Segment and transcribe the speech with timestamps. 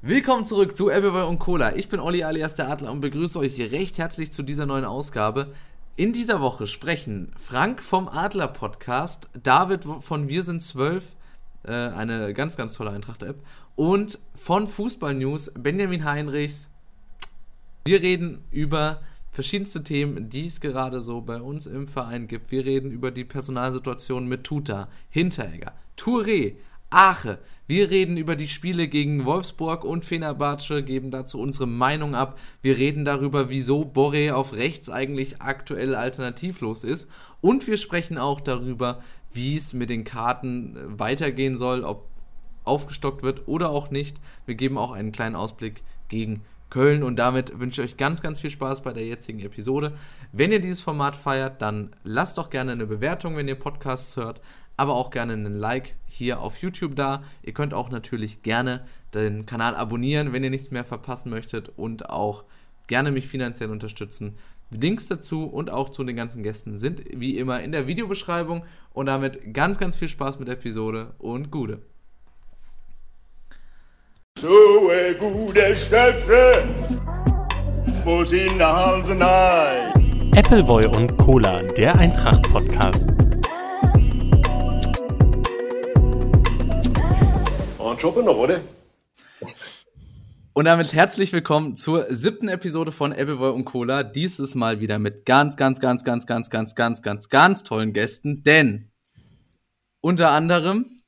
[0.00, 1.74] Willkommen zurück zu Appleboy und Cola.
[1.74, 5.52] Ich bin Olli alias der Adler und begrüße euch recht herzlich zu dieser neuen Ausgabe.
[5.96, 11.16] In dieser Woche sprechen Frank vom Adler Podcast, David von Wir sind zwölf,
[11.64, 16.70] äh, eine ganz, ganz tolle Eintracht-App, und von Fußball News Benjamin Heinrichs.
[17.84, 19.00] Wir reden über
[19.32, 22.52] verschiedenste Themen, die es gerade so bei uns im Verein gibt.
[22.52, 26.54] Wir reden über die Personalsituation mit Tuta, Hinteregger, Touré,
[26.90, 27.38] Ache.
[27.66, 32.38] Wir reden über die Spiele gegen Wolfsburg und Fenerbahce, geben dazu unsere Meinung ab.
[32.62, 37.10] Wir reden darüber, wieso Borre auf rechts eigentlich aktuell alternativlos ist.
[37.42, 42.08] Und wir sprechen auch darüber, wie es mit den Karten äh, weitergehen soll, ob
[42.64, 44.18] aufgestockt wird oder auch nicht.
[44.46, 48.40] Wir geben auch einen kleinen Ausblick gegen Köln und damit wünsche ich euch ganz, ganz
[48.40, 49.94] viel Spaß bei der jetzigen Episode.
[50.32, 54.42] Wenn ihr dieses Format feiert, dann lasst doch gerne eine Bewertung, wenn ihr Podcasts hört
[54.78, 57.22] aber auch gerne einen Like hier auf YouTube da.
[57.42, 62.08] Ihr könnt auch natürlich gerne den Kanal abonnieren, wenn ihr nichts mehr verpassen möchtet und
[62.08, 62.44] auch
[62.86, 64.38] gerne mich finanziell unterstützen.
[64.70, 69.06] Links dazu und auch zu den ganzen Gästen sind wie immer in der Videobeschreibung und
[69.06, 71.82] damit ganz, ganz viel Spaß mit der Episode und Gude.
[74.38, 76.68] So ein guter Stöpfe,
[78.04, 79.16] muss in der Halse
[80.36, 83.27] Appleboy und Cola, der Eintracht-Podcast.
[87.98, 88.60] Job noch, oder?
[90.52, 94.04] Und damit herzlich willkommen zur siebten Episode von Appleboy und Cola.
[94.04, 98.44] Dieses Mal wieder mit ganz, ganz, ganz, ganz, ganz, ganz, ganz, ganz, ganz tollen Gästen.
[98.44, 98.92] Denn
[100.00, 101.00] unter anderem,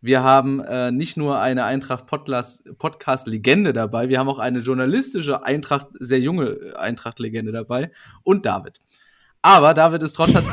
[0.00, 6.20] wir haben äh, nicht nur eine Eintracht-Podcast-Legende dabei, wir haben auch eine journalistische Eintracht, sehr
[6.20, 7.90] junge Eintracht-Legende dabei
[8.22, 8.78] und David.
[9.42, 10.44] Aber David ist trotzdem,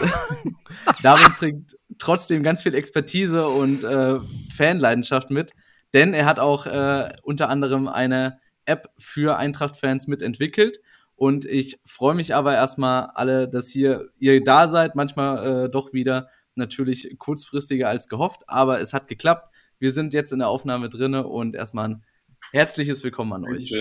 [1.04, 4.18] David bringt trotzdem ganz viel Expertise und äh,
[4.56, 5.54] Fanleidenschaft mit.
[5.94, 10.80] Denn er hat auch äh, unter anderem eine App für Eintracht-Fans mitentwickelt.
[11.16, 14.96] Und ich freue mich aber erstmal alle, dass hier ihr da seid.
[14.96, 19.54] Manchmal äh, doch wieder natürlich kurzfristiger als gehofft, aber es hat geklappt.
[19.80, 22.04] Wir sind jetzt in der Aufnahme drinne und erstmal ein
[22.52, 23.74] herzliches Willkommen an euch.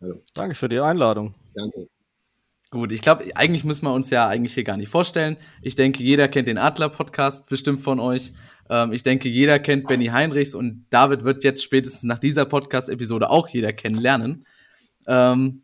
[0.00, 0.22] Hallo.
[0.34, 1.34] Danke für die Einladung.
[1.54, 1.88] Danke.
[2.74, 5.36] Gut, ich glaube, eigentlich müssen wir uns ja eigentlich hier gar nicht vorstellen.
[5.62, 8.32] Ich denke, jeder kennt den Adler-Podcast bestimmt von euch.
[8.68, 13.30] Ähm, ich denke, jeder kennt Benny Heinrichs und David wird jetzt spätestens nach dieser Podcast-Episode
[13.30, 14.44] auch jeder kennenlernen.
[15.06, 15.62] Ähm,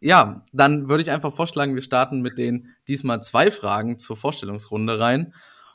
[0.00, 4.98] ja, dann würde ich einfach vorschlagen, wir starten mit den diesmal zwei Fragen zur Vorstellungsrunde
[4.98, 5.32] rein.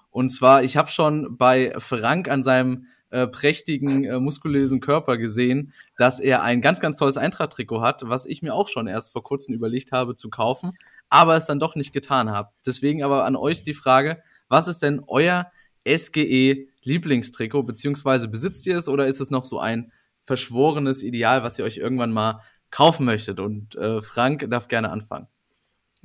[0.10, 5.74] Und zwar, ich habe schon bei Frank an seinem äh, prächtigen, äh, muskulösen Körper gesehen,
[5.98, 9.24] dass er ein ganz, ganz tolles Eintracht-Trikot hat, was ich mir auch schon erst vor
[9.24, 10.72] kurzem überlegt habe zu kaufen,
[11.10, 12.50] aber es dann doch nicht getan habe.
[12.66, 15.52] Deswegen aber an euch die Frage, was ist denn euer
[15.86, 19.92] SGE-Lieblingstrikot, beziehungsweise besitzt ihr es oder ist es noch so ein
[20.24, 23.40] verschworenes Ideal, was ihr euch irgendwann mal kaufen möchtet?
[23.40, 25.28] Und äh, Frank darf gerne anfangen.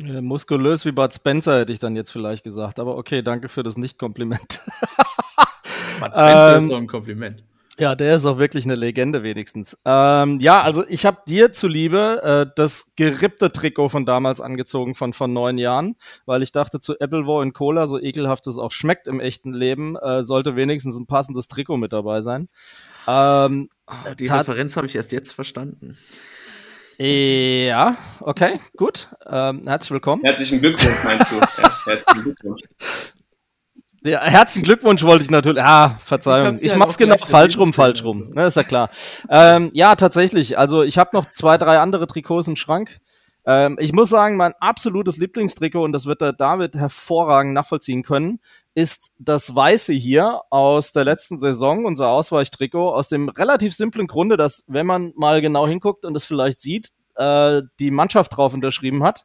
[0.03, 3.63] Äh, muskulös wie Bud Spencer hätte ich dann jetzt vielleicht gesagt, aber okay, danke für
[3.63, 4.61] das Nicht-Kompliment.
[6.01, 7.43] Bud Spencer ähm, ist doch ein Kompliment.
[7.79, 9.77] Ja, der ist auch wirklich eine Legende wenigstens.
[9.85, 15.13] Ähm, ja, also ich habe dir zuliebe äh, das gerippte Trikot von damals angezogen von
[15.13, 19.09] vor neun Jahren, weil ich dachte zu Appleboy und Cola, so ekelhaft es auch schmeckt
[19.09, 22.49] im echten Leben, äh, sollte wenigstens ein passendes Trikot mit dabei sein.
[23.07, 23.69] Ähm,
[24.19, 25.99] Die Referenz habe ich erst jetzt verstanden.
[26.99, 29.09] Ja, okay, gut.
[29.27, 30.23] Ähm, herzlich willkommen.
[30.25, 31.37] Herzlichen Glückwunsch, meinst du?
[31.37, 32.63] ja, herzlichen Glückwunsch.
[34.07, 35.63] Ja, herzlichen Glückwunsch wollte ich natürlich.
[35.63, 36.55] Ah, Verzeihung.
[36.55, 38.31] Ich, ich mach's genau falsch rum, falsch rum.
[38.35, 38.89] Ne, ist ja klar.
[39.29, 40.57] Ähm, ja, tatsächlich.
[40.57, 43.01] Also ich habe noch zwei, drei andere Trikots im Schrank.
[43.45, 48.39] Ähm, ich muss sagen, mein absolutes Lieblingstrikot, und das wird der David hervorragend nachvollziehen können,
[48.75, 54.37] ist das Weiße hier aus der letzten Saison, unser Ausweichtrikot, aus dem relativ simplen Grunde,
[54.37, 59.03] dass, wenn man mal genau hinguckt und es vielleicht sieht, äh, die Mannschaft drauf unterschrieben
[59.03, 59.25] hat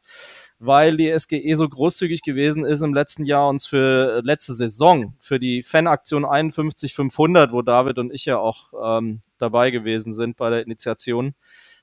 [0.64, 5.40] weil die SGE so großzügig gewesen ist im letzten Jahr uns für letzte Saison, für
[5.40, 10.62] die Fanaktion 51500, wo David und ich ja auch ähm, dabei gewesen sind bei der
[10.62, 11.34] Initiation,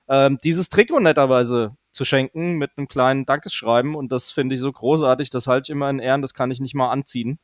[0.08, 4.72] ähm, dieses Trikot netterweise zu schenken mit einem kleinen Dankeschreiben und das finde ich so
[4.72, 7.38] großartig, das halte ich immer in Ehren, das kann ich nicht mal anziehen.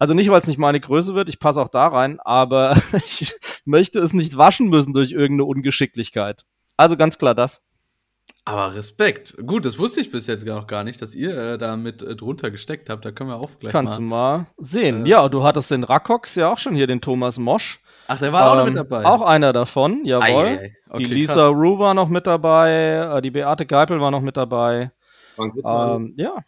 [0.00, 3.32] Also nicht, weil es nicht meine Größe wird, ich passe auch da rein, aber ich
[3.64, 6.44] möchte es nicht waschen müssen durch irgendeine Ungeschicklichkeit.
[6.76, 7.64] Also ganz klar das.
[8.46, 9.36] Aber Respekt.
[9.46, 12.14] Gut, das wusste ich bis jetzt noch gar nicht, dass ihr äh, da mit äh,
[12.14, 13.04] drunter gesteckt habt.
[13.04, 14.36] Da können wir auch gleich Kannst mal.
[14.36, 15.06] Kannst du mal sehen.
[15.06, 17.80] Äh, ja, du hattest den Rakox ja auch schon hier, den Thomas Mosch.
[18.06, 19.04] Ach, der war ähm, auch noch mit ähm, dabei.
[19.06, 20.44] Auch einer davon, jawohl.
[20.44, 21.50] Ei, ei, Okay, die Lisa krass.
[21.50, 24.92] Rue war noch mit dabei, äh, die Beate Geipel war noch mit dabei.
[25.38, 26.44] Ähm, ja.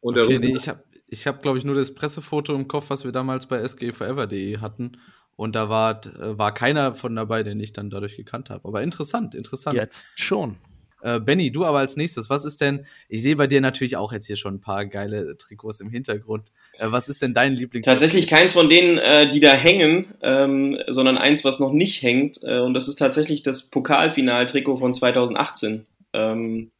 [0.00, 2.90] Und der okay, nee, ich habe, ich hab, glaube ich, nur das Pressefoto im Kopf,
[2.90, 4.98] was wir damals bei sgforever.de hatten.
[5.34, 8.68] Und da war, äh, war keiner von dabei, den ich dann dadurch gekannt habe.
[8.68, 9.76] Aber interessant, interessant.
[9.76, 10.58] Jetzt schon.
[11.02, 14.12] Äh, Benny, du aber als nächstes, was ist denn, ich sehe bei dir natürlich auch
[14.12, 16.50] jetzt hier schon ein paar geile Trikots im Hintergrund.
[16.78, 17.86] Äh, was ist denn dein Lieblings?
[17.86, 22.42] Tatsächlich keins von denen, äh, die da hängen, ähm, sondern eins, was noch nicht hängt.
[22.42, 25.86] Äh, und das ist tatsächlich das Pokalfinal-Trikot von 2018.
[26.12, 26.70] Ähm,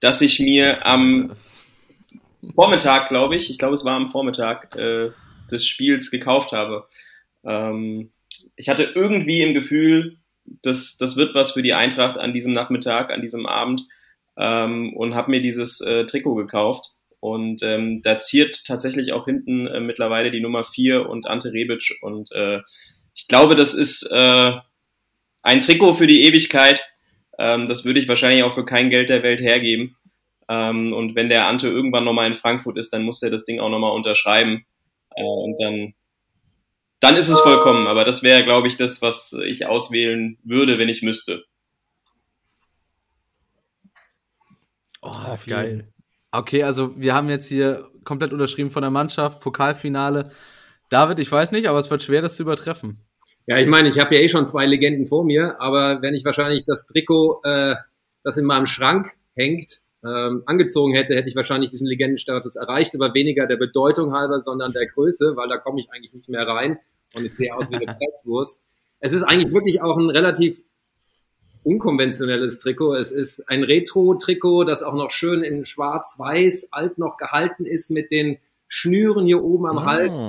[0.00, 1.32] dass ich mir am
[2.54, 5.10] Vormittag, glaube ich, ich glaube, es war am Vormittag äh,
[5.50, 6.86] des Spiels gekauft habe.
[7.44, 8.10] Ähm,
[8.56, 13.10] ich hatte irgendwie im Gefühl, das, das wird was für die Eintracht an diesem Nachmittag,
[13.10, 13.86] an diesem Abend
[14.36, 16.90] ähm, und habe mir dieses äh, Trikot gekauft.
[17.20, 21.96] Und ähm, da ziert tatsächlich auch hinten äh, mittlerweile die Nummer 4 und Ante Rebic.
[22.02, 22.60] Und äh,
[23.14, 24.52] ich glaube, das ist äh,
[25.42, 26.84] ein Trikot für die Ewigkeit.
[27.38, 29.96] Ähm, das würde ich wahrscheinlich auch für kein Geld der Welt hergeben.
[30.50, 33.58] Ähm, und wenn der Ante irgendwann nochmal in Frankfurt ist, dann muss er das Ding
[33.58, 34.66] auch nochmal unterschreiben.
[35.16, 35.94] Äh, und dann
[37.04, 37.86] dann ist es vollkommen.
[37.86, 41.44] Aber das wäre, glaube ich, das, was ich auswählen würde, wenn ich müsste.
[45.02, 45.12] Oh,
[45.46, 45.88] geil.
[46.32, 50.30] Okay, also wir haben jetzt hier komplett unterschrieben von der Mannschaft, Pokalfinale.
[50.88, 52.98] David, ich weiß nicht, aber es wird schwer, das zu übertreffen.
[53.46, 56.24] Ja, ich meine, ich habe ja eh schon zwei Legenden vor mir, aber wenn ich
[56.24, 57.76] wahrscheinlich das Trikot, äh,
[58.22, 63.12] das in meinem Schrank hängt, ähm, angezogen hätte, hätte ich wahrscheinlich diesen Legendenstatus erreicht, aber
[63.12, 66.78] weniger der Bedeutung halber, sondern der Größe, weil da komme ich eigentlich nicht mehr rein
[67.14, 68.60] und ich sehe aus wie eine Presswurst.
[69.00, 70.60] Es ist eigentlich wirklich auch ein relativ
[71.64, 72.94] unkonventionelles Trikot.
[72.94, 78.10] Es ist ein Retro-Trikot, das auch noch schön in schwarz-weiß alt noch gehalten ist mit
[78.10, 78.38] den
[78.68, 79.84] Schnüren hier oben am.
[79.84, 80.22] Hals.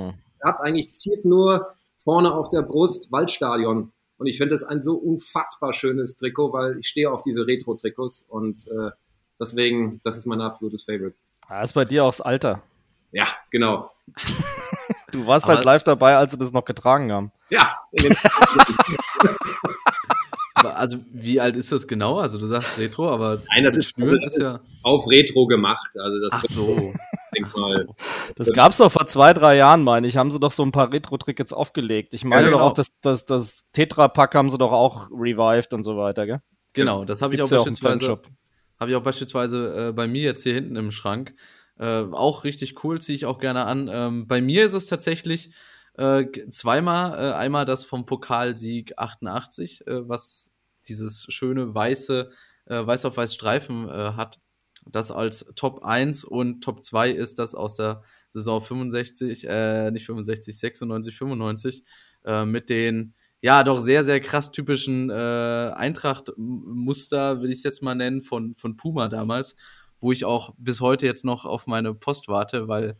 [0.43, 3.91] Hat eigentlich ziert nur vorne auf der Brust Waldstadion.
[4.17, 8.25] Und ich finde das ein so unfassbar schönes Trikot, weil ich stehe auf diese Retro-Trikots
[8.29, 8.91] und äh,
[9.39, 11.15] deswegen, das ist mein absolutes Favorite.
[11.47, 12.63] Ah, ist bei dir auch das Alter.
[13.11, 13.91] Ja, genau.
[15.15, 17.31] Du warst halt Aber halt live dabei, als sie das noch getragen haben.
[17.49, 17.77] Ja.
[20.55, 22.19] also wie alt ist das genau?
[22.19, 25.91] Also du sagst Retro, aber Nein, das ist, Schnüren ist ja auf Retro gemacht.
[25.97, 26.93] Also das Ach so.
[27.43, 27.95] Ach so.
[28.35, 30.91] Das gab's doch vor zwei, drei Jahren, meine ich, haben sie doch so ein paar
[30.91, 32.13] Retro-Tickets aufgelegt.
[32.13, 32.59] Ich meine ja, genau.
[32.59, 36.41] doch auch, das, das, das Tetra-Pack haben sie doch auch revived und so weiter, gell?
[36.73, 38.19] Genau, das habe ich auch beispielsweise,
[38.79, 41.33] habe ich auch beispielsweise äh, bei mir jetzt hier hinten im Schrank.
[41.77, 43.89] Äh, auch richtig cool, ziehe ich auch gerne an.
[43.91, 45.51] Ähm, bei mir ist es tatsächlich
[45.97, 50.51] äh, zweimal, äh, einmal das vom Pokalsieg 88, äh, was
[50.87, 52.29] dieses schöne weiße,
[52.65, 54.39] äh, weiß auf weiß Streifen äh, hat.
[54.87, 60.05] Das als Top 1 und Top 2 ist das aus der Saison 65, äh, nicht
[60.05, 61.83] 65, 96, 95,
[62.25, 65.13] äh, mit den ja doch sehr, sehr krass typischen äh,
[65.75, 69.55] Eintracht-Muster, will ich es jetzt mal nennen, von, von Puma damals
[69.99, 72.97] wo ich auch bis heute jetzt noch auf meine Post warte, weil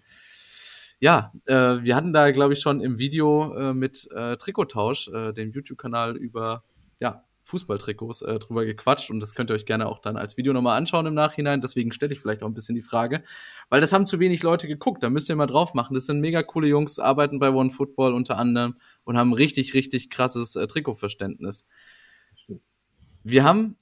[1.00, 1.54] ja, äh,
[1.84, 6.16] wir hatten da, glaube ich, schon im Video äh, mit äh, Trikottausch, äh, dem YouTube-Kanal
[6.16, 6.64] über
[7.00, 10.52] ja, Fußballtrikots äh, drüber gequatscht und das könnt ihr euch gerne auch dann als Video
[10.52, 11.62] nochmal anschauen im Nachhinein.
[11.62, 13.24] Deswegen stelle ich vielleicht auch ein bisschen die Frage,
[13.70, 15.04] weil das haben zu wenig Leute geguckt.
[15.04, 15.94] Da müsst ihr mal drauf machen.
[15.94, 20.10] Das sind mega coole Jungs, arbeiten bei One Football unter anderem und haben richtig, richtig
[20.10, 21.68] krasses äh, Trikotverständnis.
[23.24, 23.78] Wir haben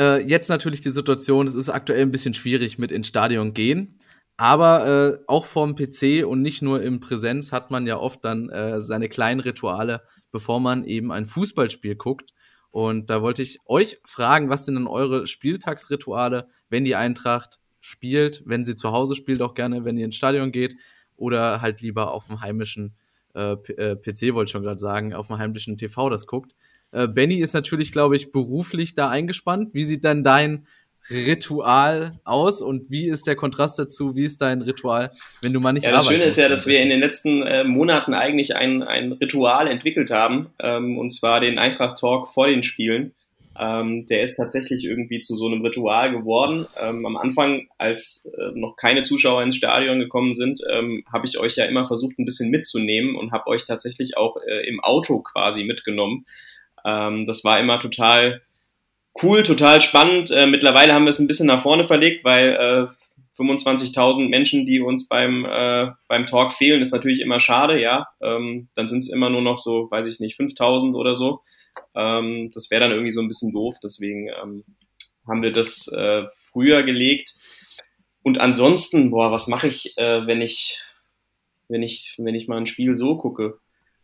[0.00, 3.98] äh, jetzt natürlich die Situation, es ist aktuell ein bisschen schwierig mit ins Stadion gehen.
[4.38, 8.48] Aber äh, auch vorm PC und nicht nur im Präsenz hat man ja oft dann
[8.48, 10.02] äh, seine kleinen Rituale,
[10.32, 12.32] bevor man eben ein Fußballspiel guckt.
[12.70, 18.42] Und da wollte ich euch fragen, was sind denn eure Spieltagsrituale, wenn die Eintracht spielt,
[18.46, 20.74] wenn sie zu Hause spielt, auch gerne, wenn ihr ins Stadion geht
[21.16, 22.96] oder halt lieber auf dem heimischen
[23.34, 26.54] äh, PC, äh, wollte ich schon gerade sagen, auf dem heimischen TV das guckt.
[26.92, 29.70] Äh, Benny ist natürlich, glaube ich, beruflich da eingespannt.
[29.72, 30.66] Wie sieht dann dein
[31.08, 34.14] Ritual aus und wie ist der Kontrast dazu?
[34.16, 36.80] Wie ist dein Ritual, wenn du mal nicht Ja, das Schöne ist ja, dass wir
[36.80, 41.58] in den letzten äh, Monaten eigentlich ein, ein Ritual entwickelt haben, ähm, und zwar den
[41.58, 43.14] Eintracht Talk vor den Spielen.
[43.58, 46.66] Ähm, der ist tatsächlich irgendwie zu so einem Ritual geworden.
[46.80, 51.38] Ähm, am Anfang, als äh, noch keine Zuschauer ins Stadion gekommen sind, ähm, habe ich
[51.38, 55.20] euch ja immer versucht, ein bisschen mitzunehmen und habe euch tatsächlich auch äh, im Auto
[55.20, 56.24] quasi mitgenommen.
[56.84, 58.42] Ähm, das war immer total
[59.22, 60.30] cool, total spannend.
[60.30, 62.94] Äh, mittlerweile haben wir es ein bisschen nach vorne verlegt, weil äh,
[63.40, 68.06] 25.000 Menschen, die uns beim, äh, beim Talk fehlen, ist natürlich immer schade, ja.
[68.20, 71.40] Ähm, dann sind es immer nur noch so, weiß ich nicht, 5.000 oder so.
[71.94, 74.64] Ähm, das wäre dann irgendwie so ein bisschen doof, deswegen ähm,
[75.26, 77.34] haben wir das äh, früher gelegt.
[78.22, 80.78] Und ansonsten, boah, was mache ich, äh, wenn ich,
[81.68, 83.58] wenn ich, wenn ich mal ein Spiel so gucke?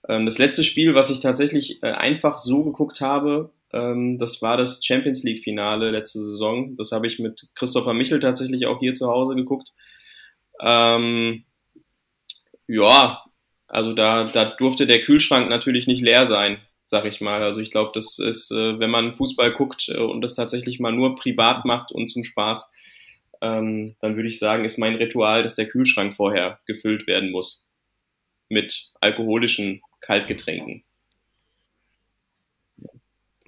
[0.09, 4.57] Ähm, das letzte Spiel, was ich tatsächlich äh, einfach so geguckt habe, ähm, das war
[4.57, 6.77] das Champions League Finale letzte Saison.
[6.77, 9.73] Das habe ich mit Christopher Michel tatsächlich auch hier zu Hause geguckt.
[10.61, 11.45] Ähm,
[12.69, 13.23] ja,
[13.69, 17.43] Also da, da durfte der Kühlschrank natürlich nicht leer sein, sag ich mal.
[17.43, 20.93] Also ich glaube, das ist, äh, wenn man Fußball guckt äh, und das tatsächlich mal
[20.93, 22.73] nur privat macht und zum Spaß,
[23.43, 27.71] ähm, dann würde ich sagen, ist mein Ritual, dass der Kühlschrank vorher gefüllt werden muss
[28.49, 30.83] mit alkoholischen Kaltgetränken.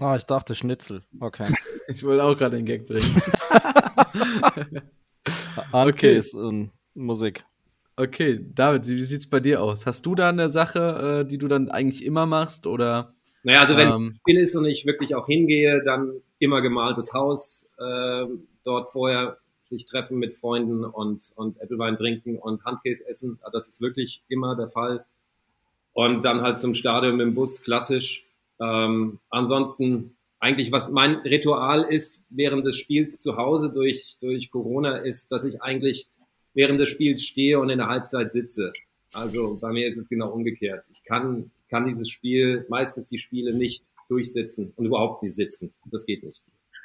[0.00, 1.02] Ah, ich dachte Schnitzel.
[1.18, 1.46] Okay.
[1.88, 3.10] ich wollte auch gerade den Gag bringen.
[5.72, 7.44] okay, ist um, Musik.
[7.96, 9.84] Okay, David, wie sieht es bei dir aus?
[9.84, 13.14] Hast du da eine Sache, äh, die du dann eigentlich immer machst oder?
[13.42, 17.68] Naja, also wenn ähm, Spiel ist und ich wirklich auch hingehe, dann immer gemaltes Haus,
[17.78, 18.26] äh,
[18.62, 23.40] dort vorher sich treffen mit Freunden und, und Applewein trinken und Handkäse essen.
[23.52, 25.04] Das ist wirklich immer der Fall.
[25.98, 28.24] Und dann halt zum Stadion mit dem Bus, klassisch.
[28.60, 34.98] Ähm, ansonsten eigentlich, was mein Ritual ist während des Spiels zu Hause durch, durch Corona,
[34.98, 36.08] ist, dass ich eigentlich
[36.54, 38.72] während des Spiels stehe und in der Halbzeit sitze.
[39.12, 40.86] Also bei mir ist es genau umgekehrt.
[40.92, 45.74] Ich kann, kann dieses Spiel, meistens die Spiele nicht durchsitzen und überhaupt nicht sitzen.
[45.86, 46.40] Das geht nicht.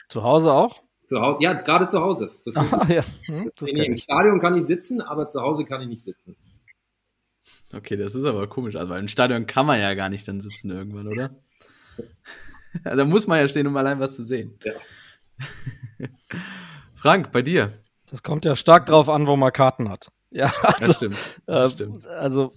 [0.10, 0.82] Zu Hause auch?
[1.06, 2.32] Zu Hause, ja, gerade zu Hause.
[2.46, 3.06] Das ah, ja.
[3.28, 6.36] Hm, das Im Stadion kann ich sitzen, aber zu Hause kann ich nicht sitzen.
[7.74, 8.76] Okay, das ist aber komisch.
[8.76, 11.32] Also im Stadion kann man ja gar nicht dann sitzen irgendwann, oder?
[12.84, 14.58] Also da muss man ja stehen, um allein was zu sehen.
[14.64, 14.74] Ja.
[16.96, 17.74] Frank, bei dir?
[18.10, 20.08] Das kommt ja stark drauf an, wo man Karten hat.
[20.32, 21.18] Ja, also, das stimmt.
[21.46, 22.08] Das äh, stimmt.
[22.08, 22.52] Also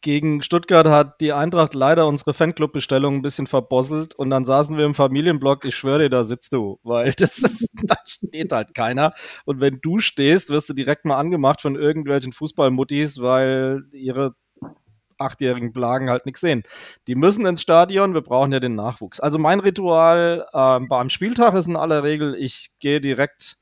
[0.00, 4.84] gegen Stuttgart hat die Eintracht leider unsere Fanclub-Bestellung ein bisschen verbosselt und dann saßen wir
[4.84, 9.12] im Familienblock, ich schwöre dir, da sitzt du, weil das ist, da steht halt keiner.
[9.44, 14.34] Und wenn du stehst, wirst du direkt mal angemacht von irgendwelchen Fußballmuttis, weil ihre
[15.18, 16.62] achtjährigen Plagen halt nichts sehen.
[17.06, 19.20] Die müssen ins Stadion, wir brauchen ja den Nachwuchs.
[19.20, 23.56] Also mein Ritual äh, beim Spieltag ist in aller Regel, ich gehe direkt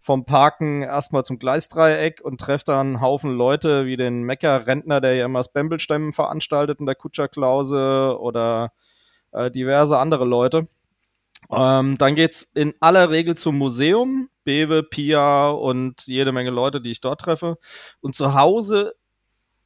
[0.00, 5.14] vom Parken erstmal zum Gleisdreieck und treffe dann einen Haufen Leute wie den Mecker-Rentner, der
[5.16, 8.72] ja immer das Bembelstemmen veranstaltet in der Kutscherklause oder
[9.32, 10.66] äh, diverse andere Leute.
[11.50, 16.90] Ähm, dann geht's in aller Regel zum Museum, Bewe, Pia und jede Menge Leute, die
[16.90, 17.58] ich dort treffe.
[18.00, 18.94] Und zu Hause,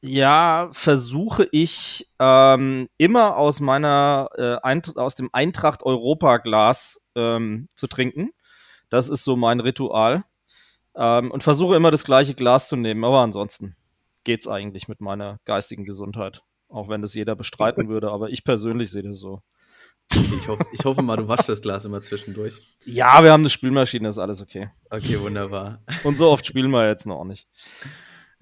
[0.05, 7.69] ja, versuche ich ähm, immer aus meiner äh, Eint aus dem Eintracht Europa Glas ähm,
[7.73, 8.31] zu trinken.
[8.89, 10.25] Das ist so mein Ritual.
[10.93, 13.05] Ähm, und versuche immer das gleiche Glas zu nehmen.
[13.05, 13.77] Aber ansonsten
[14.25, 16.43] geht's eigentlich mit meiner geistigen Gesundheit.
[16.67, 18.11] Auch wenn das jeder bestreiten würde.
[18.11, 19.39] Aber ich persönlich sehe das so.
[20.11, 22.61] Ich, hoff, ich hoffe mal, du waschst das Glas immer zwischendurch.
[22.83, 24.69] Ja, wir haben eine Spülmaschine, ist alles okay.
[24.89, 25.81] Okay, wunderbar.
[26.03, 27.47] Und so oft spielen wir jetzt noch nicht.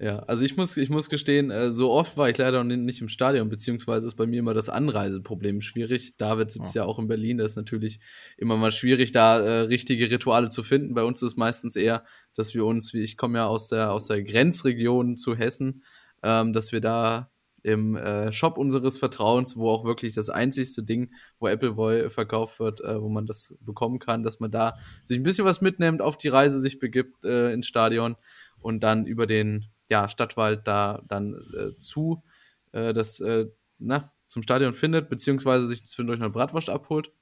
[0.02, 3.06] Ja, also ich muss, ich muss gestehen, äh, so oft war ich leider nicht im
[3.06, 6.16] Stadion, beziehungsweise ist bei mir immer das Anreiseproblem schwierig.
[6.16, 8.00] David sitzt ja, ja auch in Berlin, da ist natürlich
[8.36, 10.94] immer mal schwierig, da äh, richtige Rituale zu finden.
[10.94, 12.02] Bei uns ist es meistens eher,
[12.34, 15.84] dass wir uns, wie ich komme ja aus der, aus der Grenzregion zu Hessen,
[16.24, 17.30] ähm, dass wir da
[17.62, 22.80] im äh, Shop unseres Vertrauens, wo auch wirklich das einzigste Ding, wo Appleboy verkauft wird,
[22.80, 26.16] äh, wo man das bekommen kann, dass man da sich ein bisschen was mitnimmt, auf
[26.16, 28.16] die Reise sich begibt äh, ins Stadion
[28.58, 32.24] und dann über den ja, Stadtwald da dann äh, zu
[32.72, 33.46] äh, das äh,
[33.78, 37.12] na, zum Stadion findet, beziehungsweise sich zwischendurch eine Bratwurst abholt.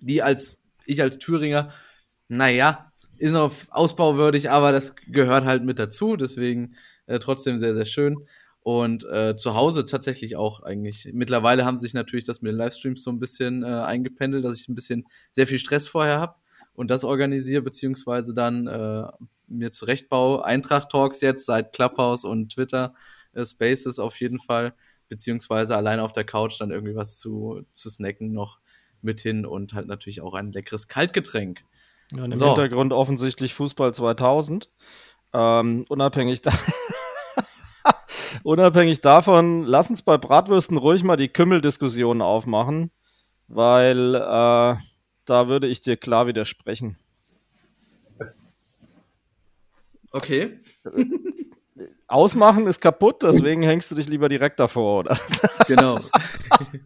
[0.00, 1.72] Die als, ich als Thüringer,
[2.28, 6.74] naja, ist noch ausbauwürdig, aber das gehört halt mit dazu, deswegen
[7.06, 8.26] äh, trotzdem sehr, sehr schön.
[8.60, 11.10] Und äh, zu Hause tatsächlich auch eigentlich.
[11.12, 14.70] Mittlerweile haben sich natürlich das mit den Livestreams so ein bisschen äh, eingependelt, dass ich
[14.70, 16.36] ein bisschen sehr viel Stress vorher habe
[16.74, 19.04] und das organisiere, beziehungsweise dann äh,
[19.46, 20.44] mir zurechtbaue.
[20.44, 22.94] Eintracht Talks jetzt seit Clubhouse und Twitter
[23.32, 24.74] äh, Spaces auf jeden Fall,
[25.08, 28.58] beziehungsweise alleine auf der Couch dann irgendwie was zu, zu snacken noch
[29.02, 31.60] mit hin und halt natürlich auch ein leckeres Kaltgetränk.
[32.12, 32.46] Ja, Im so.
[32.46, 34.70] Hintergrund offensichtlich Fußball 2000.
[35.32, 36.52] Ähm, unabhängig, da
[38.42, 42.90] unabhängig davon, lass uns bei Bratwürsten ruhig mal die Kümmeldiskussion aufmachen,
[43.48, 44.76] weil äh,
[45.24, 46.96] da würde ich dir klar widersprechen.
[50.10, 50.60] Okay.
[52.06, 55.18] Ausmachen ist kaputt, deswegen hängst du dich lieber direkt davor, oder?
[55.66, 55.98] Genau.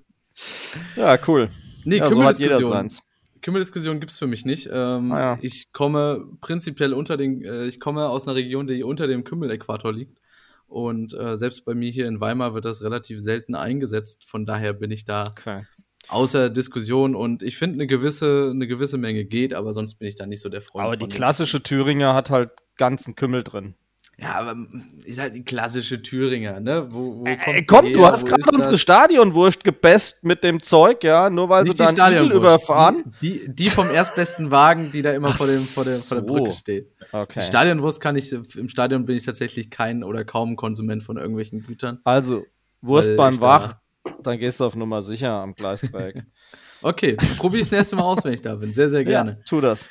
[0.97, 1.51] ja, cool.
[1.85, 3.03] Nee, ja, so hat jeder seins.
[3.43, 4.69] Kümmeldiskussion gibt es für mich nicht.
[4.73, 5.39] Ähm, ah, ja.
[5.43, 9.93] Ich komme prinzipiell unter den, äh, ich komme aus einer Region, die unter dem Kümmeläquator
[9.93, 10.19] liegt.
[10.67, 14.25] Und äh, selbst bei mir hier in Weimar wird das relativ selten eingesetzt.
[14.25, 15.67] Von daher bin ich da okay.
[16.09, 20.15] Außer Diskussion und ich finde eine gewisse, eine gewisse Menge geht, aber sonst bin ich
[20.15, 20.87] da nicht so der Freund.
[20.87, 23.75] Aber die klassische Thüringer hat halt ganzen Kümmel drin.
[24.21, 24.57] Ja, aber
[25.05, 26.89] ist halt die klassische Thüringer, ne?
[26.91, 28.81] Wo, wo kommt äh, komm, du hast gerade unsere das?
[28.81, 33.05] Stadionwurst gebest mit dem Zeug, ja, nur weil Nicht sie dann Igel überfahren.
[33.23, 36.25] Die, die, die, vom erstbesten Wagen, die da immer vor, dem, vor, der, vor der
[36.25, 36.91] Brücke steht.
[37.13, 37.39] Okay.
[37.39, 41.63] Die Stadionwurst kann ich, im Stadion bin ich tatsächlich kein oder kaum Konsument von irgendwelchen
[41.63, 42.01] Gütern.
[42.03, 42.45] Also,
[42.81, 43.77] Wurst beim Wach,
[44.23, 46.25] dann gehst du auf Nummer sicher am Gleisdreieck.
[46.83, 48.75] okay, probiere ich das nächste Mal aus, wenn ich da bin.
[48.75, 49.31] Sehr, sehr gerne.
[49.33, 49.89] Ja, tu das.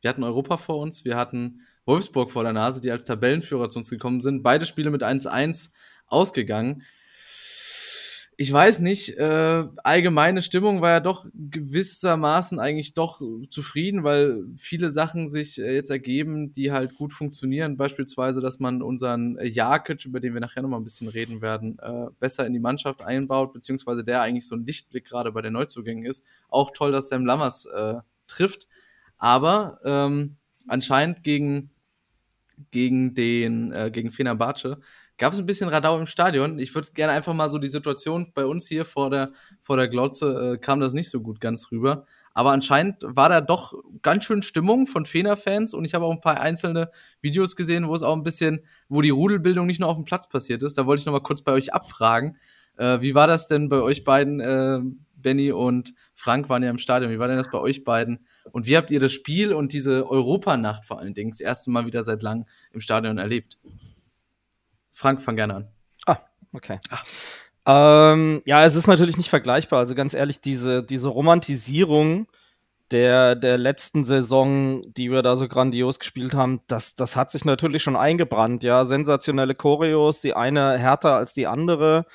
[0.00, 3.78] Wir hatten Europa vor uns, wir hatten Wolfsburg vor der Nase, die als Tabellenführer zu
[3.78, 4.42] uns gekommen sind.
[4.42, 5.70] Beide Spiele mit 1-1
[6.06, 6.82] ausgegangen
[8.38, 14.90] ich weiß nicht, äh, allgemeine Stimmung war ja doch gewissermaßen eigentlich doch zufrieden, weil viele
[14.90, 17.78] Sachen sich äh, jetzt ergeben, die halt gut funktionieren.
[17.78, 22.08] Beispielsweise, dass man unseren Jakic, über den wir nachher nochmal ein bisschen reden werden, äh,
[22.20, 26.04] besser in die Mannschaft einbaut, beziehungsweise der eigentlich so ein Lichtblick gerade bei den Neuzugängen
[26.04, 26.22] ist.
[26.50, 27.94] Auch toll, dass Sam Lammers äh,
[28.26, 28.68] trifft.
[29.16, 30.36] Aber ähm,
[30.68, 31.70] anscheinend gegen,
[32.70, 34.78] gegen den, äh, gegen Fenerbahce
[35.18, 36.58] gab es ein bisschen Radau im Stadion.
[36.58, 39.32] Ich würde gerne einfach mal so die Situation bei uns hier vor der,
[39.62, 42.04] vor der Glotze, äh, kam das nicht so gut ganz rüber.
[42.34, 46.20] Aber anscheinend war da doch ganz schön Stimmung von Fener-Fans und ich habe auch ein
[46.20, 46.90] paar einzelne
[47.22, 50.28] Videos gesehen, wo es auch ein bisschen, wo die Rudelbildung nicht nur auf dem Platz
[50.28, 50.76] passiert ist.
[50.76, 52.36] Da wollte ich noch mal kurz bei euch abfragen.
[52.76, 54.40] Äh, wie war das denn bei euch beiden?
[54.40, 54.80] Äh,
[55.16, 57.10] Benny und Frank waren ja im Stadion.
[57.10, 58.26] Wie war denn das bei euch beiden?
[58.52, 61.86] Und wie habt ihr das Spiel und diese Europanacht vor allen Dingen das erste Mal
[61.86, 63.58] wieder seit langem im Stadion erlebt?
[64.96, 65.68] Frank, fang gerne an.
[66.06, 66.16] Ah,
[66.54, 66.80] okay.
[67.66, 69.80] Ähm, ja, es ist natürlich nicht vergleichbar.
[69.80, 72.28] Also ganz ehrlich, diese, diese Romantisierung
[72.90, 77.44] der, der letzten Saison, die wir da so grandios gespielt haben, das, das hat sich
[77.44, 78.64] natürlich schon eingebrannt.
[78.64, 82.06] Ja, sensationelle Choreos, die eine härter als die andere.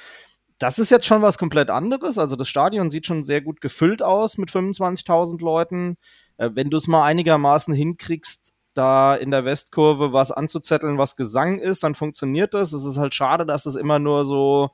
[0.57, 2.17] Das ist jetzt schon was komplett anderes.
[2.17, 5.97] Also das Stadion sieht schon sehr gut gefüllt aus mit 25.000 Leuten.
[6.37, 11.59] Äh, wenn du es mal einigermaßen hinkriegst, da in der Westkurve was anzuzetteln, was Gesang
[11.59, 12.73] ist, dann funktioniert das.
[12.73, 14.71] Es ist halt schade, dass es immer nur so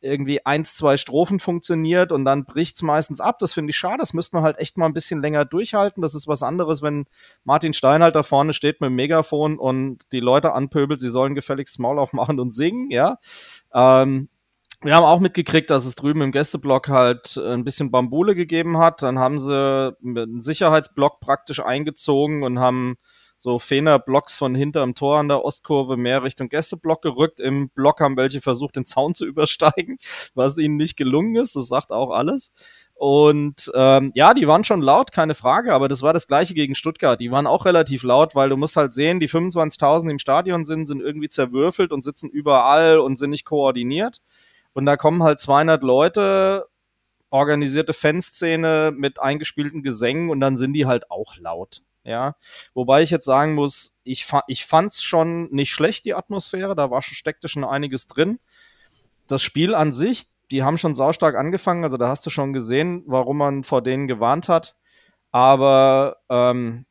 [0.00, 3.38] irgendwie eins, zwei Strophen funktioniert und dann bricht's meistens ab.
[3.40, 3.98] Das finde ich schade.
[3.98, 6.02] Das müsste man halt echt mal ein bisschen länger durchhalten.
[6.02, 7.06] Das ist was anderes, wenn
[7.44, 11.34] Martin Stein halt da vorne steht mit dem Megafon und die Leute anpöbelt, sie sollen
[11.34, 13.18] gefälligst Maul aufmachen und singen, ja.
[13.74, 14.28] Ähm,
[14.82, 19.02] wir haben auch mitgekriegt, dass es drüben im Gästeblock halt ein bisschen Bambule gegeben hat.
[19.02, 22.96] Dann haben sie einen Sicherheitsblock praktisch eingezogen und haben
[23.38, 27.38] so Fener-Blocks von hinterm Tor an der Ostkurve mehr Richtung Gästeblock gerückt.
[27.38, 29.96] Im Block haben welche versucht, den Zaun zu übersteigen,
[30.34, 31.54] was ihnen nicht gelungen ist.
[31.56, 32.52] Das sagt auch alles.
[32.94, 36.74] Und ähm, ja, die waren schon laut, keine Frage, aber das war das gleiche gegen
[36.74, 37.20] Stuttgart.
[37.20, 40.86] Die waren auch relativ laut, weil du musst halt sehen, die 25.000 im Stadion sind,
[40.86, 44.20] sind irgendwie zerwürfelt und sitzen überall und sind nicht koordiniert.
[44.72, 46.66] Und da kommen halt 200 Leute,
[47.30, 51.82] organisierte Fanszene mit eingespielten Gesängen und dann sind die halt auch laut.
[52.08, 52.36] Ja,
[52.72, 56.90] wobei ich jetzt sagen muss, ich, fa ich fand's schon nicht schlecht, die Atmosphäre, da
[56.90, 58.40] war, steckte schon einiges drin.
[59.26, 63.04] Das Spiel an sich, die haben schon saustark angefangen, also da hast du schon gesehen,
[63.06, 64.74] warum man vor denen gewarnt hat.
[65.32, 66.86] Aber ähm,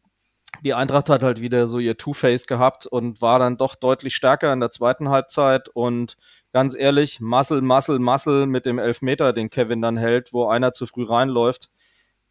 [0.62, 4.54] die Eintracht hat halt wieder so ihr Two-Face gehabt und war dann doch deutlich stärker
[4.54, 5.68] in der zweiten Halbzeit.
[5.70, 6.18] Und
[6.54, 10.86] ganz ehrlich, Muscle, Muscle, Muscle mit dem Elfmeter, den Kevin dann hält, wo einer zu
[10.86, 11.72] früh reinläuft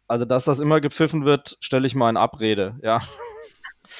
[0.07, 3.01] also, dass das immer gepfiffen wird, stelle ich mal in Abrede, ja.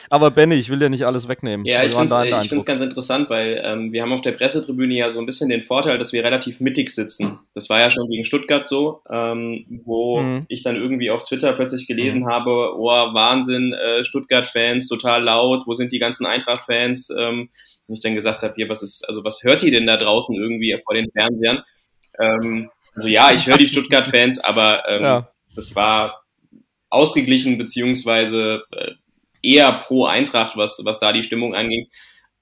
[0.10, 1.66] Aber Benny, ich will dir nicht alles wegnehmen.
[1.66, 5.20] Ja, ich finde es ganz interessant, weil ähm, wir haben auf der Pressetribüne ja so
[5.20, 7.40] ein bisschen den Vorteil, dass wir relativ mittig sitzen.
[7.54, 10.46] Das war ja schon gegen Stuttgart so, ähm, wo mhm.
[10.48, 12.28] ich dann irgendwie auf Twitter plötzlich gelesen mhm.
[12.28, 17.14] habe, oh, Wahnsinn, äh, Stuttgart-Fans, total laut, wo sind die ganzen Eintracht-Fans?
[17.18, 17.50] Ähm,
[17.88, 20.36] und ich dann gesagt habe, hier, was ist, also was hört ihr denn da draußen
[20.36, 21.64] irgendwie vor den Fernsehern?
[22.20, 26.24] Ähm, also ja, ich höre die Stuttgart-Fans, aber ähm, ja das war
[26.90, 28.92] ausgeglichen beziehungsweise äh,
[29.42, 31.88] eher pro Eintracht, was, was da die Stimmung anging.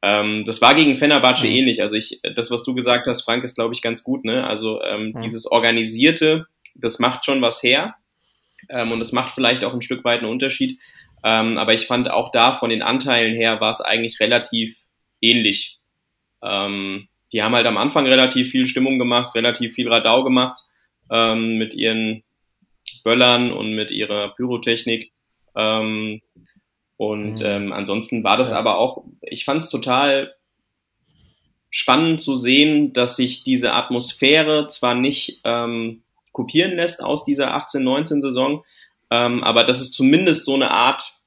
[0.01, 1.55] Ähm, das war gegen Fenerbahce mhm.
[1.55, 1.81] ähnlich.
[1.81, 4.25] Also ich, das, was du gesagt hast, Frank, ist glaube ich ganz gut.
[4.25, 4.45] Ne?
[4.45, 5.21] Also ähm, mhm.
[5.21, 7.95] dieses Organisierte, das macht schon was her
[8.69, 10.79] ähm, und es macht vielleicht auch ein Stück weit einen Unterschied.
[11.23, 14.77] Ähm, aber ich fand auch da von den Anteilen her war es eigentlich relativ
[15.21, 15.79] ähnlich.
[16.43, 20.59] Ähm, die haben halt am Anfang relativ viel Stimmung gemacht, relativ viel Radau gemacht
[21.09, 22.24] ähm, mit ihren
[23.05, 25.13] Böllern und mit ihrer Pyrotechnik.
[25.55, 26.21] Ähm,
[26.97, 27.45] und mhm.
[27.45, 28.59] ähm, ansonsten war das ja.
[28.59, 30.33] aber auch, ich fand es total
[31.69, 38.63] spannend zu sehen, dass sich diese Atmosphäre zwar nicht ähm, kopieren lässt aus dieser 18-19-Saison,
[39.11, 41.19] ähm, aber das ist zumindest so eine Art,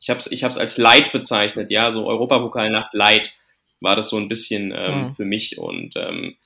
[0.00, 3.34] ich habe es ich hab's als Light bezeichnet, ja, so Europapokal nach Light
[3.80, 5.08] war das so ein bisschen ähm, mhm.
[5.10, 6.36] für mich und ähm,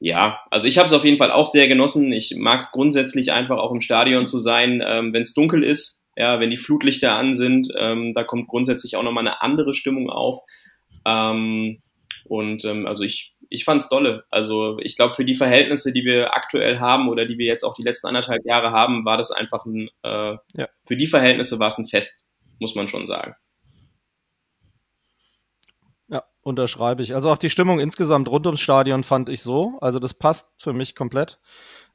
[0.00, 2.10] ja, also ich habe es auf jeden Fall auch sehr genossen.
[2.12, 6.04] Ich mag es grundsätzlich einfach auch im Stadion zu sein, ähm, wenn es dunkel ist,
[6.16, 10.08] ja, wenn die Flutlichter an sind, ähm, da kommt grundsätzlich auch nochmal eine andere Stimmung
[10.08, 10.40] auf.
[11.04, 11.82] Ähm,
[12.24, 14.24] und ähm, also ich, ich fand es dolle.
[14.30, 17.74] Also ich glaube, für die Verhältnisse, die wir aktuell haben oder die wir jetzt auch
[17.74, 20.68] die letzten anderthalb Jahre haben, war das einfach ein, äh, ja.
[20.86, 22.24] für die Verhältnisse war es ein Fest,
[22.58, 23.34] muss man schon sagen.
[26.42, 27.14] Unterschreibe ich.
[27.14, 29.78] Also auch die Stimmung insgesamt rund ums Stadion fand ich so.
[29.80, 31.38] Also das passt für mich komplett.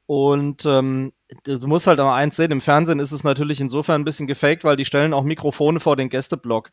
[0.06, 4.04] Und ähm, du musst halt aber eins sehen, im Fernsehen ist es natürlich insofern ein
[4.04, 6.70] bisschen gefaked, weil die stellen auch Mikrofone vor den Gästeblock.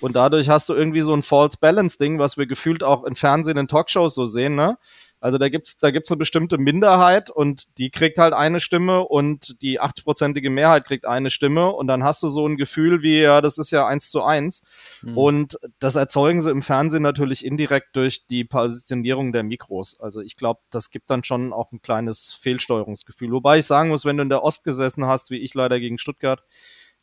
[0.00, 3.56] Und dadurch hast du irgendwie so ein False Balance-Ding, was wir gefühlt auch in Fernsehen,
[3.56, 4.78] in Talkshows so sehen, ne?
[5.26, 9.60] Also da gibt's da gibt's eine bestimmte Minderheit und die kriegt halt eine Stimme und
[9.60, 13.40] die 80-prozentige Mehrheit kriegt eine Stimme und dann hast du so ein Gefühl wie, ja,
[13.40, 14.62] das ist ja eins zu eins.
[15.02, 15.18] Mhm.
[15.18, 19.98] Und das erzeugen sie im Fernsehen natürlich indirekt durch die Positionierung der Mikros.
[19.98, 23.32] Also ich glaube, das gibt dann schon auch ein kleines Fehlsteuerungsgefühl.
[23.32, 25.98] Wobei ich sagen muss, wenn du in der Ost gesessen hast, wie ich leider gegen
[25.98, 26.44] Stuttgart,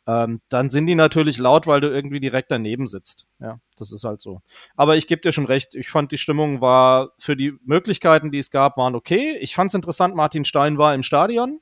[0.06, 3.26] ähm, dann sind die natürlich laut, weil du irgendwie direkt daneben sitzt.
[3.38, 4.42] Ja, das ist halt so.
[4.76, 8.38] Aber ich gebe dir schon recht, ich fand die Stimmung war für die Möglichkeiten, die
[8.38, 9.38] es gab, waren okay.
[9.40, 11.60] Ich fand es interessant, Martin Stein war im Stadion,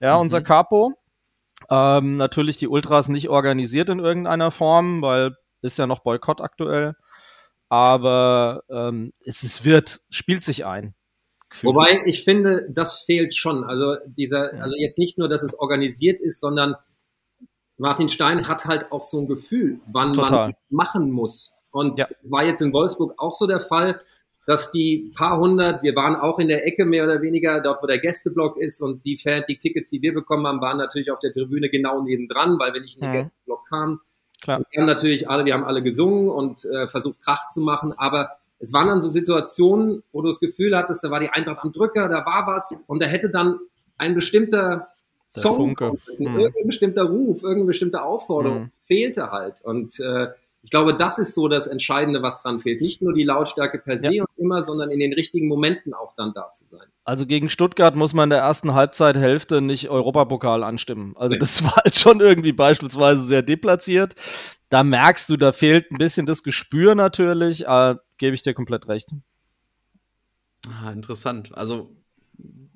[0.00, 0.22] ja, mhm.
[0.22, 0.94] unser Capo.
[1.70, 6.94] Ähm, natürlich die Ultras nicht organisiert in irgendeiner Form, weil ist ja noch Boykott aktuell.
[7.68, 10.94] Aber ähm, es, es wird, spielt sich ein.
[11.62, 13.64] Wobei ich finde, das fehlt schon.
[13.64, 16.76] Also dieser, also jetzt nicht nur, dass es organisiert ist, sondern
[17.78, 20.48] Martin Stein hat halt auch so ein Gefühl, wann Total.
[20.48, 21.54] man machen muss.
[21.70, 22.06] Und ja.
[22.22, 24.00] war jetzt in Wolfsburg auch so der Fall,
[24.46, 27.86] dass die paar hundert, wir waren auch in der Ecke mehr oder weniger, dort wo
[27.86, 31.18] der Gästeblock ist und die Fan, die Tickets, die wir bekommen haben, waren natürlich auf
[31.18, 33.16] der Tribüne genau nebendran, weil wir nicht in den mhm.
[33.16, 34.00] Gästeblock kamen.
[34.40, 34.62] Klar.
[34.70, 38.38] Wir haben natürlich alle, wir haben alle gesungen und äh, versucht Krach zu machen, aber
[38.58, 41.72] es waren dann so Situationen, wo du das Gefühl hattest, da war die Eintracht am
[41.72, 43.58] Drücker, da war was und da hätte dann
[43.98, 44.88] ein bestimmter
[45.30, 45.92] Song, Funke.
[46.16, 46.38] Hm.
[46.38, 48.70] irgendein bestimmter Ruf, irgendeine bestimmte Aufforderung hm.
[48.80, 49.60] fehlte halt.
[49.62, 50.28] Und äh,
[50.62, 52.80] ich glaube, das ist so das Entscheidende, was dran fehlt.
[52.80, 54.22] Nicht nur die Lautstärke per se ja.
[54.22, 56.86] und immer, sondern in den richtigen Momenten auch dann da zu sein.
[57.04, 61.14] Also gegen Stuttgart muss man in der ersten Halbzeithälfte nicht Europapokal anstimmen.
[61.16, 61.38] Also nee.
[61.38, 64.14] das war halt schon irgendwie beispielsweise sehr deplatziert.
[64.68, 68.88] Da merkst du, da fehlt ein bisschen das Gespür natürlich, aber gebe ich dir komplett
[68.88, 69.10] recht.
[70.68, 71.56] Ah, interessant.
[71.56, 71.96] Also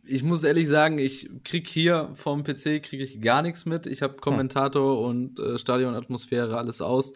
[0.04, 3.86] ich muss ehrlich sagen, ich krieg hier vom PC kriege ich gar nichts mit.
[3.86, 5.04] Ich habe Kommentator hm.
[5.04, 7.12] und äh, Stadionatmosphäre alles aus,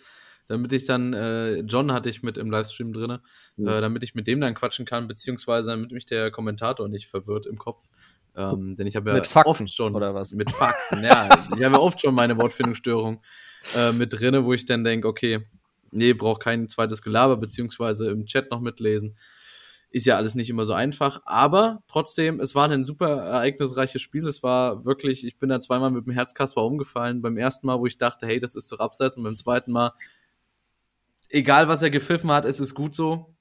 [0.46, 3.22] damit ich dann äh, John hatte ich mit im Livestream drinne,
[3.56, 3.66] hm.
[3.66, 7.46] äh, damit ich mit dem dann quatschen kann, beziehungsweise damit mich der Kommentator nicht verwirrt
[7.46, 7.88] im Kopf.
[8.36, 10.32] Ähm, denn ich habe ja mit Fakten, oft schon oder was?
[10.32, 11.28] Mit Fakten, ja.
[11.56, 13.22] ich habe ja oft schon meine Wortfindungsstörung
[13.74, 15.46] äh, mit drinne, wo ich dann denke, okay,
[15.90, 19.16] nee, braucht kein zweites Gelaber, beziehungsweise im Chat noch mitlesen
[19.96, 24.26] ist ja alles nicht immer so einfach, aber trotzdem, es war ein super ereignisreiches Spiel.
[24.26, 27.22] Es war wirklich, ich bin da zweimal mit dem Herzkasper umgefallen.
[27.22, 29.92] Beim ersten Mal, wo ich dachte, hey, das ist doch abseits, und beim zweiten Mal,
[31.30, 33.34] egal was er gepfiffen hat, es ist gut so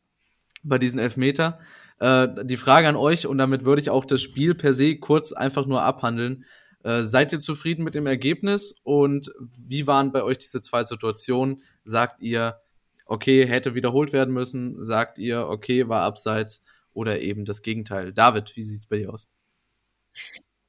[0.63, 1.59] bei diesen Elfmeter.
[1.99, 5.33] Äh, die Frage an euch, und damit würde ich auch das Spiel per se kurz
[5.33, 6.45] einfach nur abhandeln.
[6.85, 11.61] Äh, seid ihr zufrieden mit dem Ergebnis und wie waren bei euch diese zwei Situationen?
[11.83, 12.61] Sagt ihr,
[13.05, 14.83] okay, hätte wiederholt werden müssen?
[14.83, 16.61] Sagt ihr, okay, war abseits
[16.93, 18.13] oder eben das Gegenteil?
[18.13, 19.27] David, wie sieht's bei dir aus?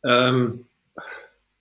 [0.05, 0.67] Ähm,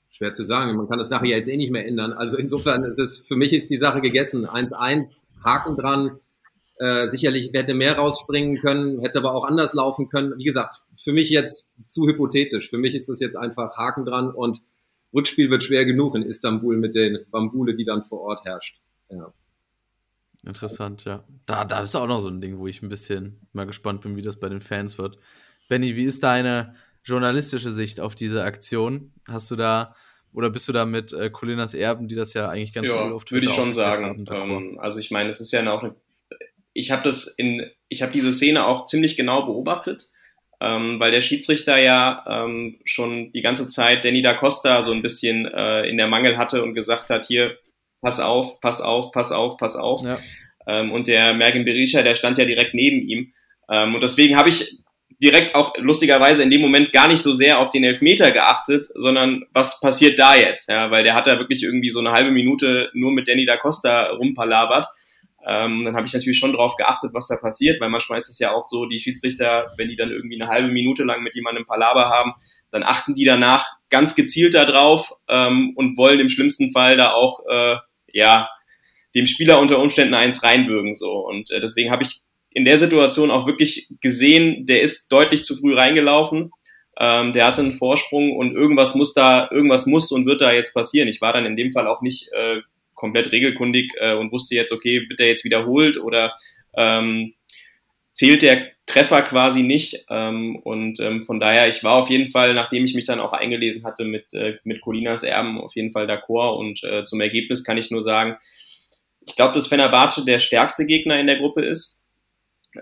[0.09, 0.75] schwer zu sagen.
[0.75, 2.13] Man kann das Sache ja jetzt eh nicht mehr ändern.
[2.13, 4.45] Also insofern ist es, für mich ist die Sache gegessen.
[4.45, 6.19] 1-1, Haken dran.
[6.77, 10.33] Äh, sicherlich hätte mehr rausspringen können, hätte aber auch anders laufen können.
[10.38, 12.69] Wie gesagt, für mich jetzt zu hypothetisch.
[12.69, 14.61] Für mich ist das jetzt einfach Haken dran und
[15.13, 18.81] Rückspiel wird schwer genug in Istanbul mit den Bambule, die dann vor Ort herrscht.
[19.09, 19.33] Ja.
[20.45, 21.23] Interessant, ja.
[21.45, 24.15] Da, da ist auch noch so ein Ding, wo ich ein bisschen mal gespannt bin,
[24.15, 25.17] wie das bei den Fans wird.
[25.67, 29.12] Benny, wie ist deine journalistische Sicht auf diese Aktion?
[29.27, 29.95] Hast du da
[30.36, 33.23] oder bist du da mit äh, Colinas Erben, die das ja eigentlich ganz ja, auf
[33.23, 34.25] Twitter würde ich schon sagen.
[34.29, 35.95] Ähm, also ich meine, es ist ja auch eine,
[36.73, 40.10] ich habe das in, ich habe diese Szene auch ziemlich genau beobachtet,
[40.60, 45.01] ähm, weil der Schiedsrichter ja ähm, schon die ganze Zeit Danny da Costa so ein
[45.01, 47.58] bisschen äh, in der Mangel hatte und gesagt hat, hier
[48.06, 50.06] pass auf, pass auf, pass auf, pass auf.
[50.06, 50.20] Ja.
[50.68, 53.34] Ähm, und der Mergen Berisha, der stand ja direkt neben ihm.
[53.68, 54.78] Ähm, und deswegen habe ich
[55.20, 59.46] direkt auch lustigerweise in dem Moment gar nicht so sehr auf den Elfmeter geachtet, sondern
[59.54, 60.70] was passiert da jetzt?
[60.70, 63.58] Ja, weil der hat da wirklich irgendwie so eine halbe Minute nur mit Danny da
[63.58, 64.88] Costa rumpalabert.
[65.48, 68.38] Ähm, dann habe ich natürlich schon darauf geachtet, was da passiert, weil manchmal ist es
[68.38, 71.65] ja auch so, die Schiedsrichter, wenn die dann irgendwie eine halbe Minute lang mit jemandem
[71.65, 72.34] Palaber haben,
[72.72, 77.39] dann achten die danach ganz gezielt darauf ähm, und wollen im schlimmsten Fall da auch
[77.48, 77.78] äh,
[78.15, 78.49] ja,
[79.13, 80.93] dem Spieler unter Umständen eins reinwürgen.
[80.95, 81.12] So.
[81.12, 85.56] Und äh, deswegen habe ich in der Situation auch wirklich gesehen, der ist deutlich zu
[85.56, 86.51] früh reingelaufen.
[86.97, 90.73] Ähm, der hatte einen Vorsprung und irgendwas muss da, irgendwas muss und wird da jetzt
[90.73, 91.10] passieren.
[91.10, 92.62] Ich war dann in dem Fall auch nicht äh,
[92.93, 96.34] komplett regelkundig äh, und wusste jetzt, okay, wird der jetzt wiederholt oder
[96.78, 97.34] ähm,
[98.12, 100.06] zählt der Treffer quasi nicht.
[100.10, 103.34] Ähm, und ähm, von daher, ich war auf jeden Fall, nachdem ich mich dann auch
[103.34, 106.58] eingelesen hatte mit, äh, mit Colinas Erben, auf jeden Fall d'accord.
[106.58, 108.38] Und äh, zum Ergebnis kann ich nur sagen,
[109.28, 112.04] ich glaube, dass Fenerbahce der stärkste Gegner in der Gruppe ist.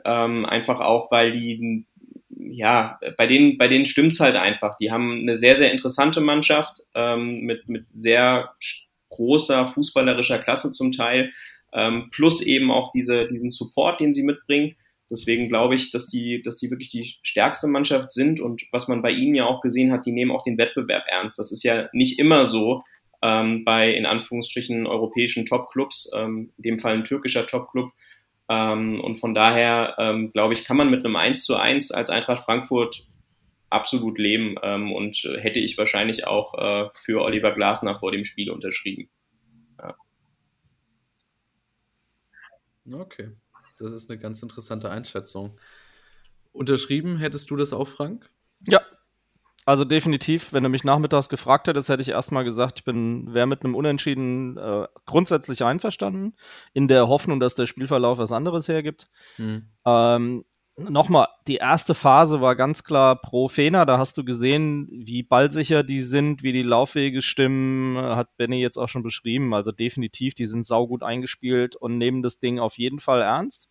[0.04, 1.86] Ähm, einfach auch, weil die,
[2.30, 4.76] ja, bei denen, bei denen stimmt's halt einfach.
[4.78, 8.54] Die haben eine sehr, sehr interessante Mannschaft ähm, mit, mit sehr
[9.10, 11.32] großer fußballerischer Klasse zum Teil,
[11.72, 14.76] ähm, plus eben auch diese, diesen Support, den sie mitbringen.
[15.14, 19.04] Deswegen glaube ich, dass die, dass die wirklich die stärkste Mannschaft sind und was man
[19.04, 21.38] bei ihnen ja auch gesehen hat, die nehmen auch den Wettbewerb ernst.
[21.38, 22.84] Das ist ja nicht immer so
[23.22, 27.92] ähm, bei in Anführungsstrichen europäischen Top-Clubs, ähm, in dem Fall ein türkischer Top-Club.
[28.50, 32.10] Ähm, und von daher, ähm, glaube ich, kann man mit einem 1 zu 1 als
[32.10, 33.08] Eintracht Frankfurt
[33.70, 38.50] absolut leben ähm, und hätte ich wahrscheinlich auch äh, für Oliver Glasner vor dem Spiel
[38.50, 39.10] unterschrieben.
[39.78, 39.96] Ja.
[43.00, 43.30] Okay.
[43.80, 45.58] Das ist eine ganz interessante Einschätzung.
[46.52, 48.30] Unterschrieben hättest du das auch, Frank?
[48.68, 48.82] Ja.
[49.66, 53.48] Also definitiv, wenn du mich nachmittags gefragt hättest, hätte ich erstmal gesagt, ich bin, wäre
[53.48, 56.34] mit einem Unentschieden äh, grundsätzlich einverstanden,
[56.74, 59.08] in der Hoffnung, dass der Spielverlauf was anderes hergibt.
[59.38, 59.70] Hm.
[59.86, 60.46] Ähm,
[60.78, 63.86] nochmal, die erste Phase war ganz klar pro Fener.
[63.86, 68.78] Da hast du gesehen, wie ballsicher die sind, wie die Laufwege stimmen, hat Benny jetzt
[68.78, 69.54] auch schon beschrieben.
[69.54, 73.70] Also definitiv, die sind saugut eingespielt und nehmen das Ding auf jeden Fall ernst.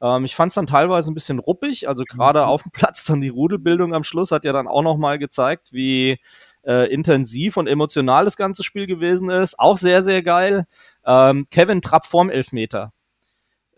[0.00, 1.88] Ähm, ich fand es dann teilweise ein bisschen ruppig.
[1.88, 2.46] Also gerade mhm.
[2.46, 6.18] auf dem Platz dann die Rudelbildung am Schluss hat ja dann auch nochmal gezeigt, wie
[6.64, 9.58] äh, intensiv und emotional das ganze Spiel gewesen ist.
[9.58, 10.66] Auch sehr, sehr geil.
[11.04, 12.92] Ähm, Kevin Trapp vorm Elfmeter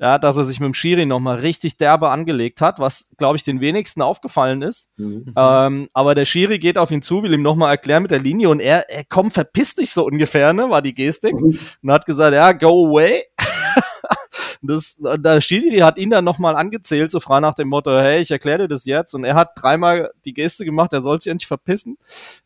[0.05, 3.43] ja, dass er sich mit dem Schiri nochmal richtig derbe angelegt hat, was, glaube ich,
[3.43, 4.93] den wenigsten aufgefallen ist.
[4.99, 5.33] Mhm.
[5.35, 8.51] Ähm, aber der Schiri geht auf ihn zu, will ihm nochmal erklären mit der Linie
[8.51, 11.33] und er, er komm, verpiss dich so ungefähr, ne, war die Gestik.
[11.33, 11.59] Mhm.
[11.83, 13.23] Und hat gesagt, ja, go away.
[14.67, 18.31] Das, der Schiri hat ihn dann nochmal angezählt, so frei nach dem Motto, hey, ich
[18.31, 19.15] erkläre dir das jetzt.
[19.15, 21.99] Und er hat dreimal die Geste gemacht, er soll sich endlich verpissen.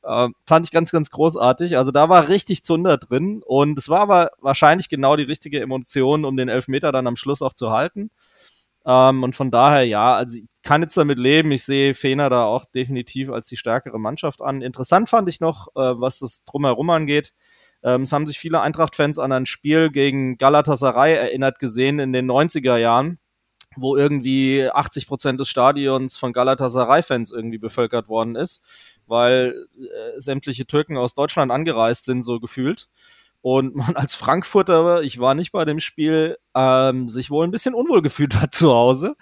[0.03, 1.77] Äh, fand ich ganz, ganz großartig.
[1.77, 3.43] Also da war richtig Zunder drin.
[3.45, 7.43] Und es war aber wahrscheinlich genau die richtige Emotion, um den Elfmeter dann am Schluss
[7.43, 8.11] auch zu halten.
[8.87, 11.53] Ähm, und von daher, ja, also ich kann jetzt damit leben.
[11.53, 14.63] Ich sehe Fener da auch definitiv als die stärkere Mannschaft an.
[14.63, 17.35] Interessant fand ich noch, äh, was das drumherum angeht.
[17.83, 22.31] Ähm, es haben sich viele Eintracht-Fans an ein Spiel gegen Galatasaray erinnert gesehen in den
[22.31, 23.19] 90er Jahren,
[23.77, 28.65] wo irgendwie 80 Prozent des Stadions von Galatasaray-Fans irgendwie bevölkert worden ist,
[29.07, 32.89] weil äh, sämtliche Türken aus Deutschland angereist sind, so gefühlt.
[33.41, 37.75] Und man als Frankfurter, ich war nicht bei dem Spiel, ähm, sich wohl ein bisschen
[37.75, 39.17] unwohl gefühlt hat zu Hause.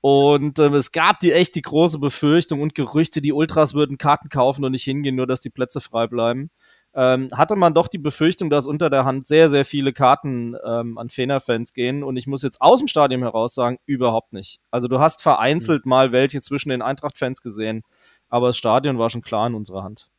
[0.00, 4.28] Und ähm, es gab die echt die große Befürchtung und Gerüchte, die Ultras würden Karten
[4.28, 6.50] kaufen und nicht hingehen, nur dass die Plätze frei bleiben
[6.94, 10.98] ähm, hatte man doch die Befürchtung, dass unter der Hand sehr, sehr viele Karten ähm,
[10.98, 12.02] an Fener-Fans gehen.
[12.02, 14.60] Und ich muss jetzt aus dem Stadion heraus sagen, überhaupt nicht.
[14.70, 15.90] Also du hast vereinzelt mhm.
[15.90, 17.82] mal welche zwischen den Eintracht-Fans gesehen,
[18.28, 20.10] aber das Stadion war schon klar in unserer Hand.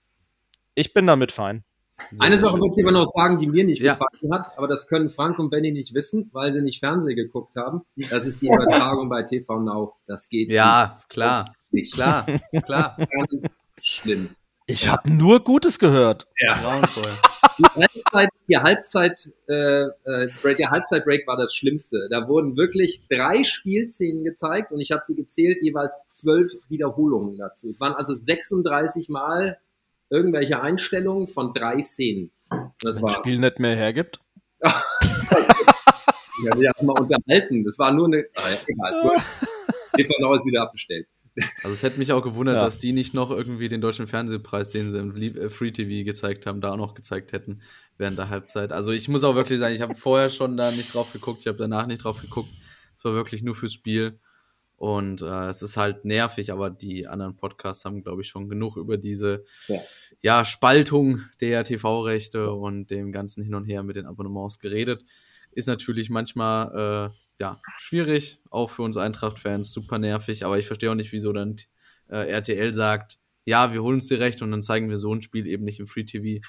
[0.76, 1.64] Ich bin damit fein.
[2.12, 3.94] Sehr Eine Sache muss ich aber noch sagen, die mir nicht ja.
[3.94, 7.56] gefallen hat, aber das können Frank und Benny nicht wissen, weil sie nicht Fernsehen geguckt
[7.56, 7.82] haben.
[8.10, 9.96] Das ist die Übertragung bei TV Now.
[10.08, 11.10] Das geht Ja, nicht.
[11.10, 11.54] klar.
[11.72, 11.94] Nicht.
[11.94, 12.26] Klar,
[12.64, 12.96] klar.
[12.98, 13.46] Ganz
[13.82, 14.30] schlimm.
[14.70, 14.92] Ich ja.
[14.92, 16.28] habe nur Gutes gehört.
[16.38, 16.54] Ja.
[16.54, 17.04] Grauenvoll.
[17.58, 22.08] Die Halbzeit, die Halbzeit, äh, äh, der Halbzeitbreak war das Schlimmste.
[22.10, 27.70] Da wurden wirklich drei Spielszenen gezeigt und ich habe sie gezählt, jeweils zwölf Wiederholungen dazu.
[27.70, 29.58] Es waren also 36 Mal
[30.10, 32.32] irgendwelche Einstellungen von drei Szenen.
[32.82, 34.22] Das Wenn war Spiel nicht mehr hergibt.
[34.62, 34.72] ja,
[36.58, 37.66] wir haben mal unterhalten.
[37.66, 38.26] Das war nur eine.
[38.38, 39.16] Ah, ja, egal.
[39.98, 41.08] TV ist wieder abbestellt.
[41.64, 42.62] Also es hätte mich auch gewundert, ja.
[42.62, 46.46] dass die nicht noch irgendwie den deutschen Fernsehpreis, den sie im äh, Free TV gezeigt
[46.46, 47.62] haben, da auch noch gezeigt hätten
[47.98, 48.72] während der Halbzeit.
[48.72, 51.48] Also ich muss auch wirklich sagen, ich habe vorher schon da nicht drauf geguckt, ich
[51.48, 52.50] habe danach nicht drauf geguckt.
[52.94, 54.20] Es war wirklich nur fürs Spiel.
[54.80, 58.78] Und äh, es ist halt nervig, aber die anderen Podcasts haben, glaube ich, schon genug
[58.78, 59.80] über diese ja.
[60.22, 65.04] ja Spaltung der TV-Rechte und dem ganzen Hin und Her mit den Abonnements geredet.
[65.52, 70.92] Ist natürlich manchmal äh, ja, schwierig, auch für uns Eintracht-Fans, super nervig, aber ich verstehe
[70.92, 71.56] auch nicht, wieso dann
[72.10, 75.22] äh, RTL sagt, ja, wir holen uns die Rechte und dann zeigen wir so ein
[75.22, 76.46] Spiel eben nicht im Free TV.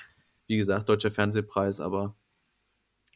[0.48, 2.16] Wie gesagt, deutscher Fernsehpreis, aber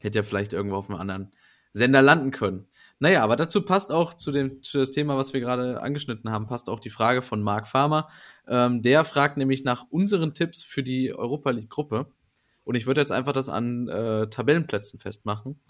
[0.00, 1.32] hätte ja vielleicht irgendwo auf einem anderen
[1.72, 2.68] Sender landen können.
[3.00, 6.46] Naja, aber dazu passt auch zu dem zu das Thema, was wir gerade angeschnitten haben,
[6.46, 8.08] passt auch die Frage von Marc Farmer.
[8.46, 12.06] Ähm, der fragt nämlich nach unseren Tipps für die Europa League Gruppe.
[12.62, 15.60] Und ich würde jetzt einfach das an äh, Tabellenplätzen festmachen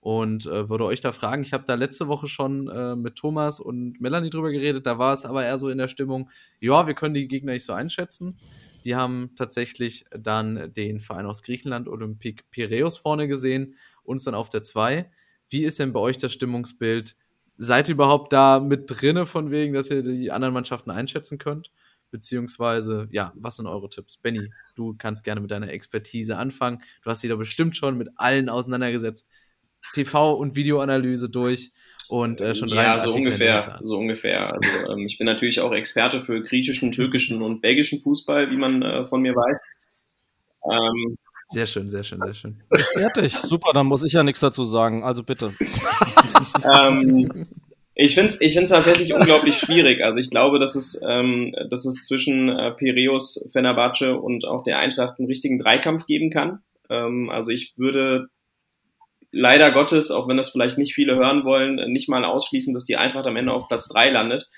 [0.00, 1.42] und äh, würde euch da fragen.
[1.42, 4.86] Ich habe da letzte Woche schon äh, mit Thomas und Melanie drüber geredet.
[4.86, 6.30] Da war es aber eher so in der Stimmung,
[6.60, 8.38] ja, wir können die Gegner nicht so einschätzen.
[8.84, 14.48] Die haben tatsächlich dann den Verein aus Griechenland, Olympique Piraeus, vorne gesehen, uns dann auf
[14.48, 15.10] der 2.
[15.48, 17.16] Wie ist denn bei euch das Stimmungsbild?
[17.56, 21.72] Seid ihr überhaupt da mit drinne von wegen, dass ihr die anderen Mannschaften einschätzen könnt?
[22.10, 24.18] Beziehungsweise, ja, was sind eure Tipps?
[24.18, 26.82] Benny, du kannst gerne mit deiner Expertise anfangen.
[27.02, 29.28] Du hast dich da bestimmt schon mit allen auseinandergesetzt.
[29.94, 31.72] TV- und Videoanalyse durch.
[32.08, 34.52] und äh, schon drei Ja, so ungefähr, so ungefähr.
[34.54, 38.82] Also ähm, ich bin natürlich auch Experte für griechischen, türkischen und belgischen Fußball, wie man
[38.82, 39.70] äh, von mir weiß.
[40.70, 42.62] Ähm, sehr schön, sehr schön, sehr schön.
[42.94, 45.54] Fertig, super, dann muss ich ja nichts dazu sagen, also bitte.
[46.64, 47.46] ähm,
[47.94, 50.04] ich finde es ich find's tatsächlich unglaublich schwierig.
[50.04, 54.78] Also ich glaube, dass es, ähm, dass es zwischen äh, Piraeus, Fenerbahce und auch der
[54.78, 56.58] Eintracht einen richtigen Dreikampf geben kann.
[56.90, 58.26] Ähm, also ich würde
[59.32, 62.96] leider Gottes, auch wenn das vielleicht nicht viele hören wollen, nicht mal ausschließen, dass die
[62.96, 64.48] Eintracht am Ende auf Platz drei landet,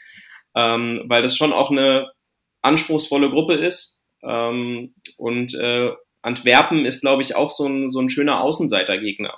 [0.54, 2.10] ähm, weil das schon auch eine
[2.62, 4.02] anspruchsvolle Gruppe ist.
[4.22, 5.90] Ähm, und äh,
[6.22, 9.34] Antwerpen ist, glaube ich, auch so ein, so ein schöner Außenseitergegner.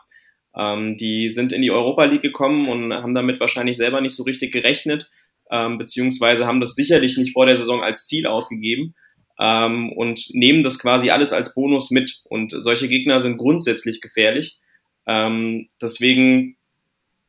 [0.56, 4.24] Ähm, die sind in die Europa League gekommen und haben damit wahrscheinlich selber nicht so
[4.24, 5.10] richtig gerechnet,
[5.50, 8.94] ähm, beziehungsweise haben das sicherlich nicht vor der Saison als Ziel ausgegeben
[9.38, 12.20] ähm, und nehmen das quasi alles als Bonus mit.
[12.24, 14.58] Und solche Gegner sind grundsätzlich gefährlich.
[15.06, 16.56] Ähm, deswegen,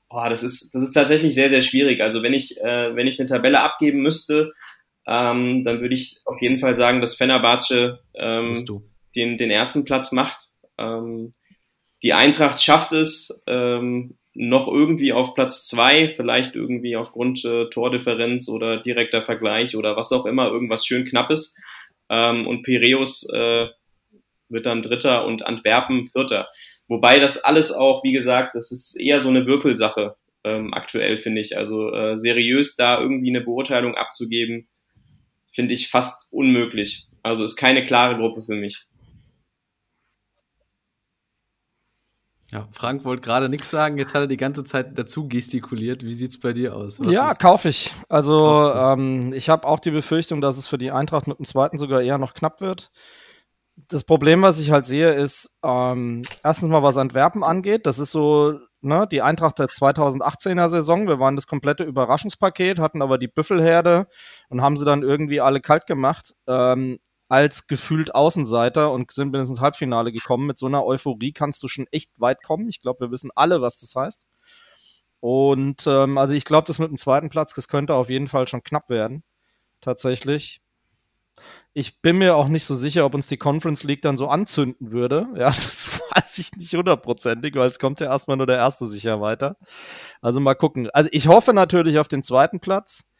[0.09, 2.01] boah, das ist, das ist tatsächlich sehr, sehr schwierig.
[2.01, 4.53] Also wenn ich, äh, wenn ich eine Tabelle abgeben müsste,
[5.07, 8.83] ähm, dann würde ich auf jeden Fall sagen, dass Fenerbahce ähm,
[9.15, 10.49] den, den ersten Platz macht.
[10.77, 11.33] Ähm,
[12.03, 18.47] die Eintracht schafft es ähm, noch irgendwie auf Platz zwei, vielleicht irgendwie aufgrund äh, Tordifferenz
[18.47, 21.57] oder direkter Vergleich oder was auch immer, irgendwas schön knappes.
[22.09, 23.67] Ähm, und Piräus äh,
[24.49, 26.49] wird dann Dritter und Antwerpen Vierter.
[26.91, 31.39] Wobei das alles auch, wie gesagt, das ist eher so eine Würfelsache ähm, aktuell, finde
[31.39, 31.55] ich.
[31.57, 34.67] Also äh, seriös da irgendwie eine Beurteilung abzugeben,
[35.53, 37.07] finde ich fast unmöglich.
[37.23, 38.87] Also ist keine klare Gruppe für mich.
[42.51, 46.03] Ja, Frank wollte gerade nichts sagen, jetzt hat er die ganze Zeit dazu gestikuliert.
[46.03, 46.99] Wie sieht's bei dir aus?
[46.99, 47.91] Was ja, kaufe ich.
[48.09, 51.77] Also ähm, ich habe auch die Befürchtung, dass es für die Eintracht mit dem zweiten
[51.77, 52.91] sogar eher noch knapp wird
[53.75, 57.85] das Problem, was ich halt sehe, ist ähm, erstens mal, was Antwerpen angeht.
[57.85, 61.07] Das ist so, ne, die Eintracht der 2018er Saison.
[61.07, 64.07] Wir waren das komplette Überraschungspaket, hatten aber die Büffelherde
[64.49, 66.35] und haben sie dann irgendwie alle kalt gemacht.
[66.47, 66.99] Ähm,
[67.31, 70.47] als gefühlt Außenseiter und sind ins Halbfinale gekommen.
[70.47, 72.67] Mit so einer Euphorie kannst du schon echt weit kommen.
[72.67, 74.25] Ich glaube, wir wissen alle, was das heißt.
[75.21, 78.49] Und ähm, also ich glaube, das mit dem zweiten Platz, das könnte auf jeden Fall
[78.49, 79.23] schon knapp werden.
[79.79, 80.61] Tatsächlich.
[81.73, 84.91] Ich bin mir auch nicht so sicher, ob uns die Conference League dann so anzünden
[84.91, 85.27] würde.
[85.35, 89.21] Ja, das weiß ich nicht hundertprozentig, weil es kommt ja erstmal nur der Erste sicher
[89.21, 89.57] weiter.
[90.21, 90.89] Also mal gucken.
[90.91, 93.13] Also ich hoffe natürlich auf den zweiten Platz,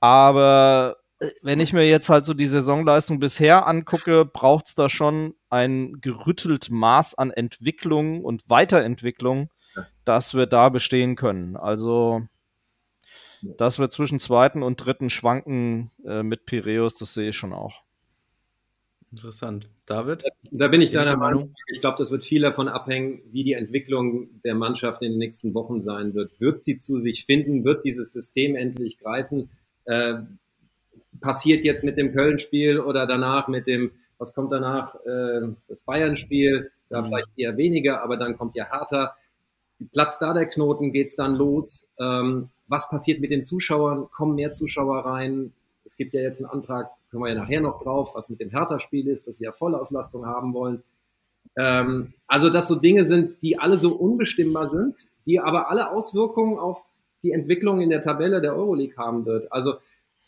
[0.00, 4.88] aber äh, wenn ich mir jetzt halt so die Saisonleistung bisher angucke, braucht es da
[4.88, 9.50] schon ein gerüttelt Maß an Entwicklung und Weiterentwicklung,
[10.04, 11.56] dass wir da bestehen können.
[11.56, 12.22] Also
[13.42, 17.82] dass wir zwischen zweiten und dritten schwanken äh, mit Piräus, das sehe ich schon auch.
[19.10, 19.70] Interessant.
[19.86, 20.24] David?
[20.50, 21.54] Da bin ich deiner Meinung.
[21.72, 25.54] Ich glaube, das wird viel davon abhängen, wie die Entwicklung der Mannschaft in den nächsten
[25.54, 26.38] Wochen sein wird.
[26.40, 27.64] Wird sie zu sich finden?
[27.64, 29.48] Wird dieses System endlich greifen?
[29.84, 30.16] Äh,
[31.20, 34.96] passiert jetzt mit dem Köln-Spiel oder danach mit dem, was kommt danach?
[35.06, 37.06] Äh, das Bayern-Spiel, da mhm.
[37.06, 39.16] vielleicht eher weniger, aber dann kommt ja Hertha.
[39.92, 41.88] Platz da der Knoten, geht's dann los.
[41.98, 44.08] Ähm, was passiert mit den Zuschauern?
[44.10, 45.52] Kommen mehr Zuschauer rein?
[45.84, 48.50] Es gibt ja jetzt einen Antrag, können wir ja nachher noch drauf, was mit dem
[48.50, 50.82] Hertha-Spiel ist, dass sie ja Vollauslastung haben wollen.
[51.56, 56.58] Ähm, also, dass so Dinge sind, die alle so unbestimmbar sind, die aber alle Auswirkungen
[56.58, 56.84] auf
[57.22, 59.52] die Entwicklung in der Tabelle der Euroleague haben wird.
[59.52, 59.74] Also,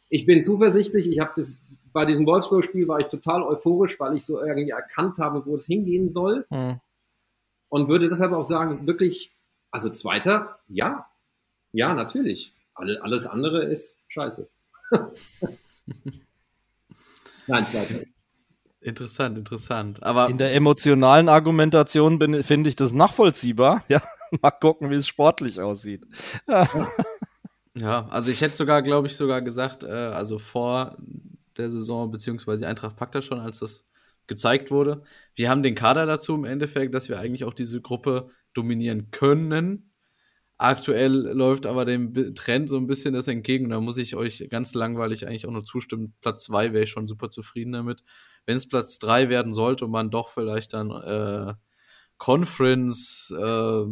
[0.08, 1.10] ich bin zuversichtlich.
[1.10, 1.56] Ich habe das
[1.92, 5.66] bei diesem Wolfsburg-Spiel war ich total euphorisch, weil ich so irgendwie erkannt habe, wo es
[5.66, 6.46] hingehen soll.
[6.50, 6.80] Mhm.
[7.68, 9.32] Und würde deshalb auch sagen, wirklich,
[9.70, 11.06] also Zweiter, ja,
[11.72, 12.52] ja, natürlich.
[12.74, 14.48] Alles andere ist scheiße.
[17.46, 18.04] Nein, zweiter.
[18.80, 20.02] Interessant, interessant.
[20.02, 23.84] Aber in der emotionalen Argumentation finde ich das nachvollziehbar.
[23.88, 24.02] Ja,
[24.42, 26.06] mal gucken, wie es sportlich aussieht.
[27.74, 30.98] ja, also ich hätte sogar, glaube ich, sogar gesagt, äh, also vor
[31.56, 33.88] der Saison, beziehungsweise die Eintracht packt das schon, als das
[34.26, 35.02] gezeigt wurde.
[35.34, 39.90] Wir haben den Kader dazu im Endeffekt, dass wir eigentlich auch diese Gruppe dominieren können.
[40.60, 43.70] Aktuell läuft aber dem Trend so ein bisschen das entgegen.
[43.70, 46.14] Da muss ich euch ganz langweilig eigentlich auch nur zustimmen.
[46.20, 48.02] Platz zwei wäre ich schon super zufrieden damit.
[48.44, 51.54] Wenn es Platz drei werden sollte und man doch vielleicht dann äh,
[52.16, 53.84] Conference, äh,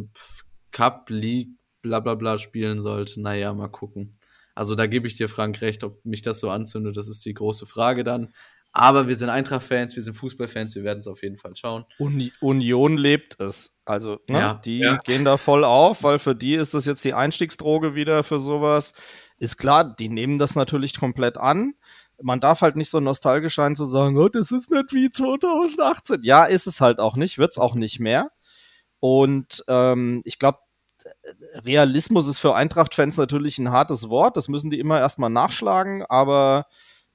[0.71, 4.17] Cup, League, bla bla bla spielen sollte, naja, mal gucken.
[4.53, 7.33] Also da gebe ich dir, Frank, recht, ob mich das so anzündet, das ist die
[7.33, 8.33] große Frage dann.
[8.77, 11.85] Aber wir sind Eintracht-Fans, wir sind Fußballfans, wir werden es auf jeden Fall schauen.
[11.97, 13.79] Uni Union lebt es.
[13.85, 14.97] Also, ne, ja, die ja.
[14.97, 18.93] gehen da voll auf, weil für die ist das jetzt die Einstiegsdroge wieder für sowas.
[19.39, 21.73] Ist klar, die nehmen das natürlich komplett an.
[22.21, 26.21] Man darf halt nicht so nostalgisch sein zu sagen, oh, das ist nicht wie 2018.
[26.21, 28.31] Ja, ist es halt auch nicht, wird es auch nicht mehr.
[28.99, 30.59] Und ähm, ich glaube,
[31.65, 34.37] Realismus ist für Eintracht-Fans natürlich ein hartes Wort.
[34.37, 36.67] Das müssen die immer erstmal nachschlagen, aber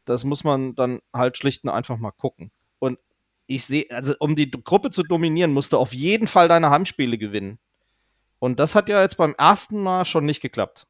[0.05, 2.51] das muss man dann halt schlicht und einfach mal gucken.
[2.79, 2.99] Und
[3.47, 7.19] ich sehe, also um die Gruppe zu dominieren, musst du auf jeden Fall deine Heimspiele
[7.19, 7.59] gewinnen.
[8.39, 10.87] Und das hat ja jetzt beim ersten Mal schon nicht geklappt.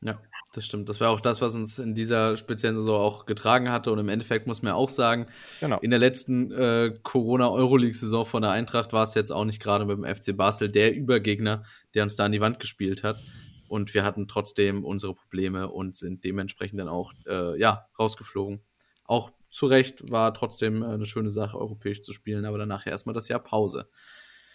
[0.00, 0.18] Ja,
[0.54, 0.88] das stimmt.
[0.88, 3.92] Das war auch das, was uns in dieser speziellen Saison auch getragen hatte.
[3.92, 5.26] Und im Endeffekt muss man auch sagen,
[5.60, 5.78] genau.
[5.80, 9.98] in der letzten äh, Corona-Euroleague-Saison von der Eintracht war es jetzt auch nicht gerade mit
[9.98, 13.20] dem FC Basel der Übergegner, der uns da an die Wand gespielt hat.
[13.68, 18.60] Und wir hatten trotzdem unsere Probleme und sind dementsprechend dann auch äh, ja, rausgeflogen.
[19.04, 23.14] Auch zu Recht war trotzdem äh, eine schöne Sache, europäisch zu spielen, aber danach erstmal
[23.14, 23.88] das Jahr Pause.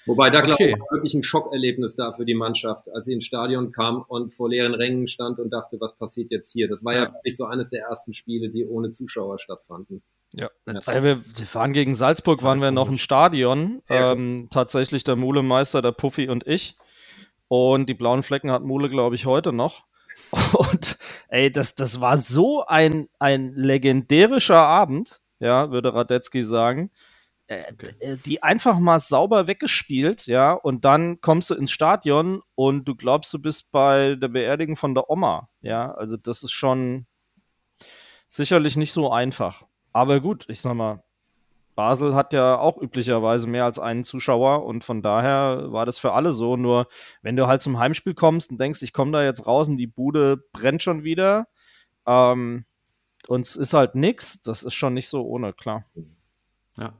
[0.05, 3.71] Wobei da, glaube ich, wirklich ein Schockerlebnis da für die Mannschaft, als sie ins Stadion
[3.71, 6.67] kam und vor leeren Rängen stand und dachte, was passiert jetzt hier?
[6.67, 10.03] Das war ja, ja wirklich so eines der ersten Spiele, die ohne Zuschauer stattfanden.
[10.33, 10.73] Ja, ja.
[10.73, 13.81] Also wir waren gegen Salzburg, waren wir noch im Stadion.
[13.87, 16.75] Ähm, tatsächlich der Mulemeister, der Puffy und ich.
[17.55, 19.83] Und die blauen Flecken hat Mule, glaube ich, heute noch.
[20.57, 20.97] Und
[21.27, 26.89] ey, das, das war so ein, ein legendärischer Abend, ja, würde Radetzky sagen.
[27.45, 27.93] Äh, okay.
[27.99, 32.95] Äh, die einfach mal sauber weggespielt, ja, und dann kommst du ins Stadion und du
[32.95, 37.05] glaubst, du bist bei der Beerdigung von der Oma, ja, also das ist schon
[38.29, 39.63] sicherlich nicht so einfach.
[39.91, 41.03] Aber gut, ich sag mal,
[41.75, 46.13] Basel hat ja auch üblicherweise mehr als einen Zuschauer und von daher war das für
[46.13, 46.57] alle so.
[46.57, 46.87] Nur
[47.21, 49.87] wenn du halt zum Heimspiel kommst und denkst, ich komme da jetzt raus und die
[49.87, 51.47] Bude brennt schon wieder
[52.05, 52.65] ähm,
[53.27, 55.85] und es ist halt nix, das ist schon nicht so ohne, klar.
[56.77, 56.93] Ja.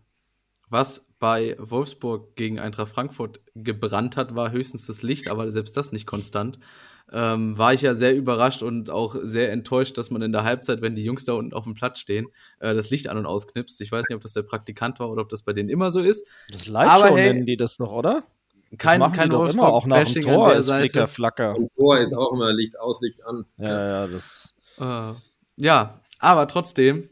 [0.70, 5.92] Was bei Wolfsburg gegen Eintracht Frankfurt gebrannt hat, war höchstens das Licht, aber selbst das
[5.92, 6.60] nicht konstant
[7.14, 10.82] ähm, war ich ja sehr überrascht und auch sehr enttäuscht, dass man in der Halbzeit,
[10.82, 12.28] wenn die Jungs da unten auf dem Platz stehen,
[12.60, 13.80] äh, das Licht an- und ausknipst.
[13.82, 16.00] Ich weiß nicht, ob das der Praktikant war oder ob das bei denen immer so
[16.00, 16.28] ist.
[16.52, 18.24] Das Lightshow Aber, hey, nennen die das doch, oder?
[18.80, 21.56] Kein, das kein doch immer auch nach dem Tor ist Flicker, Flacker.
[21.56, 23.46] Im Tor ist auch immer Licht aus, Licht an.
[23.58, 24.56] Ja, ja, das.
[24.80, 25.14] Äh,
[25.58, 27.08] ja, aber trotzdem,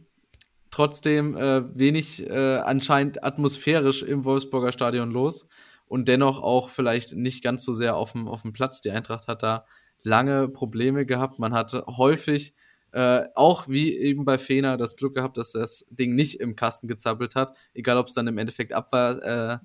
[0.72, 5.48] trotzdem äh, wenig äh, anscheinend atmosphärisch im Wolfsburger Stadion los
[5.86, 8.82] und dennoch auch vielleicht nicht ganz so sehr auf dem, auf dem Platz.
[8.82, 9.66] Die Eintracht hat da
[10.04, 11.40] lange Probleme gehabt.
[11.40, 12.54] Man hatte häufig
[12.92, 16.88] äh, auch wie eben bei Fener das Glück gehabt, dass das Ding nicht im Kasten
[16.88, 19.58] gezappelt hat, egal ob es dann im Endeffekt abwar, äh,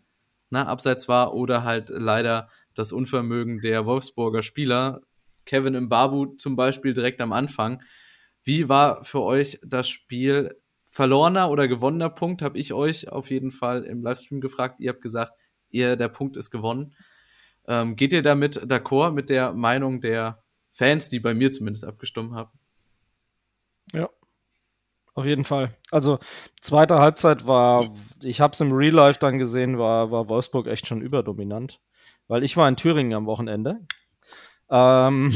[0.51, 5.01] na, abseits war oder halt leider das Unvermögen der Wolfsburger Spieler.
[5.45, 7.82] Kevin Mbabu zum Beispiel direkt am Anfang.
[8.43, 10.55] Wie war für euch das Spiel?
[10.97, 14.80] Verlorener oder gewonnener Punkt, habe ich euch auf jeden Fall im Livestream gefragt.
[14.80, 15.32] Ihr habt gesagt,
[15.68, 16.95] ihr, der Punkt ist gewonnen.
[17.68, 22.34] Ähm, geht ihr damit d'accord mit der Meinung der Fans, die bei mir zumindest abgestimmt
[22.34, 22.50] haben?
[23.92, 24.08] Ja,
[25.16, 25.74] auf jeden Fall.
[25.90, 26.18] Also
[26.60, 27.88] zweite Halbzeit war,
[28.22, 31.80] ich habe es im Real Life dann gesehen, war, war Wolfsburg echt schon überdominant,
[32.28, 33.80] weil ich war in Thüringen am Wochenende.
[34.68, 35.32] Ähm,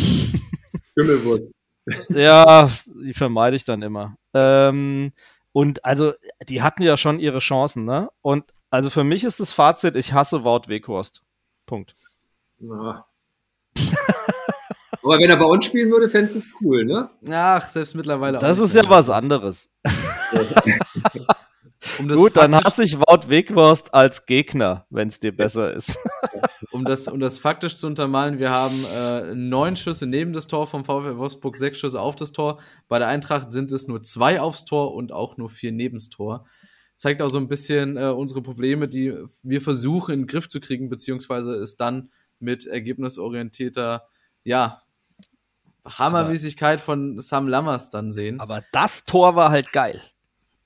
[2.11, 2.71] ja,
[3.03, 4.17] die vermeide ich dann immer.
[4.35, 5.13] Ähm,
[5.53, 6.13] und also,
[6.47, 8.11] die hatten ja schon ihre Chancen, ne?
[8.21, 11.25] Und also für mich ist das Fazit, ich hasse Wout Weghorst.
[11.65, 11.95] Punkt.
[12.61, 13.07] Na.
[15.03, 17.09] Aber wenn er bei uns spielen würde, fändest du es cool, ne?
[17.31, 18.43] Ach, selbst mittlerweile auch.
[18.43, 19.75] Das ist ja was anderes.
[21.99, 25.99] um Gut, dann hasse ich Wout Weghorst als Gegner, wenn es dir besser ist.
[26.73, 30.67] um, das, um das faktisch zu untermalen, wir haben äh, neun Schüsse neben das Tor
[30.67, 32.61] vom VfL Wolfsburg, sechs Schüsse auf das Tor.
[32.89, 36.11] Bei der Eintracht sind es nur zwei aufs Tor und auch nur vier neben das
[36.11, 36.45] Tor.
[36.97, 40.61] Zeigt auch so ein bisschen äh, unsere Probleme, die wir versuchen in den Griff zu
[40.61, 42.11] kriegen, beziehungsweise es dann
[42.41, 44.07] mit ergebnisorientierter,
[44.45, 44.83] ja,
[45.87, 48.41] Hammermäßigkeit von Sam Lammers dann sehen.
[48.41, 50.03] Aber das Tor war halt geil.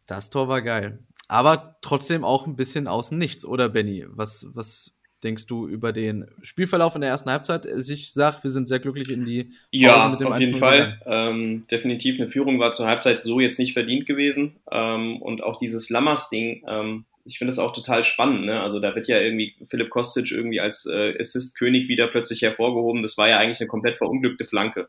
[0.07, 0.99] Das Tor war geil.
[1.29, 4.07] Aber trotzdem auch ein bisschen außen nichts, oder Benny?
[4.09, 4.94] Was, was
[5.25, 7.67] denkst du über den Spielverlauf in der ersten Halbzeit?
[7.67, 11.01] Ich sag, wir sind sehr glücklich in die Pause ja, mit dem auf jeden Fall.
[11.07, 14.57] Ähm, definitiv eine Führung war zur Halbzeit so jetzt nicht verdient gewesen.
[14.71, 18.45] Ähm, und auch dieses Lammers-Ding, ähm, ich finde es auch total spannend.
[18.45, 18.61] Ne?
[18.61, 23.03] Also da wird ja irgendwie Philipp Kostic irgendwie als äh, Assist-König wieder plötzlich hervorgehoben.
[23.03, 24.89] Das war ja eigentlich eine komplett verunglückte Flanke.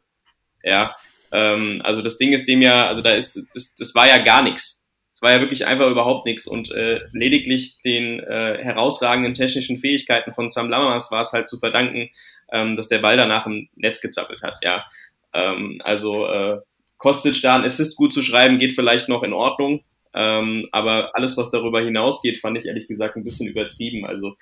[0.63, 0.95] Ja,
[1.31, 4.43] ähm, also das Ding ist dem ja, also da ist, das, das war ja gar
[4.43, 4.84] nichts.
[5.15, 10.33] Es war ja wirklich einfach überhaupt nichts und äh, lediglich den äh, herausragenden technischen Fähigkeiten
[10.33, 12.09] von Sam Lammers war es halt zu verdanken,
[12.51, 14.59] ähm, dass der Ball danach im Netz gezappelt hat.
[14.61, 14.85] Ja,
[15.33, 16.57] ähm, also äh,
[16.97, 21.37] Kostic da ein Assist gut zu schreiben, geht vielleicht noch in Ordnung, ähm, aber alles,
[21.37, 24.05] was darüber hinausgeht, fand ich ehrlich gesagt ein bisschen übertrieben.
[24.05, 24.35] Also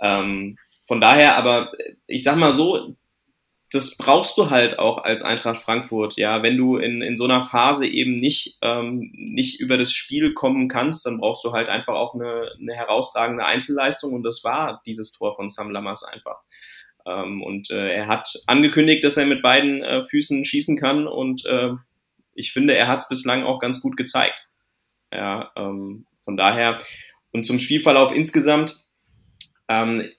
[0.00, 0.56] ähm,
[0.86, 1.72] von daher, aber
[2.06, 2.96] ich sag mal so,
[3.76, 6.42] das brauchst du halt auch als Eintracht Frankfurt, ja.
[6.42, 10.68] Wenn du in, in so einer Phase eben nicht, ähm, nicht über das Spiel kommen
[10.68, 15.12] kannst, dann brauchst du halt einfach auch eine, eine herausragende Einzelleistung und das war dieses
[15.12, 16.42] Tor von Sam Lammers einfach.
[17.04, 21.44] Ähm, und äh, er hat angekündigt, dass er mit beiden äh, Füßen schießen kann und
[21.46, 21.70] äh,
[22.34, 24.48] ich finde, er hat es bislang auch ganz gut gezeigt.
[25.12, 26.80] Ja, ähm, von daher
[27.32, 28.84] und zum Spielverlauf insgesamt.
[29.68, 30.10] Ähm,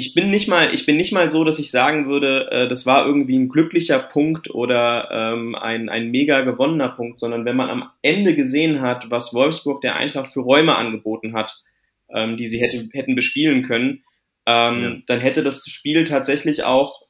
[0.00, 2.86] ich bin nicht mal, ich bin nicht mal so, dass ich sagen würde, äh, das
[2.86, 7.68] war irgendwie ein glücklicher Punkt oder ähm, ein, ein mega gewonnener Punkt, sondern wenn man
[7.68, 11.62] am Ende gesehen hat, was Wolfsburg der Eintracht für Räume angeboten hat,
[12.08, 14.02] ähm, die sie hätte, hätten bespielen können,
[14.46, 14.96] ähm, ja.
[15.06, 17.02] dann hätte das Spiel tatsächlich auch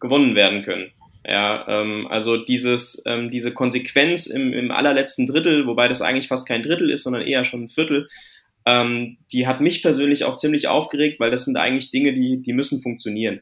[0.00, 0.92] gewonnen werden können.
[1.28, 6.48] Ja, ähm, also dieses, ähm, diese Konsequenz im, im allerletzten Drittel, wobei das eigentlich fast
[6.48, 8.08] kein Drittel ist, sondern eher schon ein Viertel,
[8.66, 12.52] ähm, die hat mich persönlich auch ziemlich aufgeregt, weil das sind eigentlich Dinge, die, die
[12.52, 13.40] müssen funktionieren.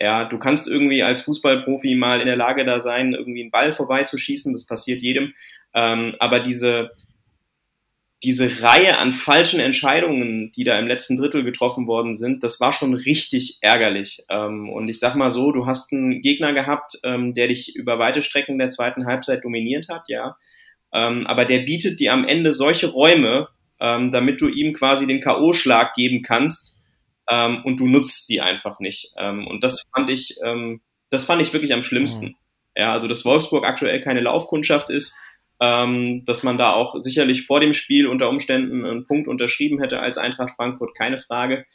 [0.00, 3.74] Ja, du kannst irgendwie als Fußballprofi mal in der Lage da sein, irgendwie einen Ball
[3.74, 5.34] vorbeizuschießen, das passiert jedem.
[5.74, 6.90] Ähm, aber diese,
[8.22, 12.72] diese Reihe an falschen Entscheidungen, die da im letzten Drittel getroffen worden sind, das war
[12.72, 14.24] schon richtig ärgerlich.
[14.30, 17.98] Ähm, und ich sag mal so, du hast einen Gegner gehabt, ähm, der dich über
[17.98, 20.36] weite Strecken der zweiten Halbzeit dominiert hat, ja.
[20.94, 23.48] Ähm, aber der bietet dir am Ende solche Räume,
[23.82, 26.78] ähm, damit du ihm quasi den K.O.-Schlag geben kannst
[27.28, 29.12] ähm, und du nutzt sie einfach nicht.
[29.18, 30.80] Ähm, und das fand ich, ähm,
[31.10, 32.26] das fand ich wirklich am schlimmsten.
[32.26, 32.36] Mhm.
[32.76, 35.18] Ja, also dass Wolfsburg aktuell keine Laufkundschaft ist,
[35.60, 39.98] ähm, dass man da auch sicherlich vor dem Spiel unter Umständen einen Punkt unterschrieben hätte
[39.98, 41.66] als Eintracht Frankfurt, keine Frage.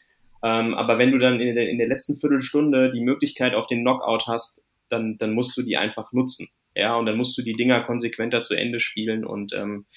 [0.43, 3.81] Ähm, aber wenn du dann in der, in der letzten Viertelstunde die Möglichkeit auf den
[3.81, 6.47] Knockout hast, dann, dann musst du die einfach nutzen.
[6.73, 9.87] Ja, und dann musst du die Dinger konsequenter zu Ende spielen und ähm,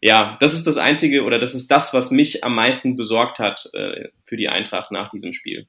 [0.00, 3.68] ja, das ist das Einzige oder das ist das, was mich am meisten besorgt hat
[3.72, 5.66] äh, für die Eintracht nach diesem Spiel.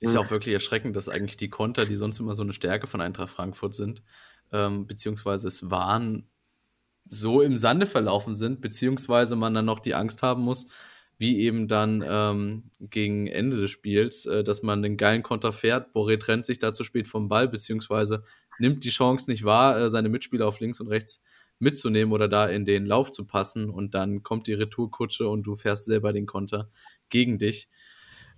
[0.00, 2.88] Ist ja auch wirklich erschreckend, dass eigentlich die Konter, die sonst immer so eine Stärke
[2.88, 4.02] von Eintracht Frankfurt sind,
[4.52, 6.28] ähm, beziehungsweise es waren,
[7.08, 10.66] so im Sande verlaufen sind, beziehungsweise man dann noch die Angst haben muss,
[11.18, 15.94] wie eben dann ähm, gegen Ende des Spiels, äh, dass man den geilen Konter fährt.
[15.94, 18.24] Boré trennt sich da zu spät vom Ball, beziehungsweise
[18.62, 21.20] nimmt die Chance nicht wahr, äh, seine Mitspieler auf links und rechts
[21.58, 25.54] mitzunehmen oder da in den Lauf zu passen und dann kommt die Retourkutsche und du
[25.54, 26.70] fährst selber den Konter
[27.08, 27.68] gegen dich.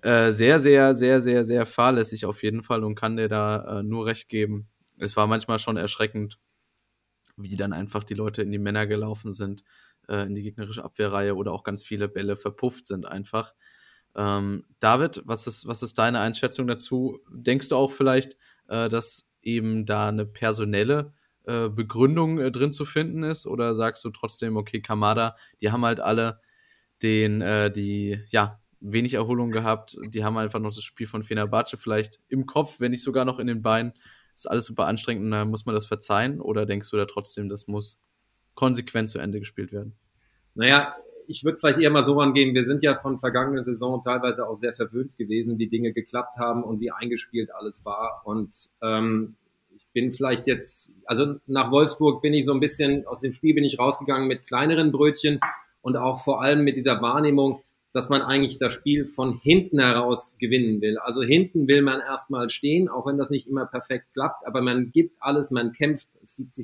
[0.01, 3.83] Äh, sehr, sehr, sehr, sehr, sehr fahrlässig auf jeden Fall und kann dir da äh,
[3.83, 4.69] nur recht geben.
[4.99, 6.39] Es war manchmal schon erschreckend,
[7.37, 9.63] wie dann einfach die Leute in die Männer gelaufen sind,
[10.09, 13.55] äh, in die gegnerische Abwehrreihe oder auch ganz viele Bälle verpufft sind einfach.
[14.17, 17.21] Ähm, David, was ist, was ist deine Einschätzung dazu?
[17.31, 18.37] Denkst du auch vielleicht,
[18.69, 21.13] äh, dass eben da eine personelle
[21.45, 23.47] äh, Begründung äh, drin zu finden ist?
[23.47, 26.41] Oder sagst du trotzdem, okay, Kamada, die haben halt alle
[27.03, 31.77] den, äh, die, ja, wenig Erholung gehabt, die haben einfach noch das Spiel von Fenerbahce
[31.79, 33.95] vielleicht im Kopf, wenn nicht sogar noch in den Beinen.
[34.35, 36.41] ist alles super anstrengend und da muss man das verzeihen?
[36.41, 38.01] Oder denkst du da trotzdem, das muss
[38.55, 39.97] konsequent zu Ende gespielt werden?
[40.55, 40.95] Naja,
[41.27, 44.57] ich würde vielleicht eher mal so rangehen, wir sind ja von vergangenen Saison teilweise auch
[44.57, 48.23] sehr verwöhnt gewesen, wie Dinge geklappt haben und wie eingespielt alles war.
[48.25, 49.35] Und ähm,
[49.77, 53.55] ich bin vielleicht jetzt, also nach Wolfsburg bin ich so ein bisschen, aus dem Spiel
[53.55, 55.41] bin ich rausgegangen mit kleineren Brötchen
[55.83, 57.63] und auch vor allem mit dieser Wahrnehmung,
[57.93, 60.99] dass man eigentlich das Spiel von hinten heraus gewinnen will.
[60.99, 64.91] Also hinten will man erstmal stehen, auch wenn das nicht immer perfekt klappt, aber man
[64.91, 66.09] gibt alles, man kämpft,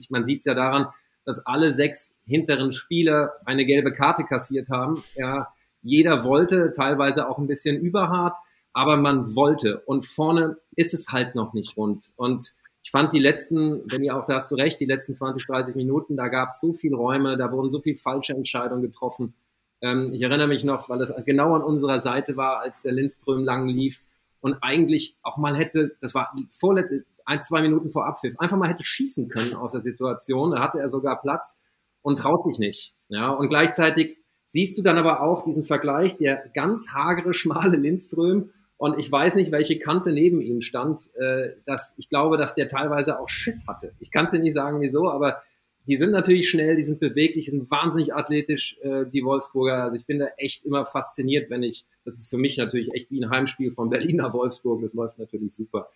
[0.09, 0.87] man sieht es ja daran,
[1.31, 5.03] dass alle sechs hinteren Spieler eine gelbe Karte kassiert haben.
[5.14, 5.49] Ja,
[5.83, 8.37] jeder wollte, teilweise auch ein bisschen überhart,
[8.72, 9.81] aber man wollte.
[9.87, 12.11] Und vorne ist es halt noch nicht rund.
[12.16, 15.47] Und ich fand die letzten, wenn ihr auch, da hast du recht, die letzten 20,
[15.47, 19.35] 30 Minuten, da gab es so viel Räume, da wurden so viel falsche Entscheidungen getroffen.
[19.83, 23.45] Ähm, ich erinnere mich noch, weil das genau an unserer Seite war, als der Lindström
[23.45, 24.03] lang lief
[24.41, 28.68] und eigentlich auch mal hätte, das war vorletzte, ein, zwei Minuten vor Abpfiff einfach mal
[28.68, 30.51] hätte schießen können aus der Situation.
[30.51, 31.57] Da hatte er sogar Platz
[32.03, 32.95] und traut sich nicht.
[33.09, 38.51] Ja, und gleichzeitig siehst du dann aber auch diesen Vergleich, der ganz hagere, schmale Lindström
[38.76, 41.03] und ich weiß nicht, welche Kante neben ihm stand.
[41.14, 43.93] Äh, dass, ich glaube, dass der teilweise auch Schiss hatte.
[44.01, 45.43] Ich kann es dir nicht sagen, wieso, aber
[45.87, 49.85] die sind natürlich schnell, die sind beweglich, die sind wahnsinnig athletisch, äh, die Wolfsburger.
[49.85, 53.11] Also ich bin da echt immer fasziniert, wenn ich, das ist für mich natürlich echt
[53.11, 55.89] wie ein Heimspiel von Berliner Wolfsburg, das läuft natürlich super.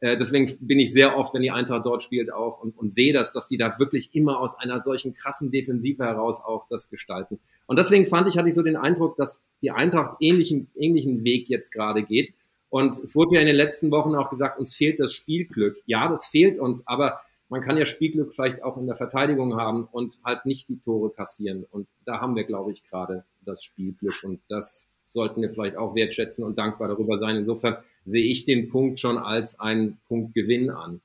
[0.00, 3.12] Äh, deswegen bin ich sehr oft, wenn die Eintracht dort spielt, auch und, und sehe
[3.12, 7.40] das, dass die da wirklich immer aus einer solchen krassen Defensive heraus auch das gestalten.
[7.66, 11.48] Und deswegen fand ich, hatte ich so den Eindruck, dass die Eintracht ähnlichen, ähnlichen Weg
[11.48, 12.32] jetzt gerade geht.
[12.70, 15.78] Und es wurde ja in den letzten Wochen auch gesagt, uns fehlt das Spielglück.
[15.86, 19.88] Ja, das fehlt uns, aber man kann ja Spielglück vielleicht auch in der Verteidigung haben
[19.90, 21.64] und halt nicht die Tore kassieren.
[21.70, 24.22] Und da haben wir, glaube ich, gerade das Spielglück.
[24.22, 27.36] Und das sollten wir vielleicht auch wertschätzen und dankbar darüber sein.
[27.36, 31.00] Insofern sehe ich den Punkt schon als einen Punktgewinn an.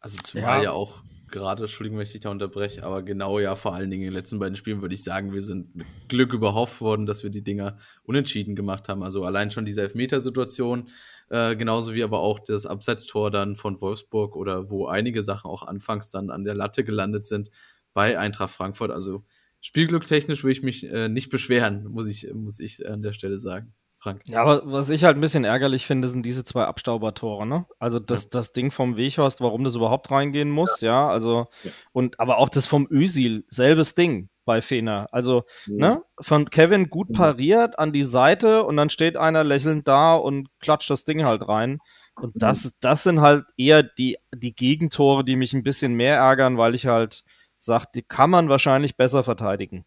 [0.00, 1.02] Also zumal ja, ja auch
[1.32, 4.14] gerade, Entschuldigung, wenn ich dich da unterbreche, aber genau ja, vor allen Dingen in den
[4.14, 7.42] letzten beiden Spielen würde ich sagen, wir sind mit Glück überhaupt worden, dass wir die
[7.42, 9.02] Dinger unentschieden gemacht haben.
[9.02, 10.88] Also allein schon diese Elfmetersituation,
[11.30, 15.64] äh, genauso wie aber auch das Abseitstor dann von Wolfsburg oder wo einige Sachen auch
[15.64, 17.50] anfangs dann an der Latte gelandet sind
[17.94, 18.90] bei Eintracht Frankfurt.
[18.90, 19.24] Also
[19.60, 23.38] Spielglück technisch will ich mich äh, nicht beschweren, muss ich, muss ich an der Stelle
[23.38, 23.72] sagen.
[24.02, 24.22] Frank.
[24.26, 27.66] Ja, aber was ich halt ein bisschen ärgerlich finde, sind diese zwei Abstaubertore, ne?
[27.78, 28.28] Also das, ja.
[28.32, 31.70] das Ding vom Weghorst, warum das überhaupt reingehen muss, ja, ja also ja.
[31.92, 35.06] und aber auch das vom Ösil, selbes Ding bei Fener.
[35.12, 40.16] Also, ne, von Kevin gut pariert an die Seite und dann steht einer lächelnd da
[40.16, 41.78] und klatscht das Ding halt rein.
[42.20, 46.58] Und das, das sind halt eher die, die Gegentore, die mich ein bisschen mehr ärgern,
[46.58, 47.24] weil ich halt
[47.58, 49.84] sage, die kann man wahrscheinlich besser verteidigen.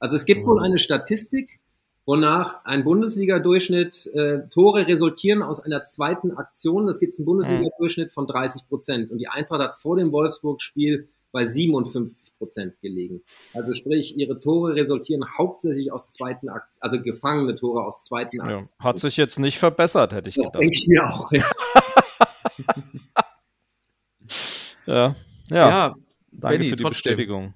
[0.00, 1.57] Also es gibt wohl eine Statistik,
[2.08, 6.86] wonach ein Bundesliga-Durchschnitt, äh, Tore resultieren aus einer zweiten Aktion.
[6.86, 9.10] Das gibt es einen Bundesliga-Durchschnitt von 30 Prozent.
[9.10, 13.20] Und die Eintracht hat vor dem Wolfsburg-Spiel bei 57 Prozent gelegen.
[13.52, 18.64] Also sprich, ihre Tore resultieren hauptsächlich aus zweiten Aktionen, also gefangene Tore aus zweiten Aktionen.
[18.78, 20.54] Ja, hat sich jetzt nicht verbessert, hätte ich das gedacht.
[20.54, 21.30] Das denke ich mir auch.
[21.30, 21.44] Ja.
[24.86, 25.16] ja.
[25.50, 25.68] ja.
[25.68, 25.94] ja.
[26.32, 27.54] Danke Benny, für die trotzdem, Bestätigung.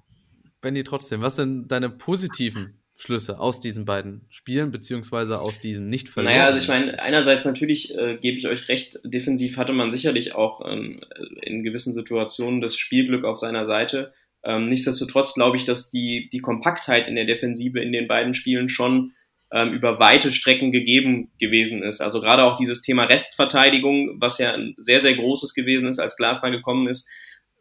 [0.61, 6.07] Benny, trotzdem, was sind deine positiven Schlüsse aus diesen beiden Spielen, beziehungsweise aus diesen nicht
[6.07, 6.39] verlorenen?
[6.39, 10.35] Naja, also ich meine, einerseits natürlich äh, gebe ich euch recht, defensiv hatte man sicherlich
[10.35, 11.01] auch ähm,
[11.41, 14.13] in gewissen Situationen das Spielglück auf seiner Seite.
[14.45, 18.69] Ähm, nichtsdestotrotz glaube ich, dass die, die Kompaktheit in der Defensive in den beiden Spielen
[18.69, 19.11] schon
[19.51, 21.99] ähm, über weite Strecken gegeben gewesen ist.
[21.99, 26.15] Also gerade auch dieses Thema Restverteidigung, was ja ein sehr, sehr großes gewesen ist, als
[26.15, 27.09] Glasner gekommen ist,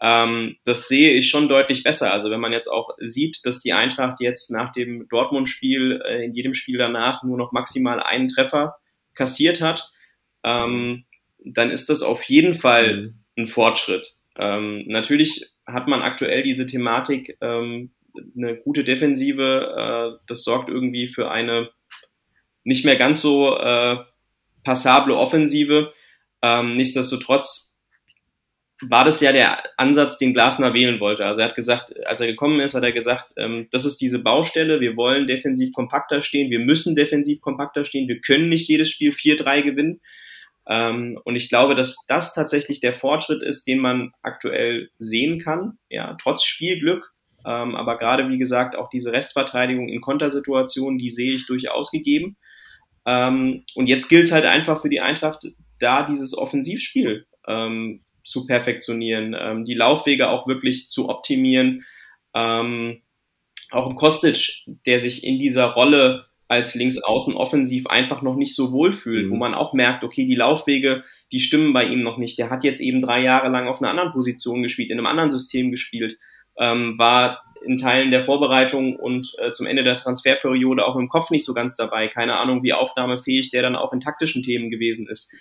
[0.03, 2.13] ähm, das sehe ich schon deutlich besser.
[2.13, 6.35] Also wenn man jetzt auch sieht, dass die Eintracht jetzt nach dem Dortmund-Spiel äh, in
[6.35, 8.75] jedem Spiel danach nur noch maximal einen Treffer
[9.15, 9.91] kassiert hat,
[10.43, 11.05] ähm,
[11.45, 13.15] dann ist das auf jeden Fall mhm.
[13.39, 14.17] ein Fortschritt.
[14.37, 17.93] Ähm, natürlich hat man aktuell diese Thematik, ähm,
[18.37, 21.71] eine gute Defensive, äh, das sorgt irgendwie für eine
[22.65, 23.99] nicht mehr ganz so äh,
[24.65, 25.93] passable Offensive.
[26.43, 27.72] Ähm, nichtsdestotrotz
[28.89, 31.25] war das ja der Ansatz, den Glasner wählen wollte.
[31.25, 34.19] Also er hat gesagt, als er gekommen ist, hat er gesagt, ähm, das ist diese
[34.19, 38.91] Baustelle, wir wollen defensiv kompakter stehen, wir müssen defensiv kompakter stehen, wir können nicht jedes
[38.91, 40.01] Spiel 4-3 gewinnen.
[40.69, 45.79] Ähm, und ich glaube, dass das tatsächlich der Fortschritt ist, den man aktuell sehen kann,
[45.89, 47.13] ja, trotz Spielglück.
[47.45, 52.37] Ähm, aber gerade, wie gesagt, auch diese Restverteidigung in Kontersituationen, die sehe ich durchaus gegeben.
[53.05, 55.45] Ähm, und jetzt gilt es halt einfach für die Eintracht,
[55.81, 61.85] da dieses Offensivspiel ähm, zu perfektionieren, ähm, die Laufwege auch wirklich zu optimieren.
[62.35, 63.03] Ähm,
[63.71, 68.73] auch ein Kostic, der sich in dieser Rolle als Linksaußen offensiv einfach noch nicht so
[68.73, 69.31] wohl fühlt, mhm.
[69.31, 71.03] wo man auch merkt, okay, die Laufwege,
[71.33, 72.39] die stimmen bei ihm noch nicht.
[72.39, 75.31] Der hat jetzt eben drei Jahre lang auf einer anderen Position gespielt, in einem anderen
[75.31, 76.19] System gespielt,
[76.59, 81.31] ähm, war in Teilen der Vorbereitung und äh, zum Ende der Transferperiode auch im Kopf
[81.31, 82.09] nicht so ganz dabei.
[82.09, 85.33] Keine Ahnung, wie aufnahmefähig der dann auch in taktischen Themen gewesen ist.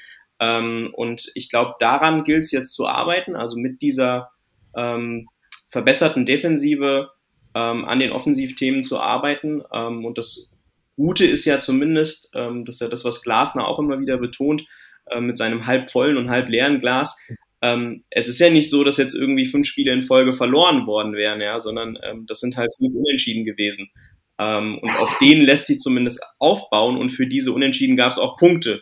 [0.42, 4.32] Ähm, und ich glaube, daran gilt es jetzt zu arbeiten, also mit dieser
[4.76, 5.30] ähm,
[5.70, 7.12] verbesserten Defensive
[7.54, 9.62] ähm, an den Offensivthemen zu arbeiten.
[9.72, 10.52] Ähm, und das
[10.98, 14.66] Gute ist ja zumindest, ähm, das ist ja das, was Glasner auch immer wieder betont,
[15.12, 17.20] äh, mit seinem halb vollen und halb leeren Glas.
[17.62, 21.14] Ähm, es ist ja nicht so, dass jetzt irgendwie fünf Spiele in Folge verloren worden
[21.14, 23.92] wären, ja, sondern das sind halt fünf Unentschieden gewesen.
[24.40, 28.82] und auf denen lässt sich zumindest aufbauen und für diese Unentschieden gab es auch Punkte.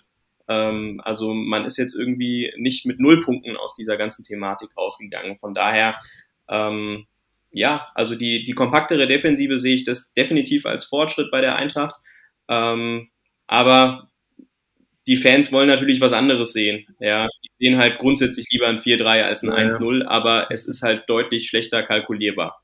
[0.50, 5.38] Ähm, also man ist jetzt irgendwie nicht mit Nullpunkten aus dieser ganzen Thematik rausgegangen.
[5.38, 5.98] Von daher,
[6.50, 7.06] ähm,
[7.52, 11.96] ja, also die, die kompaktere Defensive sehe ich das definitiv als Fortschritt bei der Eintracht.
[12.48, 13.10] Ähm,
[13.48, 14.10] aber
[15.08, 16.86] die Fans wollen natürlich was anderes sehen.
[17.00, 20.82] Ja, die sehen halt grundsätzlich lieber ein 4-3 als ein ja, 1-0, aber es ist
[20.82, 22.62] halt deutlich schlechter kalkulierbar.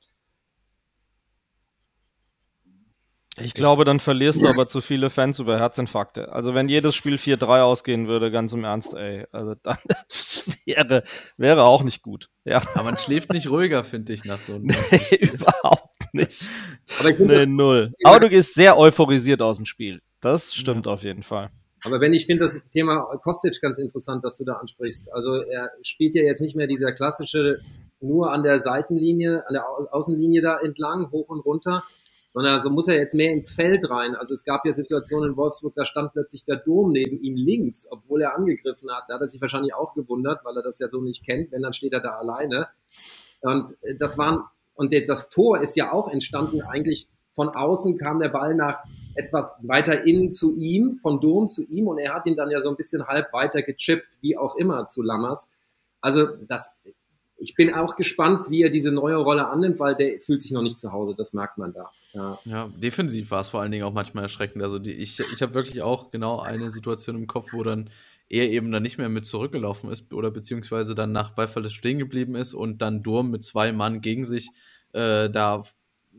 [3.38, 6.32] Ich glaube, dann verlierst du aber zu viele Fans über Herzinfarkte.
[6.32, 9.26] Also wenn jedes Spiel 4-3 ausgehen würde, ganz im Ernst, ey.
[9.32, 9.78] Also dann
[10.08, 11.04] das wäre,
[11.38, 12.30] wäre auch nicht gut.
[12.46, 12.62] Ja.
[12.74, 14.68] Aber man schläft nicht ruhiger, finde ich, nach so einem.
[14.92, 16.50] nee, überhaupt nicht.
[17.00, 17.94] Aber ich nee, null.
[18.04, 20.02] Aber du gehst sehr euphorisiert aus dem Spiel.
[20.22, 20.94] Das stimmt ja.
[20.94, 21.50] auf jeden Fall.
[21.84, 25.14] Aber wenn ich finde das Thema Kostic ganz interessant, dass du da ansprichst.
[25.14, 27.60] Also er spielt ja jetzt nicht mehr dieser klassische
[28.02, 31.84] nur an der Seitenlinie, an der Außenlinie da entlang, hoch und runter,
[32.36, 34.14] sondern so muss er jetzt mehr ins Feld rein.
[34.14, 37.88] Also es gab ja Situationen in Wolfsburg, da stand plötzlich der Dom neben ihm links,
[37.90, 39.06] obwohl er angegriffen hat.
[39.08, 41.54] Da hat er sich wahrscheinlich auch gewundert, weil er das ja so nicht kennt.
[41.54, 42.68] Wenn, dann steht er da alleine.
[43.40, 44.44] Und äh, das waren,
[44.76, 48.84] und das Tor ist ja auch entstanden eigentlich von außen kam der Ball nach
[49.16, 52.62] etwas weiter innen zu ihm, von Dom zu ihm und er hat ihn dann ja
[52.62, 55.50] so ein bisschen halb weiter gechippt, wie auch immer zu Lammers.
[56.02, 56.76] Also das
[57.38, 60.62] ich bin auch gespannt, wie er diese neue Rolle annimmt, weil der fühlt sich noch
[60.62, 61.92] nicht zu Hause, das merkt man da.
[62.14, 64.64] Ja, ja defensiv war es vor allen Dingen auch manchmal erschreckend.
[64.64, 67.90] Also die, ich, ich habe wirklich auch genau eine Situation im Kopf, wo dann
[68.28, 72.36] er eben dann nicht mehr mit zurückgelaufen ist oder beziehungsweise dann nach Beifall stehen geblieben
[72.36, 74.50] ist und dann Durm mit zwei Mann gegen sich
[74.94, 75.64] äh, da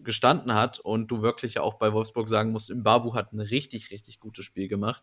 [0.05, 3.91] gestanden hat und du wirklich auch bei Wolfsburg sagen musst, im Babu hat ein richtig,
[3.91, 5.03] richtig gutes Spiel gemacht.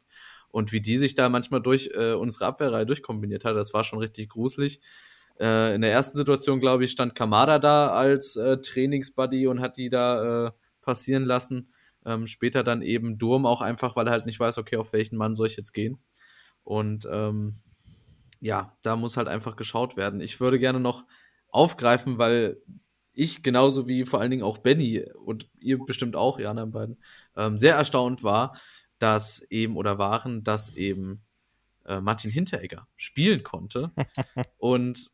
[0.50, 4.00] Und wie die sich da manchmal durch äh, unsere Abwehrreihe durchkombiniert hat, das war schon
[4.00, 4.80] richtig gruselig.
[5.40, 9.78] Äh, in der ersten Situation, glaube ich, stand Kamada da als äh, Trainingsbuddy und hat
[9.78, 11.70] die da äh, passieren lassen.
[12.06, 15.18] Ähm, später dann eben Durm auch einfach, weil er halt nicht weiß, okay, auf welchen
[15.18, 15.98] Mann soll ich jetzt gehen.
[16.64, 17.56] Und ähm,
[18.40, 20.20] ja, da muss halt einfach geschaut werden.
[20.20, 21.06] Ich würde gerne noch
[21.48, 22.62] aufgreifen, weil
[23.14, 26.98] ich genauso wie vor allen Dingen auch Benny und ihr bestimmt auch, die anderen beiden,
[27.38, 28.58] ähm, sehr erstaunt war,
[29.00, 31.24] dass eben oder waren, dass eben
[31.86, 33.92] äh, Martin Hinteregger spielen konnte.
[34.58, 35.13] und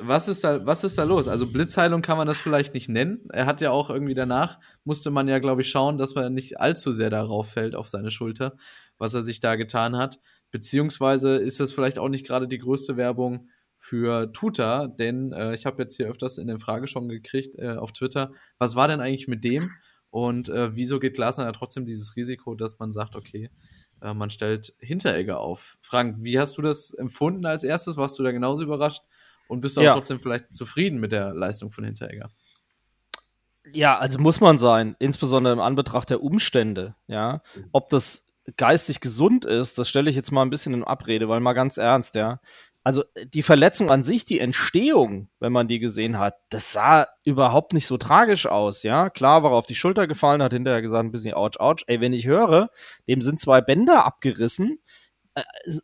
[0.00, 1.28] was ist da, was ist da los?
[1.28, 3.26] Also Blitzheilung kann man das vielleicht nicht nennen.
[3.32, 6.60] Er hat ja auch irgendwie danach, musste man ja, glaube ich, schauen, dass man nicht
[6.60, 8.56] allzu sehr darauf fällt, auf seine Schulter,
[8.98, 10.20] was er sich da getan hat.
[10.50, 15.66] Beziehungsweise ist das vielleicht auch nicht gerade die größte Werbung für Tuta, denn äh, ich
[15.66, 19.00] habe jetzt hier öfters in der Frage schon gekriegt äh, auf Twitter, was war denn
[19.00, 19.72] eigentlich mit dem
[20.10, 23.50] und äh, wieso geht Glasner ja trotzdem dieses Risiko, dass man sagt, okay,
[24.00, 25.76] äh, man stellt Hinteregger auf.
[25.80, 27.96] Frank, wie hast du das empfunden als erstes?
[27.96, 29.02] Warst du da genauso überrascht?
[29.48, 29.90] Und bist du ja.
[29.90, 32.30] auch trotzdem vielleicht zufrieden mit der Leistung von Hinteregger?
[33.72, 37.42] Ja, also muss man sein, insbesondere im Anbetracht der Umstände, ja.
[37.72, 41.40] Ob das geistig gesund ist, das stelle ich jetzt mal ein bisschen in Abrede, weil
[41.40, 42.40] mal ganz ernst, ja
[42.84, 47.72] also die Verletzung an sich, die Entstehung, wenn man die gesehen hat, das sah überhaupt
[47.72, 49.08] nicht so tragisch aus, ja.
[49.08, 51.82] Klar war er auf die Schulter gefallen, hat hinterher gesagt, ein bisschen ouch, ouch.
[51.86, 52.68] Ey, wenn ich höre,
[53.08, 54.80] dem sind zwei Bänder abgerissen,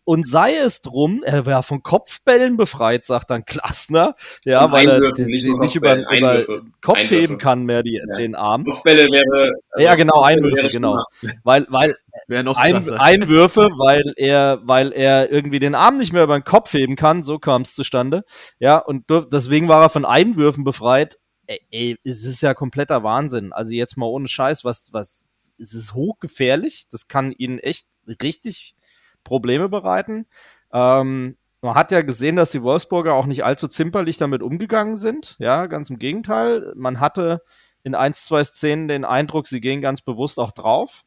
[0.04, 4.88] und sei es drum, er war von Kopfbällen befreit, sagt dann Klassner, ja, und weil
[4.88, 6.44] er nicht, nicht über, über
[6.80, 7.14] Kopf Einwürfe.
[7.14, 8.16] heben kann mehr die, ja.
[8.16, 8.64] den Arm.
[8.64, 9.52] Kopfbälle wäre.
[9.70, 11.02] Also ja, genau, Einwürfe, genau.
[11.42, 11.96] Weil, weil
[12.44, 16.72] noch Ein, Einwürfe, weil er, weil er irgendwie den Arm nicht mehr über den Kopf
[16.72, 18.24] heben kann, so kam es zustande.
[18.60, 21.18] Ja, und deswegen war er von Einwürfen befreit.
[21.46, 23.52] Ey, ey, es ist ja kompletter Wahnsinn.
[23.52, 25.24] Also jetzt mal ohne Scheiß, was, was,
[25.58, 26.86] es ist hochgefährlich.
[26.90, 27.86] Das kann ihnen echt
[28.22, 28.76] richtig
[29.24, 30.26] Probleme bereiten.
[30.72, 35.36] Ähm, man hat ja gesehen, dass die Wolfsburger auch nicht allzu zimperlich damit umgegangen sind.
[35.38, 36.72] Ja, ganz im Gegenteil.
[36.74, 37.42] Man hatte
[37.82, 41.02] in ein, zwei Szenen den Eindruck, sie gehen ganz bewusst auch drauf.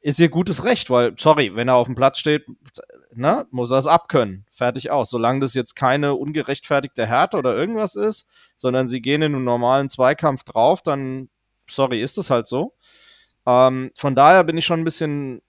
[0.00, 2.44] Ist ihr gutes Recht, weil, sorry, wenn er auf dem Platz steht,
[3.14, 4.46] ne, muss er es abkönnen.
[4.50, 5.10] Fertig aus.
[5.10, 9.90] Solange das jetzt keine ungerechtfertigte Härte oder irgendwas ist, sondern sie gehen in einem normalen
[9.90, 11.28] Zweikampf drauf, dann,
[11.68, 12.74] sorry, ist das halt so.
[13.46, 15.40] Ähm, von daher bin ich schon ein bisschen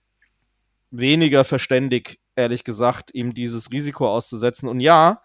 [0.94, 4.70] weniger verständig, ehrlich gesagt, ihm dieses Risiko auszusetzen.
[4.70, 5.22] Und ja,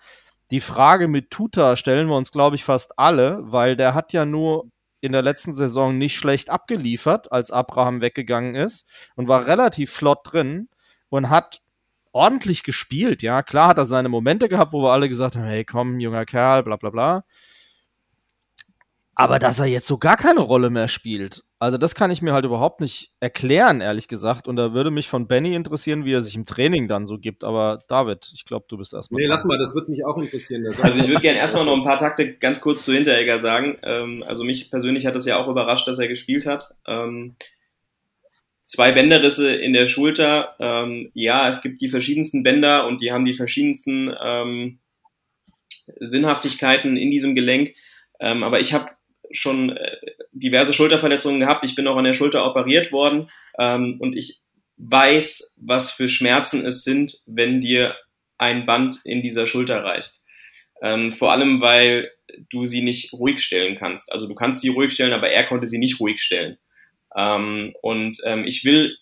[0.50, 4.24] die Frage mit Tuta stellen wir uns, glaube ich, fast alle, weil der hat ja
[4.24, 9.92] nur in der letzten Saison nicht schlecht abgeliefert, als Abraham weggegangen ist und war relativ
[9.92, 10.68] flott drin
[11.10, 11.60] und hat
[12.12, 13.22] ordentlich gespielt.
[13.22, 16.24] Ja, klar hat er seine Momente gehabt, wo wir alle gesagt haben, hey, komm, junger
[16.24, 17.24] Kerl, bla bla bla.
[19.18, 22.34] Aber dass er jetzt so gar keine Rolle mehr spielt, also das kann ich mir
[22.34, 24.46] halt überhaupt nicht erklären, ehrlich gesagt.
[24.46, 27.42] Und da würde mich von Benny interessieren, wie er sich im Training dann so gibt.
[27.42, 29.20] Aber David, ich glaube, du bist erstmal.
[29.20, 30.64] Nee, lass mal, das würde mich auch interessieren.
[30.80, 33.76] Also ich würde gerne erstmal noch ein paar Takte ganz kurz zu Hinteregger sagen.
[33.82, 36.76] Ähm, also mich persönlich hat es ja auch überrascht, dass er gespielt hat.
[36.86, 37.34] Ähm,
[38.62, 40.54] zwei Bänderrisse in der Schulter.
[40.60, 44.14] Ähm, ja, es gibt die verschiedensten Bänder und die haben die verschiedensten
[45.98, 47.74] Sinnhaftigkeiten in diesem Gelenk.
[48.20, 48.90] aber ich habe
[49.30, 49.96] schon äh,
[50.32, 51.64] diverse Schulterverletzungen gehabt.
[51.64, 54.40] Ich bin auch an der Schulter operiert worden ähm, und ich
[54.76, 57.96] weiß, was für Schmerzen es sind, wenn dir
[58.38, 60.24] ein Band in dieser Schulter reißt.
[60.82, 62.10] Ähm, vor allem, weil
[62.50, 64.12] du sie nicht ruhig stellen kannst.
[64.12, 66.58] Also du kannst sie ruhig stellen, aber er konnte sie nicht ruhig stellen.
[67.16, 68.96] Ähm, und ähm, ich will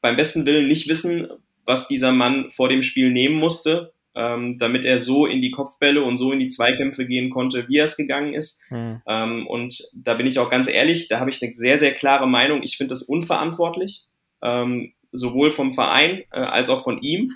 [0.00, 1.28] beim besten Willen nicht wissen,
[1.64, 6.02] was dieser Mann vor dem Spiel nehmen musste, ähm, damit er so in die Kopfbälle
[6.02, 8.62] und so in die Zweikämpfe gehen konnte, wie er es gegangen ist.
[8.70, 9.02] Mhm.
[9.06, 12.26] Ähm, und da bin ich auch ganz ehrlich, da habe ich eine sehr, sehr klare
[12.26, 12.62] Meinung.
[12.62, 14.04] Ich finde das unverantwortlich,
[14.42, 17.32] ähm, sowohl vom Verein äh, als auch von ihm,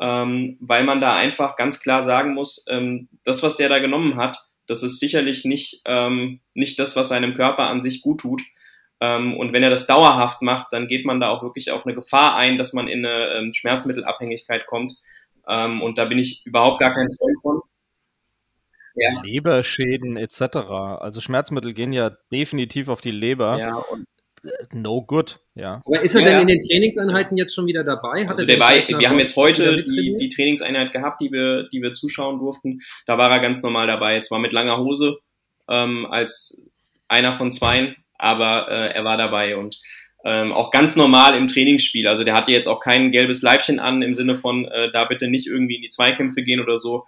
[0.00, 4.16] ähm, weil man da einfach ganz klar sagen muss, ähm, das, was der da genommen
[4.16, 8.42] hat, das ist sicherlich nicht, ähm, nicht das, was seinem Körper an sich gut tut.
[8.98, 12.34] und wenn er das dauerhaft macht, dann geht man da auch wirklich auch eine Gefahr
[12.34, 14.94] ein, dass man in eine Schmerzmittelabhängigkeit kommt.
[15.48, 17.60] Ähm, und da bin ich überhaupt gar kein Freund von.
[18.94, 19.22] Ja.
[19.22, 20.56] Leberschäden etc.
[21.00, 23.58] Also Schmerzmittel gehen ja definitiv auf die Leber.
[23.58, 24.06] Ja, und
[24.72, 25.82] no good, ja.
[25.84, 28.26] Aber ist er ja, denn in den Trainingseinheiten jetzt schon wieder dabei?
[28.26, 31.82] Hat also der war, wir haben jetzt heute die, die Trainingseinheit gehabt, die wir, die
[31.82, 32.80] wir zuschauen durften.
[33.06, 34.20] Da war er ganz normal dabei.
[34.20, 35.18] Zwar mit langer Hose
[35.68, 36.68] ähm, als
[37.08, 39.78] einer von zweien, aber äh, er war dabei und
[40.26, 42.08] ähm, auch ganz normal im Trainingsspiel.
[42.08, 45.28] Also der hatte jetzt auch kein gelbes Leibchen an im Sinne von, äh, da bitte
[45.28, 47.04] nicht irgendwie in die Zweikämpfe gehen oder so.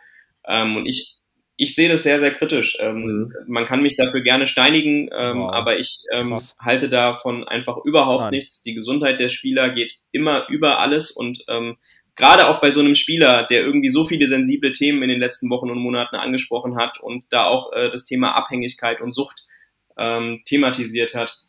[0.46, 1.16] Ähm, und ich,
[1.56, 2.78] ich sehe das sehr, sehr kritisch.
[2.80, 3.32] Ähm, mhm.
[3.48, 5.52] Man kann mich dafür gerne steinigen, ähm, wow.
[5.52, 8.34] aber ich ähm, halte davon einfach überhaupt Nein.
[8.34, 8.62] nichts.
[8.62, 11.76] Die Gesundheit der Spieler geht immer über alles und ähm,
[12.14, 15.50] gerade auch bei so einem Spieler, der irgendwie so viele sensible Themen in den letzten
[15.50, 19.44] Wochen und Monaten angesprochen hat und da auch äh, das Thema Abhängigkeit und Sucht
[20.44, 21.40] thematisiert hat,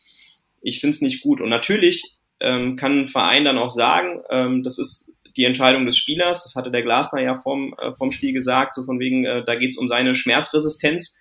[0.60, 1.40] ich finde es nicht gut.
[1.40, 5.96] Und natürlich ähm, kann ein Verein dann auch sagen, ähm, das ist die Entscheidung des
[5.96, 9.44] Spielers, das hatte der Glasner ja vom, äh, vom Spiel gesagt, so von wegen, äh,
[9.44, 11.18] da geht es um seine Schmerzresistenz.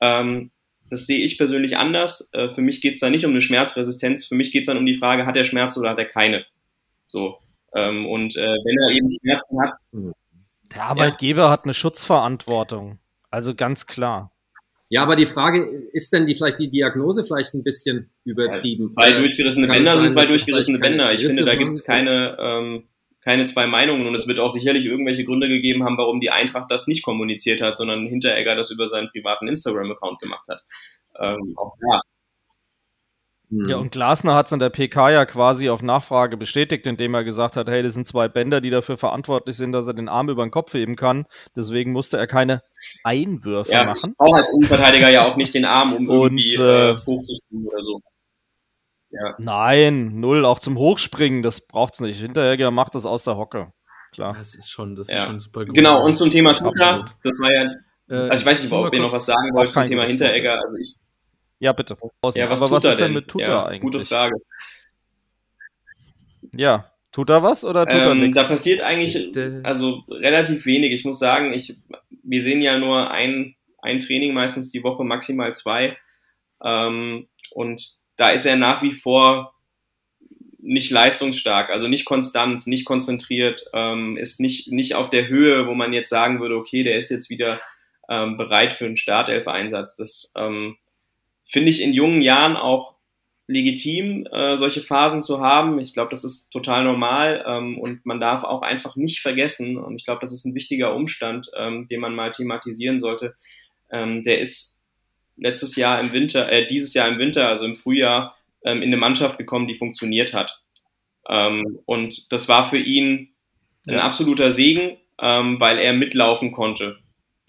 [0.00, 0.50] Ähm,
[0.88, 2.28] das sehe ich persönlich anders.
[2.32, 4.78] Äh, für mich geht es da nicht um eine Schmerzresistenz, für mich geht es dann
[4.78, 6.44] um die Frage, hat er Schmerzen oder hat er keine?
[7.06, 7.38] So.
[7.74, 9.72] Ähm, und äh, wenn er eben Schmerzen hat.
[10.74, 11.50] Der Arbeitgeber ja.
[11.50, 12.98] hat eine Schutzverantwortung.
[13.30, 14.31] Also ganz klar.
[14.92, 18.88] Ja, aber die Frage, ist denn die vielleicht die Diagnose vielleicht ein bisschen übertrieben?
[18.88, 21.14] Ja, zwei durchgerissene Bänder sind zwei durchgerissene Bänder.
[21.14, 22.88] Ich finde, da gibt es keine, ähm,
[23.22, 26.70] keine zwei Meinungen und es wird auch sicherlich irgendwelche Gründe gegeben haben, warum die Eintracht
[26.70, 30.62] das nicht kommuniziert hat, sondern Hinteregger das über seinen privaten Instagram-Account gemacht hat.
[31.18, 32.02] Ähm, auch da
[33.54, 33.82] ja, mhm.
[33.82, 37.56] und Glasner hat es an der PK ja quasi auf Nachfrage bestätigt, indem er gesagt
[37.56, 40.42] hat, hey, das sind zwei Bänder, die dafür verantwortlich sind, dass er den Arm über
[40.42, 41.26] den Kopf heben kann.
[41.54, 42.62] Deswegen musste er keine
[43.04, 44.14] Einwürfe ja, machen.
[44.16, 47.82] Auch als Innenverteidiger ja auch nicht den Arm, um und, irgendwie äh, äh hochzuspringen oder
[47.82, 48.00] so.
[49.10, 49.34] Ja.
[49.38, 52.18] Nein, null, auch zum Hochspringen, das braucht's nicht.
[52.18, 53.70] Hinterher macht das aus der Hocke.
[54.14, 54.34] Klar.
[54.38, 55.26] Das ist schon, das ist ja.
[55.26, 55.74] schon super gut.
[55.74, 57.70] Genau, und zum Thema Tuta, das war ja,
[58.08, 60.58] äh, also ich weiß nicht, ob ihr noch was sagen wollt zum Thema Hinteregger.
[60.58, 60.96] Also ich,
[61.62, 61.96] ja, bitte.
[62.34, 63.82] Ja, was Aber was ist denn mit Tuta ja, eigentlich?
[63.82, 64.34] Gute Frage.
[66.56, 68.36] Ja, tut er was oder tut ähm, er nichts?
[68.36, 69.30] Da passiert eigentlich
[69.62, 70.90] also relativ wenig.
[70.90, 71.76] Ich muss sagen, ich,
[72.24, 75.96] wir sehen ja nur ein, ein Training meistens die Woche, maximal zwei.
[76.64, 79.54] Ähm, und da ist er nach wie vor
[80.58, 85.74] nicht leistungsstark, also nicht konstant, nicht konzentriert, ähm, ist nicht, nicht auf der Höhe, wo
[85.74, 87.60] man jetzt sagen würde, okay, der ist jetzt wieder
[88.08, 89.94] ähm, bereit für einen Startelf-Einsatz.
[89.94, 90.76] Das ähm,
[91.44, 92.96] finde ich in jungen Jahren auch
[93.46, 95.78] legitim, äh, solche Phasen zu haben.
[95.78, 99.96] Ich glaube, das ist total normal ähm, und man darf auch einfach nicht vergessen, und
[99.96, 103.34] ich glaube, das ist ein wichtiger Umstand, ähm, den man mal thematisieren sollte.
[103.90, 104.78] Ähm, der ist
[105.36, 108.96] letztes Jahr im Winter, äh, dieses Jahr im Winter, also im Frühjahr, ähm, in eine
[108.96, 110.60] Mannschaft gekommen, die funktioniert hat.
[111.28, 113.30] Ähm, und das war für ihn
[113.88, 117.01] ein absoluter Segen, ähm, weil er mitlaufen konnte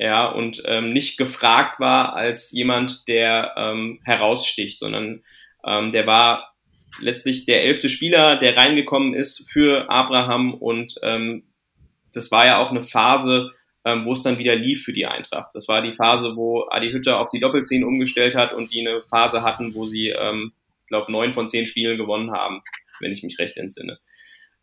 [0.03, 5.23] ja, und ähm, nicht gefragt war als jemand, der ähm, heraussticht, sondern
[5.65, 6.53] ähm, der war
[6.99, 11.45] letztlich der elfte Spieler, der reingekommen ist für Abraham und ähm,
[12.13, 13.51] das war ja auch eine Phase,
[13.85, 15.51] ähm, wo es dann wieder lief für die Eintracht.
[15.53, 19.01] Das war die Phase, wo Adi Hütter auf die Doppelzehn umgestellt hat und die eine
[19.03, 20.51] Phase hatten, wo sie, ähm,
[20.89, 22.61] glaube neun von zehn Spielen gewonnen haben,
[22.99, 23.99] wenn ich mich recht entsinne.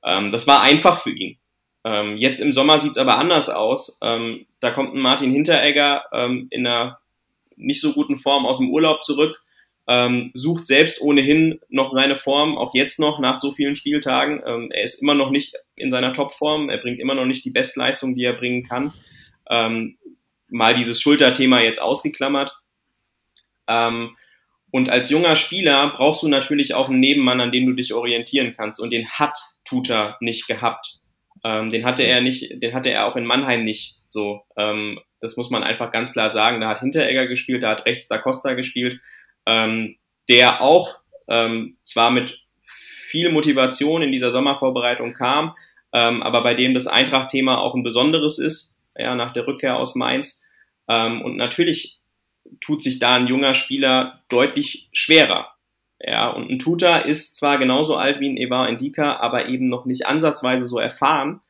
[0.04, 1.38] Ähm, das war einfach für ihn.
[1.84, 3.98] Ähm, jetzt im Sommer sieht's aber anders aus.
[4.02, 6.98] Ähm, da kommt ein Martin Hinteregger ähm, in einer
[7.56, 9.42] nicht so guten Form aus dem Urlaub zurück,
[9.86, 14.42] ähm, sucht selbst ohnehin noch seine Form, auch jetzt noch nach so vielen Spieltagen.
[14.46, 17.50] Ähm, er ist immer noch nicht in seiner Topform, er bringt immer noch nicht die
[17.50, 18.92] Bestleistung, die er bringen kann.
[19.48, 19.96] Ähm,
[20.48, 22.56] mal dieses Schulterthema jetzt ausgeklammert.
[24.72, 28.52] und als junger Spieler brauchst du natürlich auch einen Nebenmann, an dem du dich orientieren
[28.56, 28.80] kannst.
[28.80, 30.99] Und den hat Tuta nicht gehabt.
[31.44, 34.42] Ähm, den hatte er nicht, den hatte er auch in Mannheim nicht so.
[34.56, 36.60] Ähm, das muss man einfach ganz klar sagen.
[36.60, 39.00] Da hat Hinteregger gespielt, da hat rechts Da Costa gespielt,
[39.46, 39.96] ähm,
[40.28, 45.54] der auch ähm, zwar mit viel Motivation in dieser Sommervorbereitung kam,
[45.92, 49.94] ähm, aber bei dem das Eintracht-Thema auch ein besonderes ist, ja, nach der Rückkehr aus
[49.94, 50.44] Mainz.
[50.88, 52.00] Ähm, und natürlich
[52.60, 55.52] tut sich da ein junger Spieler deutlich schwerer.
[56.02, 59.84] Ja, und ein Tuta ist zwar genauso alt wie ein Eva Indika, aber eben noch
[59.84, 61.40] nicht ansatzweise so erfahren.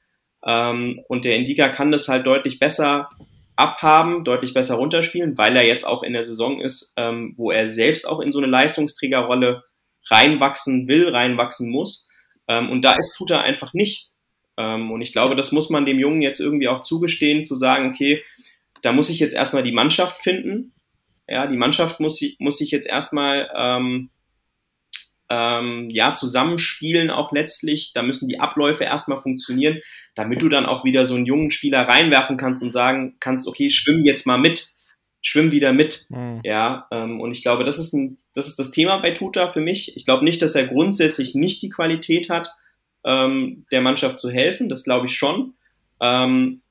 [0.44, 3.08] Ähm, und der Indika kann das halt deutlich besser
[3.54, 7.68] abhaben, deutlich besser runterspielen, weil er jetzt auch in der Saison ist, ähm, wo er
[7.68, 9.64] selbst auch in so eine Leistungsträgerrolle
[10.10, 12.08] reinwachsen will, reinwachsen muss.
[12.48, 14.08] Ähm, und da ist Tuta einfach nicht.
[14.56, 17.90] Ähm, und ich glaube, das muss man dem Jungen jetzt irgendwie auch zugestehen, zu sagen,
[17.90, 18.24] okay,
[18.82, 20.72] da muss ich jetzt erstmal die Mannschaft finden.
[21.28, 23.48] Ja, die Mannschaft muss, muss sich jetzt erstmal
[25.30, 27.92] ähm, ja, zusammenspielen auch letztlich.
[27.94, 29.80] Da müssen die Abläufe erstmal funktionieren,
[30.14, 33.70] damit du dann auch wieder so einen jungen Spieler reinwerfen kannst und sagen kannst, okay,
[33.70, 34.70] schwimm jetzt mal mit.
[35.22, 36.06] schwimm wieder mit.
[36.08, 36.40] Mhm.
[36.44, 39.60] Ja, ähm, und ich glaube, das ist, ein, das ist das Thema bei Tuta für
[39.60, 39.96] mich.
[39.96, 42.50] Ich glaube nicht, dass er grundsätzlich nicht die Qualität hat,
[43.04, 44.68] ähm, der Mannschaft zu helfen.
[44.68, 45.54] Das glaube ich schon.
[46.00, 46.62] Ähm,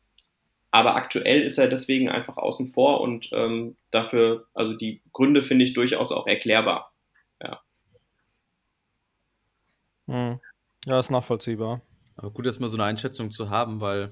[0.71, 5.65] aber aktuell ist er deswegen einfach außen vor und ähm, dafür, also die Gründe finde
[5.65, 6.91] ich durchaus auch erklärbar.
[7.41, 7.61] Ja.
[10.09, 10.39] Hm.
[10.85, 11.81] Ja, ist nachvollziehbar.
[12.15, 14.11] Aber gut, erstmal so eine Einschätzung zu haben, weil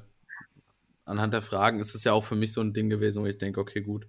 [1.06, 3.40] anhand der Fragen ist es ja auch für mich so ein Ding gewesen, wo ich
[3.40, 4.08] denke, okay, gut.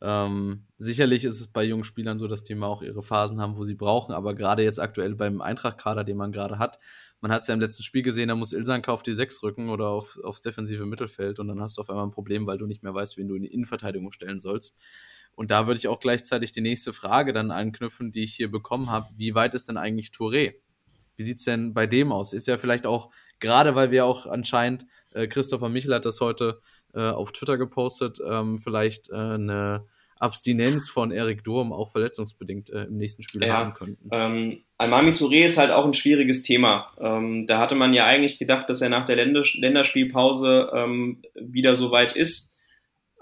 [0.00, 3.56] Ähm, sicherlich ist es bei jungen Spielern so, dass die mal auch ihre Phasen haben,
[3.56, 6.80] wo sie brauchen, aber gerade jetzt aktuell beim Eintracht-Kader, den man gerade hat,
[7.20, 9.70] man hat es ja im letzten Spiel gesehen, da muss Ilsanka auf die 6 rücken
[9.70, 12.66] oder auf, aufs defensive Mittelfeld und dann hast du auf einmal ein Problem, weil du
[12.66, 14.76] nicht mehr weißt, wen du in die Innenverteidigung stellen sollst.
[15.36, 18.90] Und da würde ich auch gleichzeitig die nächste Frage dann anknüpfen, die ich hier bekommen
[18.90, 19.08] habe.
[19.16, 20.56] Wie weit ist denn eigentlich Touré?
[21.22, 22.32] Wie sieht's denn bei dem aus?
[22.32, 26.60] Ist ja vielleicht auch, gerade weil wir auch anscheinend, äh, Christopher Michel hat das heute
[26.94, 29.86] äh, auf Twitter gepostet, ähm, vielleicht äh, eine
[30.18, 34.08] Abstinenz von Erik Durm auch verletzungsbedingt äh, im nächsten Spiel ja, haben könnten.
[34.10, 36.92] Ähm, Almami Touré ist halt auch ein schwieriges Thema.
[36.98, 41.76] Ähm, da hatte man ja eigentlich gedacht, dass er nach der Länders Länderspielpause ähm, wieder
[41.76, 42.58] so weit ist.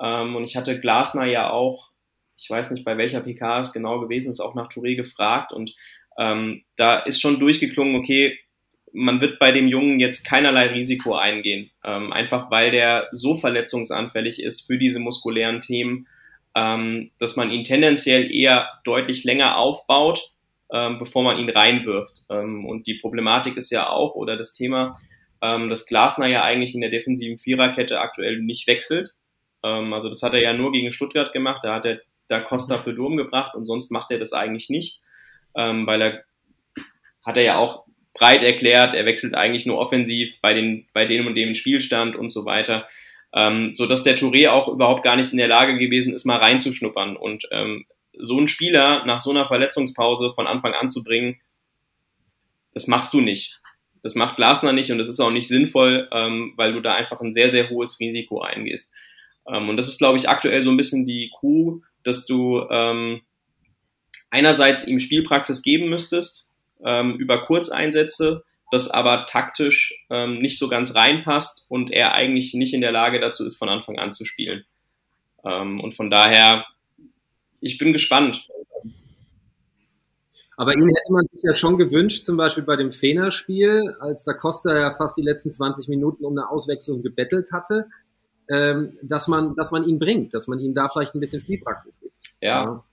[0.00, 1.90] Ähm, und ich hatte Glasner ja auch,
[2.38, 5.52] ich weiß nicht, bei welcher PK es genau gewesen ist, auch nach Touré gefragt.
[5.52, 5.74] Und
[6.18, 8.38] ähm, da ist schon durchgeklungen, okay,
[8.92, 11.70] man wird bei dem Jungen jetzt keinerlei Risiko eingehen.
[11.84, 16.06] Ähm, einfach weil der so verletzungsanfällig ist für diese muskulären Themen
[16.54, 20.32] ähm, dass man ihn tendenziell eher deutlich länger aufbaut,
[20.72, 22.22] ähm, bevor man ihn reinwirft.
[22.30, 24.96] Ähm, und die Problematik ist ja auch, oder das Thema,
[25.42, 29.14] ähm, dass Glasner ja eigentlich in der defensiven Viererkette aktuell nicht wechselt.
[29.62, 32.94] Also das hat er ja nur gegen Stuttgart gemacht, da hat er da Costa für
[32.94, 35.02] Durm gebracht und sonst macht er das eigentlich nicht,
[35.56, 36.24] ähm, weil er
[37.26, 37.84] hat er ja auch
[38.14, 42.30] breit erklärt, er wechselt eigentlich nur offensiv bei den bei dem und dem Spielstand und
[42.30, 42.86] so weiter
[43.32, 46.38] ähm, so dass der Touré auch überhaupt gar nicht in der Lage gewesen ist, mal
[46.38, 47.16] reinzuschnuppern.
[47.16, 47.86] Und ähm,
[48.18, 51.40] so einen Spieler nach so einer Verletzungspause von Anfang an zu bringen,
[52.72, 53.58] das machst du nicht.
[54.02, 57.20] Das macht Glasner nicht und das ist auch nicht sinnvoll, ähm, weil du da einfach
[57.20, 58.90] ein sehr, sehr hohes Risiko eingehst.
[59.46, 63.20] Ähm, und das ist, glaube ich, aktuell so ein bisschen die Crew, dass du ähm,
[64.30, 66.50] einerseits ihm Spielpraxis geben müsstest
[66.84, 72.72] ähm, über Kurzeinsätze, das aber taktisch ähm, nicht so ganz reinpasst und er eigentlich nicht
[72.72, 74.64] in der Lage dazu ist, von Anfang an zu spielen.
[75.44, 76.64] Ähm, und von daher,
[77.60, 78.46] ich bin gespannt.
[80.56, 84.34] Aber ihn hätte man sich ja schon gewünscht, zum Beispiel bei dem Fener-Spiel, als da
[84.34, 87.88] Costa ja fast die letzten 20 Minuten um eine Auswechslung gebettelt hatte,
[88.50, 92.00] ähm, dass, man, dass man ihn bringt, dass man ihm da vielleicht ein bisschen Spielpraxis
[92.00, 92.14] gibt.
[92.40, 92.64] Ja.
[92.64, 92.84] ja.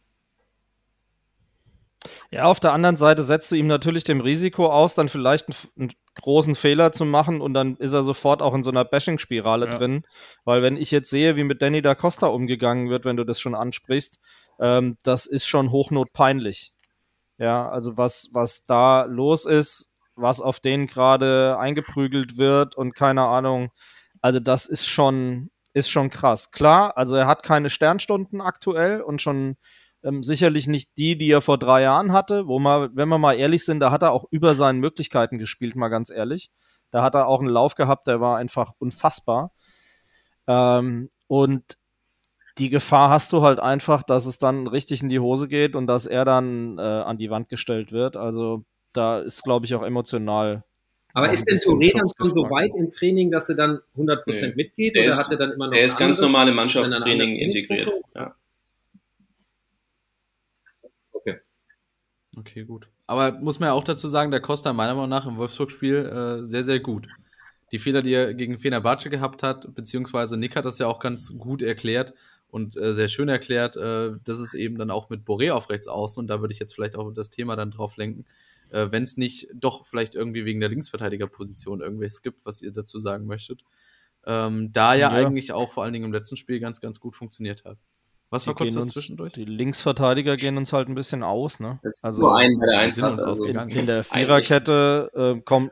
[2.32, 5.58] Ja, auf der anderen Seite setzt du ihm natürlich dem Risiko aus, dann vielleicht einen,
[5.78, 9.68] einen großen Fehler zu machen und dann ist er sofort auch in so einer Bashing-Spirale
[9.68, 9.78] ja.
[9.78, 10.04] drin.
[10.46, 13.40] Weil wenn ich jetzt sehe, wie mit Danny da Costa umgegangen wird, wenn du das
[13.40, 14.20] schon ansprichst,
[14.60, 16.74] ähm, das ist schon hochnotpeinlich.
[17.38, 23.24] Ja, also was, was da los ist, was auf den gerade eingeprügelt wird und keine
[23.24, 23.70] Ahnung,
[24.22, 26.52] also das ist schon, ist schon krass.
[26.52, 29.58] Klar, also er hat keine Sternstunden aktuell und schon
[30.04, 33.34] ähm, sicherlich nicht die, die er vor drei Jahren hatte, wo man, wenn wir mal
[33.34, 36.52] ehrlich sind, da hat er auch über seinen Möglichkeiten gespielt, mal ganz ehrlich.
[36.92, 39.52] Da hat er auch einen Lauf gehabt, der war einfach unfassbar.
[40.48, 41.78] Ähm, und
[42.58, 45.88] die Gefahr hast du halt einfach, dass es dann richtig in die Hose geht und
[45.88, 48.16] dass er dann äh, an die Wand gestellt wird.
[48.16, 50.64] Also da ist, glaube ich, auch emotional.
[51.14, 54.54] Aber ist denn Touré dann schon so weit im Training, dass er dann 100% nee.
[54.56, 54.96] mitgeht?
[54.96, 57.92] Der oder ist, hat er dann immer noch Er ist ganz normal im Mannschaftstraining integriert.
[58.16, 58.36] Ja.
[62.38, 62.88] Okay, gut.
[63.08, 66.46] Aber muss man ja auch dazu sagen, der Costa meiner Meinung nach im Wolfsburg-Spiel äh,
[66.46, 67.08] sehr, sehr gut.
[67.72, 71.38] Die Fehler, die er gegen Fenerbahce gehabt hat, beziehungsweise Nick hat das ja auch ganz
[71.38, 72.14] gut erklärt
[72.50, 75.88] und äh, sehr schön erklärt, äh, dass es eben dann auch mit Boré auf rechts
[75.88, 78.26] außen, und da würde ich jetzt vielleicht auch das Thema dann drauf lenken,
[78.70, 83.00] äh, wenn es nicht doch vielleicht irgendwie wegen der Linksverteidigerposition irgendwelches gibt, was ihr dazu
[83.00, 83.64] sagen möchtet.
[84.26, 87.16] Ähm, da ja, ja, eigentlich auch vor allen Dingen im letzten Spiel ganz, ganz gut
[87.16, 87.78] funktioniert hat.
[88.30, 89.34] Was war kurz das uns, zwischendurch?
[89.34, 91.80] Die Linksverteidiger gehen uns halt ein bisschen aus, ne?
[91.82, 95.72] Das also nur ein bei der Eintracht also in, in, der Viererkette äh, kommt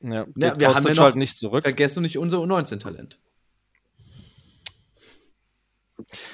[0.00, 1.62] ja, ja wir haben ja noch, halt nicht zurück.
[1.62, 3.18] Vergesst du nicht unser U19-Talent.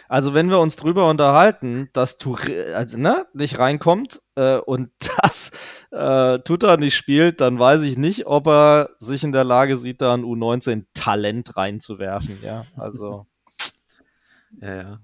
[0.09, 4.91] Also wenn wir uns drüber unterhalten, dass Touré also, ne, nicht reinkommt äh, und
[5.23, 5.53] das
[5.91, 10.01] äh, Tuta nicht spielt, dann weiß ich nicht, ob er sich in der Lage sieht,
[10.01, 12.39] da ein U19-Talent reinzuwerfen.
[12.43, 13.27] Ja, also.
[14.61, 15.01] ja, ja.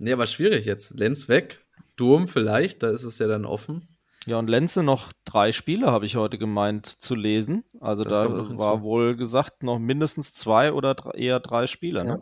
[0.00, 0.98] Nee, aber schwierig jetzt.
[0.98, 1.64] Lenz weg,
[1.96, 3.86] Durm vielleicht, da ist es ja dann offen.
[4.26, 7.64] Ja, und Lenze noch drei Spiele, habe ich heute gemeint, zu lesen.
[7.80, 12.04] Also das da war wohl gesagt, noch mindestens zwei oder eher drei Spiele.
[12.04, 12.20] Ne?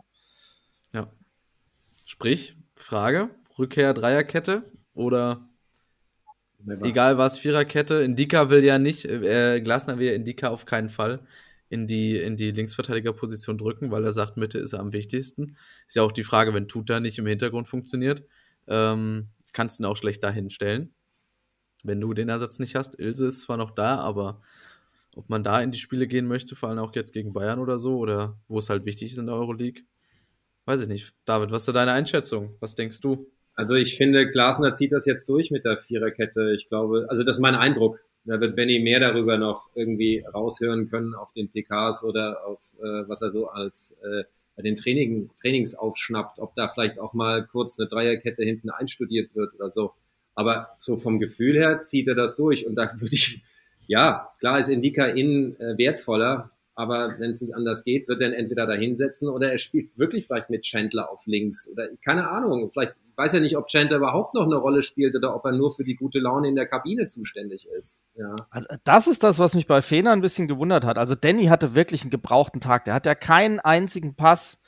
[0.93, 1.07] Ja.
[2.05, 4.63] Sprich, Frage, Rückkehr Dreierkette
[4.93, 5.47] oder
[6.81, 8.01] egal was, Viererkette.
[8.01, 11.21] Indika will ja nicht, äh, Glasner will ja Indika auf keinen Fall
[11.69, 15.55] in die, in die Linksverteidigerposition drücken, weil er sagt, Mitte ist am wichtigsten.
[15.87, 18.23] Ist ja auch die Frage, wenn Tuta nicht im Hintergrund funktioniert,
[18.67, 20.93] ähm, kannst du ihn auch schlecht dahin stellen.
[21.83, 22.99] Wenn du den Ersatz nicht hast.
[22.99, 24.41] Ilse ist zwar noch da, aber
[25.15, 27.79] ob man da in die Spiele gehen möchte, vor allem auch jetzt gegen Bayern oder
[27.79, 29.83] so, oder wo es halt wichtig ist in der Euroleague,
[30.65, 31.13] weiß ich nicht.
[31.25, 32.55] David, was ist deine Einschätzung?
[32.59, 33.31] Was denkst du?
[33.53, 36.53] Also ich finde, Glasner zieht das jetzt durch mit der Viererkette.
[36.55, 37.99] Ich glaube, also das ist mein Eindruck.
[38.25, 43.07] Da wird Benny mehr darüber noch irgendwie raushören können auf den PKs oder auf äh,
[43.07, 44.23] was er so als äh,
[44.55, 49.33] bei den Training, Trainings aufschnappt, ob da vielleicht auch mal kurz eine Dreierkette hinten einstudiert
[49.33, 49.93] wird oder so.
[50.35, 53.41] Aber so vom Gefühl her zieht er das durch und da würde ich,
[53.87, 56.49] ja, klar ist Indika innen äh, wertvoller,
[56.79, 59.97] aber wenn es nicht anders geht, wird er ihn entweder da hinsetzen oder er spielt
[59.97, 62.71] wirklich vielleicht mit Chandler auf links oder keine Ahnung.
[62.71, 65.75] Vielleicht weiß er nicht, ob Chandler überhaupt noch eine Rolle spielt oder ob er nur
[65.75, 68.01] für die gute Laune in der Kabine zuständig ist.
[68.15, 68.33] Ja.
[68.49, 70.97] Also das ist das, was mich bei Fener ein bisschen gewundert hat.
[70.97, 72.85] Also Danny hatte wirklich einen gebrauchten Tag.
[72.85, 74.63] Der hat ja keinen einzigen Pass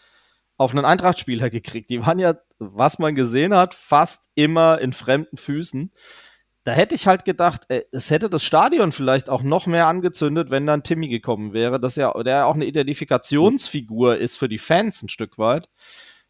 [0.57, 1.89] auf einen Eintracht-Spieler gekriegt.
[1.89, 5.93] Die waren ja, was man gesehen hat, fast immer in fremden Füßen
[6.63, 10.51] da hätte ich halt gedacht, ey, es hätte das Stadion vielleicht auch noch mehr angezündet,
[10.51, 15.01] wenn dann Timmy gekommen wäre, dass er, der auch eine Identifikationsfigur ist für die Fans
[15.01, 15.69] ein Stück weit.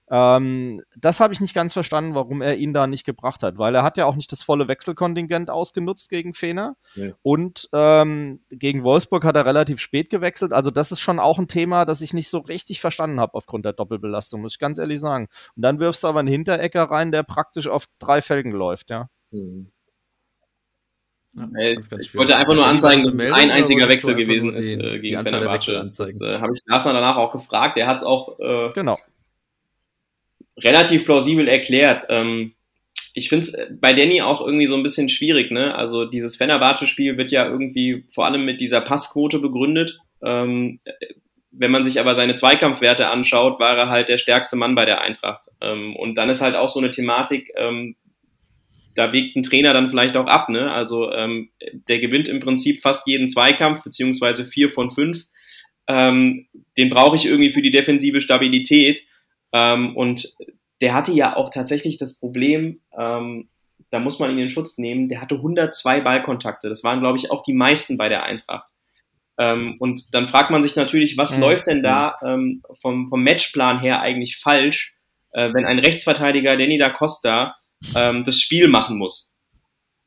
[0.10, 3.74] Ähm, das habe ich nicht ganz verstanden, warum er ihn da nicht gebracht hat, weil
[3.74, 7.14] er hat ja auch nicht das volle Wechselkontingent ausgenutzt gegen Fener ja.
[7.22, 10.52] und ähm, gegen Wolfsburg hat er relativ spät gewechselt.
[10.52, 13.64] Also das ist schon auch ein Thema, das ich nicht so richtig verstanden habe aufgrund
[13.64, 15.30] der Doppelbelastung, muss ich ganz ehrlich sagen.
[15.56, 19.10] Und dann wirfst du aber einen Hinterecker rein, der praktisch auf drei Felgen läuft, ja.
[19.32, 19.72] Mhm.
[21.34, 21.48] Ja,
[22.00, 25.90] ich wollte einfach nur anzeigen, dass es ein einziger Wechsel gewesen ist äh, gegen Fenerbahce.
[25.98, 27.78] Das äh, habe ich Glasner danach auch gefragt.
[27.78, 28.98] Er hat es auch äh, genau.
[30.58, 32.06] relativ plausibel erklärt.
[32.10, 32.54] Ähm,
[33.14, 35.52] ich finde es bei Danny auch irgendwie so ein bisschen schwierig.
[35.52, 35.74] Ne?
[35.76, 40.00] Also dieses Fenerbahce-Spiel wird ja irgendwie vor allem mit dieser Passquote begründet.
[40.22, 40.80] Ähm,
[41.52, 45.02] wenn man sich aber seine Zweikampfwerte anschaut, war er halt der stärkste Mann bei der
[45.02, 45.50] Eintracht.
[45.60, 47.96] Ähm, und dann ist halt auch so eine Thematik, ähm,
[48.96, 50.50] da wiegt ein Trainer dann vielleicht auch ab.
[50.50, 50.72] Ne?
[50.72, 51.50] Also ähm,
[51.88, 55.26] der gewinnt im Prinzip fast jeden Zweikampf, beziehungsweise vier von fünf.
[55.88, 59.06] Ähm, den brauche ich irgendwie für die defensive Stabilität.
[59.54, 60.34] Ähm, und
[60.82, 63.50] der hatte ja auch tatsächlich das Problem, ähm,
[63.90, 66.70] da muss man ihn in Schutz nehmen, der hatte 102 Ballkontakte.
[66.70, 68.72] Das waren, glaube ich, auch die meisten bei der Eintracht.
[69.38, 71.42] Ähm, und dann fragt man sich natürlich, was mhm.
[71.42, 74.96] läuft denn da ähm, vom, vom Matchplan her eigentlich falsch,
[75.32, 77.56] äh, wenn ein Rechtsverteidiger, Danny da Costa,
[77.96, 79.36] ähm, das Spiel machen muss.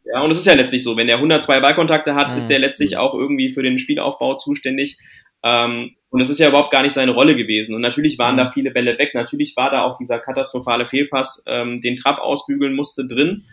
[0.05, 2.37] Ja, und es ist ja letztlich so, wenn der 102 Ballkontakte hat, mhm.
[2.37, 4.99] ist der letztlich auch irgendwie für den Spielaufbau zuständig.
[5.43, 7.75] Ähm, und es ist ja überhaupt gar nicht seine Rolle gewesen.
[7.75, 8.39] Und natürlich waren mhm.
[8.39, 9.15] da viele Bälle weg.
[9.15, 13.45] Natürlich war da auch dieser katastrophale Fehlpass, ähm, den Trapp ausbügeln musste, drin.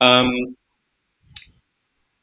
[0.00, 0.56] Ähm,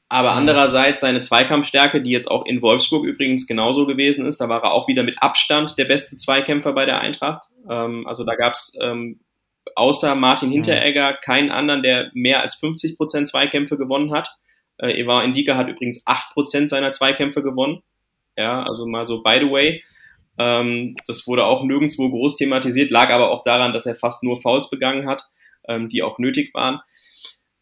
[0.10, 0.38] aber mhm.
[0.40, 4.74] andererseits seine Zweikampfstärke, die jetzt auch in Wolfsburg übrigens genauso gewesen ist, da war er
[4.74, 7.46] auch wieder mit Abstand der beste Zweikämpfer bei der Eintracht.
[7.70, 9.20] Ähm, also da gab's ähm,
[9.76, 14.30] außer Martin Hinteregger keinen anderen, der mehr als 50 Prozent Zweikämpfe gewonnen hat.
[14.78, 17.82] Äh, Eva Indika hat übrigens 8 Prozent seiner Zweikämpfe gewonnen.
[18.38, 19.84] Ja, also mal so by the way.
[20.38, 24.42] Ähm, das wurde auch nirgendwo groß thematisiert, lag aber auch daran, dass er fast nur
[24.42, 25.24] Fouls begangen hat,
[25.68, 26.80] ähm, die auch nötig waren.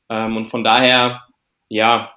[0.10, 1.24] Ähm, und von daher,
[1.70, 2.14] ja,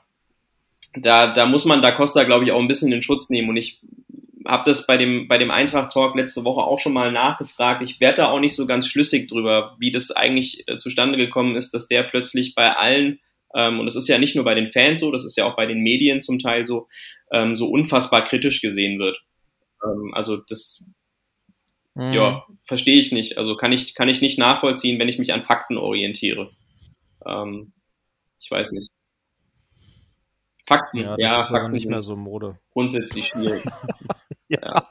[0.95, 3.49] da, da muss man Da Costa, glaube ich, auch ein bisschen in Schutz nehmen.
[3.49, 3.81] Und ich
[4.51, 7.83] habe das bei dem, bei dem Eintracht-Talk letzte Woche auch schon mal nachgefragt.
[7.83, 11.55] Ich werde da auch nicht so ganz schlüssig drüber, wie das eigentlich äh, zustande gekommen
[11.55, 13.21] ist, dass der plötzlich bei allen,
[13.55, 15.55] ähm, und das ist ja nicht nur bei den Fans so, das ist ja auch
[15.55, 16.89] bei den Medien zum Teil so,
[17.31, 19.23] ähm, so unfassbar kritisch gesehen wird.
[19.85, 20.85] Ähm, also das,
[21.95, 22.13] mhm.
[22.13, 23.39] ja, verstehe ich nicht.
[23.39, 26.51] Also kann ich, kann ich nicht nachvollziehen, wenn ich mich an Fakten orientiere.
[27.25, 27.73] Ähm,
[28.41, 28.89] ich weiß nicht.
[30.67, 32.59] Fakten, ja, das ja, ist Fakten nicht mehr so Mode.
[32.73, 33.63] Grundsätzlich schwierig.
[34.51, 34.89] ja.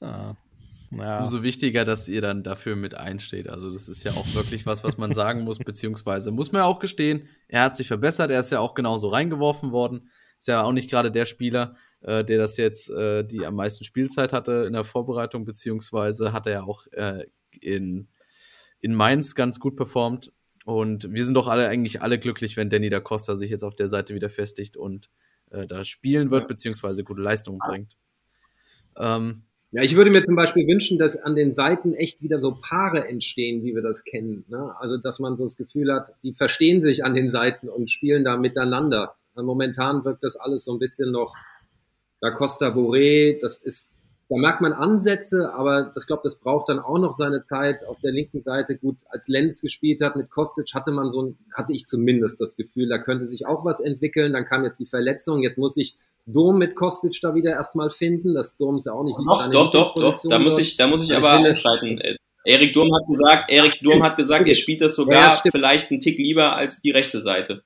[0.00, 0.36] ja.
[0.98, 1.20] Ja.
[1.20, 3.48] Umso wichtiger, dass ihr dann dafür mit einsteht.
[3.48, 6.66] Also das ist ja auch wirklich was, was man sagen muss, beziehungsweise muss man ja
[6.66, 10.10] auch gestehen, er hat sich verbessert, er ist ja auch genauso reingeworfen worden.
[10.38, 13.84] Ist ja auch nicht gerade der Spieler, äh, der das jetzt äh, die am meisten
[13.84, 17.24] Spielzeit hatte in der Vorbereitung, beziehungsweise hat er ja auch äh,
[17.60, 18.08] in,
[18.80, 20.32] in Mainz ganz gut performt.
[20.64, 23.74] Und wir sind doch alle eigentlich alle glücklich, wenn Danny da Costa sich jetzt auf
[23.74, 25.10] der Seite wieder festigt und
[25.50, 27.96] äh, da spielen wird, beziehungsweise gute Leistungen bringt.
[28.98, 32.58] Ähm, ja, ich würde mir zum Beispiel wünschen, dass an den Seiten echt wieder so
[32.60, 34.44] Paare entstehen, wie wir das kennen.
[34.48, 34.74] Ne?
[34.78, 38.22] Also, dass man so das Gefühl hat, die verstehen sich an den Seiten und spielen
[38.24, 39.14] da miteinander.
[39.34, 41.34] Also momentan wirkt das alles so ein bisschen noch
[42.20, 43.88] Da Costa Boré, das ist
[44.32, 48.00] da merkt man Ansätze, aber das glaube, das braucht dann auch noch seine Zeit auf
[48.00, 48.78] der linken Seite.
[48.78, 52.56] Gut, als Lenz gespielt hat mit Kostic, hatte man so ein, hatte ich zumindest das
[52.56, 54.32] Gefühl, da könnte sich auch was entwickeln.
[54.32, 58.34] Dann kam jetzt die Verletzung, jetzt muss ich Dom mit Kostic da wieder erstmal finden.
[58.34, 60.16] Das Dom ist ja auch nicht Doch, doch, doch, doch.
[60.28, 62.00] Da muss ich, da muss ich aber einschreiten.
[62.44, 66.00] Erik Durm hat gesagt, Erik Durm hat gesagt, er spielt das sogar ja, vielleicht einen
[66.00, 67.62] Tick lieber als die rechte Seite.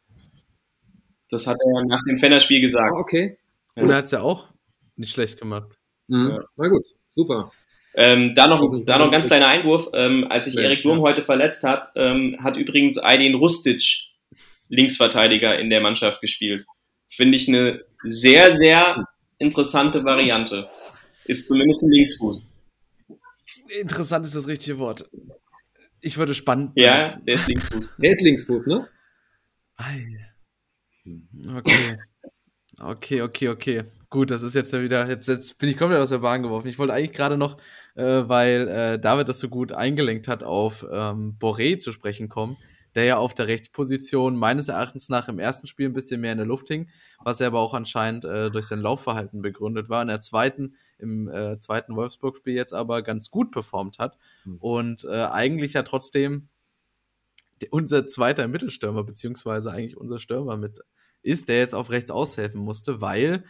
[1.30, 2.92] Das hat er nach dem Fennerspiel gesagt.
[2.94, 3.38] Oh, okay.
[3.74, 3.82] Ja.
[3.82, 4.48] Und er hat es ja auch
[4.96, 5.78] nicht schlecht gemacht.
[6.08, 6.28] Mhm.
[6.30, 6.44] Ja.
[6.56, 7.50] Na gut, super.
[7.94, 9.88] Ähm, da noch, da noch ein ganz kleiner Einwurf.
[9.94, 14.10] Ähm, als sich Erik Durm heute verletzt hat, ähm, hat übrigens Aydin Rustic
[14.68, 16.66] Linksverteidiger in der Mannschaft gespielt.
[17.08, 19.06] Finde ich eine sehr, sehr
[19.38, 20.68] interessante Variante.
[21.24, 22.54] Ist zumindest ein Linksfuß.
[23.80, 25.08] Interessant ist das richtige Wort.
[26.00, 26.72] Ich würde spannend.
[26.76, 27.96] Ja, der ist Linksfuß.
[27.98, 28.88] Der ist Linksfuß, ne?
[31.56, 31.96] Okay.
[32.78, 33.84] Okay, okay, okay.
[34.08, 36.68] Gut, das ist jetzt ja wieder, jetzt, jetzt bin ich komplett aus der Bahn geworfen.
[36.68, 37.58] Ich wollte eigentlich gerade noch,
[37.96, 42.56] äh, weil äh, David das so gut eingelenkt hat, auf ähm, Boré zu sprechen kommen,
[42.96, 46.38] der ja auf der Rechtsposition meines Erachtens nach im ersten Spiel ein bisschen mehr in
[46.38, 46.88] der Luft hing,
[47.22, 50.02] was er aber auch anscheinend äh, durch sein Laufverhalten begründet war.
[50.02, 54.56] In der zweiten, im äh, zweiten Wolfsburg-Spiel jetzt aber ganz gut performt hat mhm.
[54.56, 56.48] und äh, eigentlich ja trotzdem
[57.70, 60.80] unser zweiter Mittelstürmer, beziehungsweise eigentlich unser Stürmer mit
[61.22, 63.44] ist, der jetzt auf rechts aushelfen musste, weil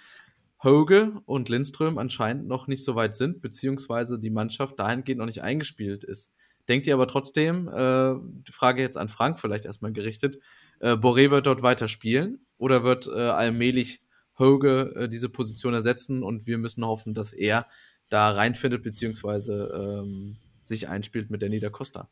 [0.64, 5.43] Hoge und Lindström anscheinend noch nicht so weit sind, beziehungsweise die Mannschaft dahingehend noch nicht
[5.43, 6.32] eingespielt ist.
[6.68, 8.14] Denkt ihr aber trotzdem, äh,
[8.47, 10.38] die Frage jetzt an Frank vielleicht erstmal gerichtet,
[10.80, 14.01] äh, Boré wird dort weiter spielen oder wird äh, allmählich
[14.38, 17.66] Hoge äh, diese Position ersetzen und wir müssen hoffen, dass er
[18.09, 22.09] da reinfindet, beziehungsweise ähm, sich einspielt mit der Niedercosta?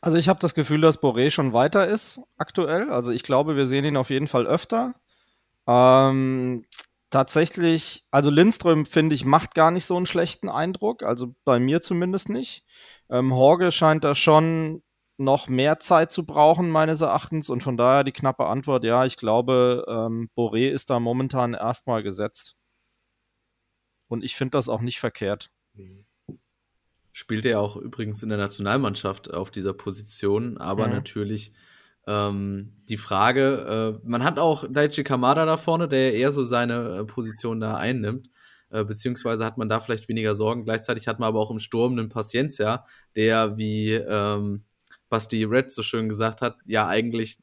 [0.00, 2.90] Also ich habe das Gefühl, dass Boré schon weiter ist aktuell.
[2.90, 4.94] Also ich glaube, wir sehen ihn auf jeden Fall öfter.
[5.66, 6.64] Ähm,
[7.10, 11.02] tatsächlich, also Lindström, finde ich, macht gar nicht so einen schlechten Eindruck.
[11.02, 12.64] Also bei mir zumindest nicht.
[13.10, 14.82] Ähm, Horge scheint da schon
[15.18, 17.50] noch mehr Zeit zu brauchen, meines Erachtens.
[17.50, 22.02] Und von daher die knappe Antwort, ja, ich glaube, ähm, Boré ist da momentan erstmal
[22.02, 22.54] gesetzt.
[24.08, 25.50] Und ich finde das auch nicht verkehrt.
[27.12, 30.94] Spielt er auch übrigens in der Nationalmannschaft auf dieser Position, aber mhm.
[30.94, 31.52] natürlich
[32.06, 37.00] ähm, die Frage, äh, man hat auch Daichi Kamada da vorne, der eher so seine
[37.00, 38.30] äh, Position da einnimmt.
[38.70, 40.64] Äh, beziehungsweise hat man da vielleicht weniger Sorgen.
[40.64, 42.84] Gleichzeitig hat man aber auch im Sturm einen Paciencia,
[43.16, 44.64] der, wie ähm,
[45.08, 47.38] Basti Red so schön gesagt hat, ja eigentlich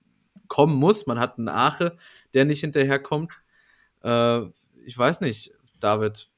[0.47, 1.07] kommen muss.
[1.07, 1.95] Man hat einen Ache,
[2.33, 3.39] der nicht hinterherkommt.
[4.03, 4.41] Äh,
[4.85, 6.29] ich weiß nicht, David,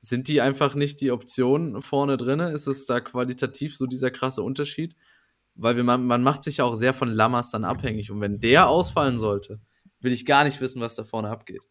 [0.00, 2.38] sind die einfach nicht die Optionen vorne drin?
[2.38, 4.94] Ist es da qualitativ so dieser krasse Unterschied?
[5.56, 8.10] weil wir, man, man macht sich ja auch sehr von Lammers dann abhängig.
[8.10, 9.60] Und wenn der ausfallen sollte,
[10.00, 11.62] will ich gar nicht wissen, was da vorne abgeht.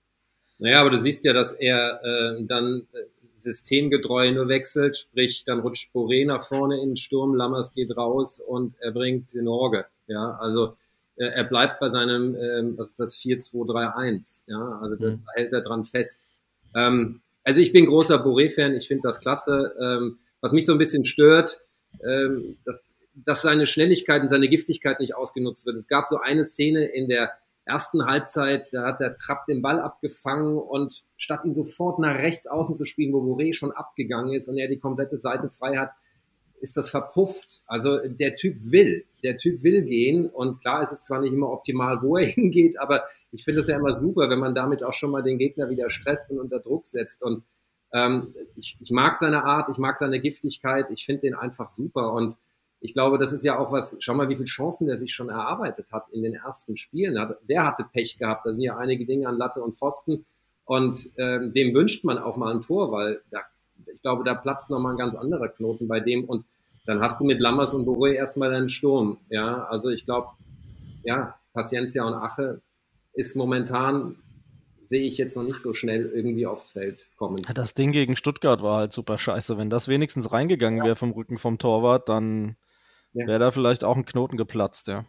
[0.58, 3.04] Naja, aber du siehst ja, dass er äh, dann äh,
[3.36, 8.40] systemgetreu nur wechselt, sprich, dann rutscht Boré nach vorne in den Sturm, Lammers geht raus
[8.40, 9.86] und er bringt den Orge.
[10.08, 10.76] Ja, also
[11.18, 14.44] äh, er bleibt bei seinem, ähm, was ist das, 4-2-3-1.
[14.48, 15.24] Ja, also da mhm.
[15.34, 16.24] hält er dran fest.
[16.74, 19.74] Ähm, also ich bin großer Boré-Fan, ich finde das klasse.
[19.80, 21.62] Ähm, was mich so ein bisschen stört,
[22.04, 25.78] ähm, das dass seine Schnelligkeit und seine Giftigkeit nicht ausgenutzt wird.
[25.78, 27.32] Es gab so eine Szene in der
[27.66, 32.48] ersten Halbzeit, da hat der Trapp den Ball abgefangen und statt ihn sofort nach rechts
[32.48, 35.92] außen zu spielen, wo Boré schon abgegangen ist und er die komplette Seite frei hat,
[36.62, 37.62] ist das verpufft.
[37.66, 41.52] Also der Typ will, der Typ will gehen und klar ist es zwar nicht immer
[41.52, 44.94] optimal, wo er hingeht, aber ich finde es ja immer super, wenn man damit auch
[44.94, 47.44] schon mal den Gegner wieder stresst und unter Druck setzt und
[47.92, 52.14] ähm, ich, ich mag seine Art, ich mag seine Giftigkeit, ich finde den einfach super
[52.14, 52.36] und
[52.86, 55.30] ich glaube, das ist ja auch was, schau mal, wie viele Chancen der sich schon
[55.30, 57.18] erarbeitet hat in den ersten Spielen.
[57.50, 60.26] Der hatte Pech gehabt, da sind ja einige Dinge an Latte und Pfosten
[60.66, 63.40] und ähm, dem wünscht man auch mal ein Tor, weil da,
[63.92, 66.46] ich glaube, da platzt nochmal ein ganz anderer Knoten bei dem und
[66.86, 69.18] dann hast du mit Lammers und Boré erstmal deinen Sturm.
[69.30, 70.28] Ja, also ich glaube,
[71.04, 72.62] ja, Paciencia und Ache
[73.14, 74.18] ist momentan
[74.88, 77.38] sehe ich jetzt noch nicht so schnell irgendwie aufs Feld kommen.
[77.54, 79.58] Das Ding gegen Stuttgart war halt super scheiße.
[79.58, 82.56] Wenn das wenigstens reingegangen wäre vom Rücken vom Torwart, dann
[83.16, 83.28] ja.
[83.28, 85.06] wäre da vielleicht auch ein Knoten geplatzt, ja.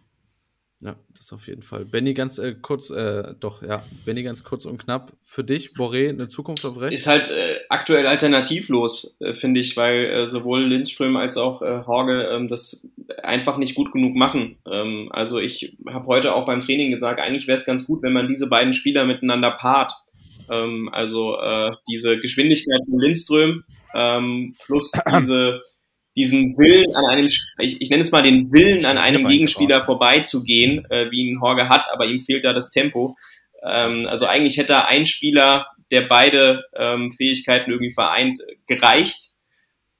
[0.82, 1.86] Ja, das auf jeden Fall.
[1.86, 5.12] Benny, ganz äh, kurz, äh, doch, ja, Benny, ganz kurz und knapp.
[5.24, 7.00] Für dich, Boré, eine Zukunft auf rechts?
[7.00, 11.84] Ist halt äh, aktuell alternativlos, äh, finde ich, weil äh, sowohl Lindström als auch äh,
[11.86, 12.90] Horge ähm, das
[13.22, 14.58] einfach nicht gut genug machen.
[14.70, 18.12] Ähm, also ich habe heute auch beim Training gesagt, eigentlich wäre es ganz gut, wenn
[18.12, 19.94] man diese beiden Spieler miteinander paart.
[20.50, 23.64] Ähm, also äh, diese Geschwindigkeit von Lindström
[23.94, 25.62] ähm, plus diese
[26.16, 30.90] diesen Willen an einem, ich, ich nenne es mal den Willen an einem Gegenspieler vorbeizugehen,
[30.90, 33.16] äh, wie ihn Horge hat, aber ihm fehlt da das Tempo.
[33.62, 39.34] Ähm, also eigentlich hätte ein Spieler, der beide ähm, Fähigkeiten irgendwie vereint, gereicht.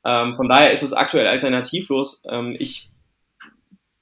[0.04, 2.24] Ähm, von daher ist es aktuell alternativlos.
[2.28, 2.88] Ähm, ich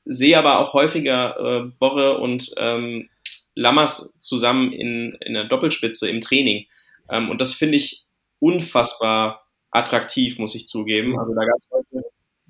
[0.04, 3.08] sehe aber auch häufiger äh, Borre und ähm,
[3.54, 6.66] Lammers zusammen in, in der Doppelspitze im Training.
[7.10, 8.04] Ähm, und das finde ich
[8.38, 11.18] unfassbar attraktiv, muss ich zugeben.
[11.18, 12.03] Also da gab es heute,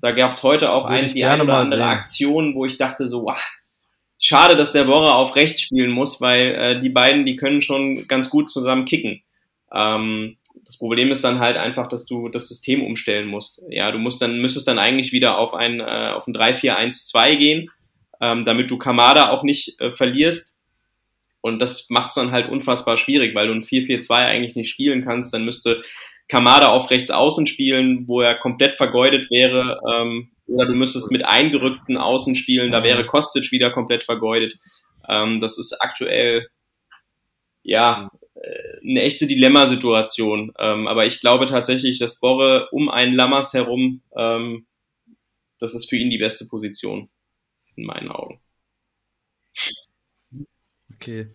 [0.05, 1.89] da gab's heute auch ein, die eine oder andere sehen.
[1.89, 3.39] Aktion, wo ich dachte so, wow,
[4.19, 8.07] schade, dass der Borre auf rechts spielen muss, weil äh, die beiden, die können schon
[8.07, 9.23] ganz gut zusammen kicken.
[9.73, 13.63] Ähm, das Problem ist dann halt einfach, dass du das System umstellen musst.
[13.69, 17.71] Ja, du musst dann, müsstest dann eigentlich wieder auf ein, äh, auf ein 3-4-1-2 gehen,
[18.21, 20.59] ähm, damit du Kamada auch nicht äh, verlierst.
[21.41, 25.03] Und das macht es dann halt unfassbar schwierig, weil du ein 4-4-2 eigentlich nicht spielen
[25.03, 25.33] kannst.
[25.33, 25.81] Dann müsste
[26.27, 29.79] Kamada auf rechts außen spielen, wo er komplett vergeudet wäre.
[29.93, 34.57] Ähm, oder du müsstest mit eingerückten Außen spielen, da wäre Kostic wieder komplett vergeudet.
[35.07, 36.47] Ähm, das ist aktuell
[37.63, 40.53] ja äh, eine echte Dilemmasituation.
[40.59, 44.67] Ähm, aber ich glaube tatsächlich, dass Borre um einen Lammers herum, ähm,
[45.59, 47.09] das ist für ihn die beste Position,
[47.75, 48.39] in meinen Augen.
[50.93, 51.27] Okay,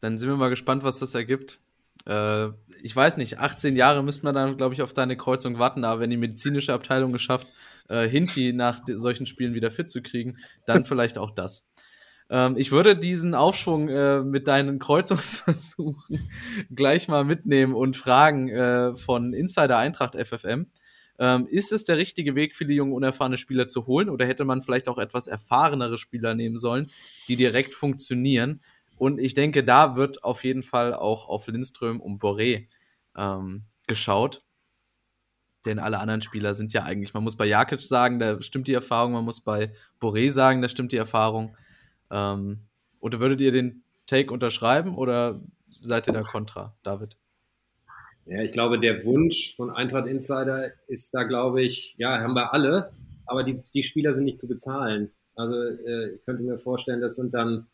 [0.00, 1.60] dann sind wir mal gespannt, was das ergibt.
[2.06, 2.48] Äh,
[2.82, 6.00] ich weiß nicht, 18 Jahre müsste man dann, glaube ich, auf deine Kreuzung warten, aber
[6.00, 7.48] wenn die medizinische Abteilung geschafft,
[7.88, 11.66] äh, Hinti nach solchen Spielen wieder fit zu kriegen, dann vielleicht auch das.
[12.30, 16.30] Ähm, ich würde diesen Aufschwung äh, mit deinen Kreuzungsversuchen
[16.74, 20.66] gleich mal mitnehmen und fragen äh, von Insider Eintracht FFM.
[21.18, 24.62] Ähm, ist es der richtige Weg, viele junge, unerfahrene Spieler zu holen oder hätte man
[24.62, 26.90] vielleicht auch etwas erfahrenere Spieler nehmen sollen,
[27.28, 28.62] die direkt funktionieren?
[29.00, 32.68] Und ich denke, da wird auf jeden Fall auch auf Lindström und Boré
[33.16, 34.44] ähm, geschaut.
[35.64, 38.74] Denn alle anderen Spieler sind ja eigentlich, man muss bei Jakic sagen, da stimmt die
[38.74, 39.72] Erfahrung, man muss bei
[40.02, 41.56] Boré sagen, da stimmt die Erfahrung.
[42.10, 42.66] Ähm,
[42.98, 45.40] oder würdet ihr den Take unterschreiben oder
[45.80, 47.16] seid ihr da kontra, David?
[48.26, 52.52] Ja, ich glaube, der Wunsch von Eintracht Insider ist da, glaube ich, ja, haben wir
[52.52, 52.92] alle,
[53.24, 55.10] aber die, die Spieler sind nicht zu bezahlen.
[55.36, 57.66] Also äh, ich könnte mir vorstellen, das sind dann,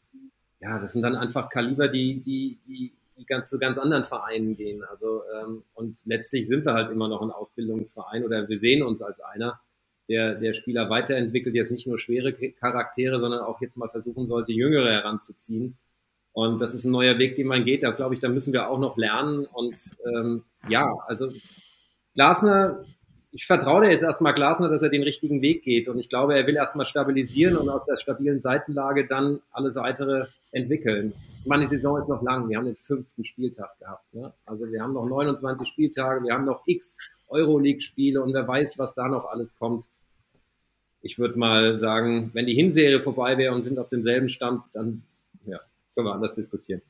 [0.66, 4.56] ja, das sind dann einfach Kaliber, die, die, die, die ganz zu ganz anderen Vereinen
[4.56, 4.82] gehen.
[4.82, 9.00] Also ähm, und letztlich sind wir halt immer noch ein Ausbildungsverein oder wir sehen uns
[9.00, 9.60] als einer
[10.08, 14.52] der, der Spieler weiterentwickelt, jetzt nicht nur schwere Charaktere, sondern auch jetzt mal versuchen sollte,
[14.52, 15.76] Jüngere heranzuziehen.
[16.32, 17.84] Und das ist ein neuer Weg, den man geht.
[17.84, 19.46] Da glaube ich, da müssen wir auch noch lernen.
[19.46, 21.30] Und ähm, ja, also
[22.14, 22.84] Glasner,
[23.32, 25.88] ich vertraue dir jetzt erstmal Glasner, dass er den richtigen Weg geht.
[25.88, 30.26] Und ich glaube, er will erstmal stabilisieren und aus der stabilen Seitenlage dann alles weitere
[30.52, 31.12] entwickeln.
[31.44, 32.48] Meine, die Saison ist noch lang.
[32.48, 34.14] Wir haben den fünften Spieltag gehabt.
[34.14, 34.32] Ne?
[34.46, 36.98] Also wir haben noch 29 Spieltage, wir haben noch x
[37.28, 39.88] Euroleague-Spiele und wer weiß, was da noch alles kommt.
[41.02, 45.02] Ich würde mal sagen, wenn die Hinserie vorbei wäre und sind auf demselben Stand, dann
[45.44, 45.60] ja,
[45.94, 46.82] können wir anders diskutieren.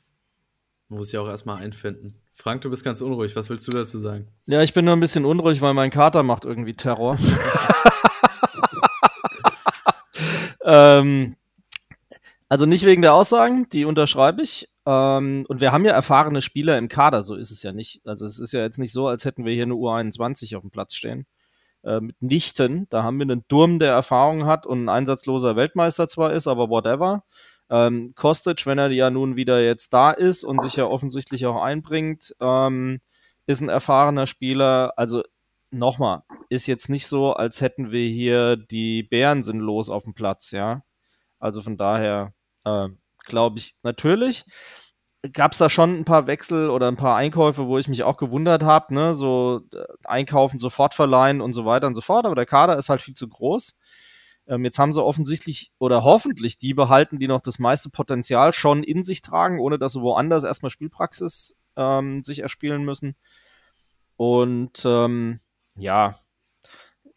[0.89, 2.15] Man muss ja auch erstmal einfinden.
[2.39, 3.35] Frank, du bist ganz unruhig.
[3.35, 4.29] Was willst du dazu sagen?
[4.45, 7.19] Ja, ich bin nur ein bisschen unruhig, weil mein Kater macht irgendwie Terror.
[10.63, 11.35] ähm,
[12.51, 14.69] also nicht wegen der Aussagen, die unterschreibe ich.
[14.85, 18.03] Ähm, und wir haben ja erfahrene Spieler im Kader, so ist es ja nicht.
[18.05, 20.71] Also es ist ja jetzt nicht so, als hätten wir hier eine U21 auf dem
[20.71, 21.27] Platz stehen.
[21.85, 22.87] Äh, mitnichten.
[22.91, 26.69] Da haben wir einen Durm, der Erfahrung hat und ein einsatzloser Weltmeister zwar ist, aber
[26.69, 27.25] whatever.
[27.71, 31.63] Ähm, Kostic, wenn er ja nun wieder jetzt da ist und sich ja offensichtlich auch
[31.63, 33.01] einbringt, ähm,
[33.47, 34.93] ist ein erfahrener Spieler.
[34.97, 35.23] Also
[35.71, 40.51] nochmal, ist jetzt nicht so, als hätten wir hier die Bären sinnlos auf dem Platz,
[40.53, 40.83] ja.
[41.39, 42.33] Also von daher,
[42.65, 42.89] äh,
[43.27, 44.45] glaube ich, natürlich.
[45.33, 48.17] Gab es da schon ein paar Wechsel oder ein paar Einkäufe, wo ich mich auch
[48.17, 49.15] gewundert habe, ne?
[49.17, 52.89] So äh, einkaufen, sofort verleihen und so weiter und so fort, aber der Kader ist
[52.89, 53.79] halt viel zu groß.
[54.49, 58.83] Ähm, jetzt haben sie offensichtlich oder hoffentlich die behalten, die noch das meiste Potenzial schon
[58.83, 63.17] in sich tragen, ohne dass sie woanders erstmal Spielpraxis ähm, sich erspielen müssen.
[64.17, 65.41] Und ähm,
[65.77, 66.21] ja,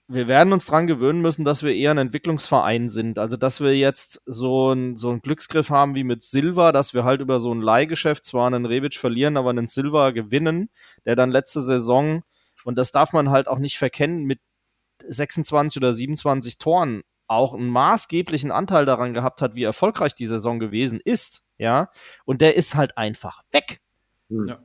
[0.08, 3.20] wir werden uns dran gewöhnen müssen, dass wir eher ein Entwicklungsverein sind.
[3.20, 7.04] Also, dass wir jetzt so einen so einen Glücksgriff haben wie mit Silva, dass wir
[7.04, 10.70] halt über so ein Leihgeschäft zwar einen Rebic verlieren, aber einen Silva gewinnen,
[11.06, 12.24] der dann letzte Saison,
[12.64, 14.40] und das darf man halt auch nicht verkennen, mit
[15.08, 20.60] 26 oder 27 Toren auch einen maßgeblichen Anteil daran gehabt hat, wie erfolgreich die Saison
[20.60, 21.92] gewesen ist, ja.
[22.26, 23.82] Und der ist halt einfach weg.
[24.30, 24.60] Ja.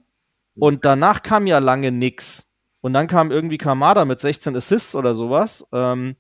[0.57, 2.57] Und danach kam ja lange nix.
[2.81, 5.69] Und dann kam irgendwie Kamada mit 16 Assists oder sowas.
[5.73, 6.17] Ähm,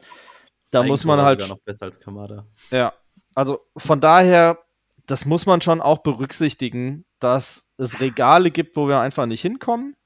[0.70, 1.40] da Eigentor muss man halt.
[1.40, 2.46] Sogar noch besser als Kamada.
[2.70, 2.92] Ja,
[3.34, 4.58] also von daher,
[5.06, 9.96] das muss man schon auch berücksichtigen, dass es Regale gibt, wo wir einfach nicht hinkommen.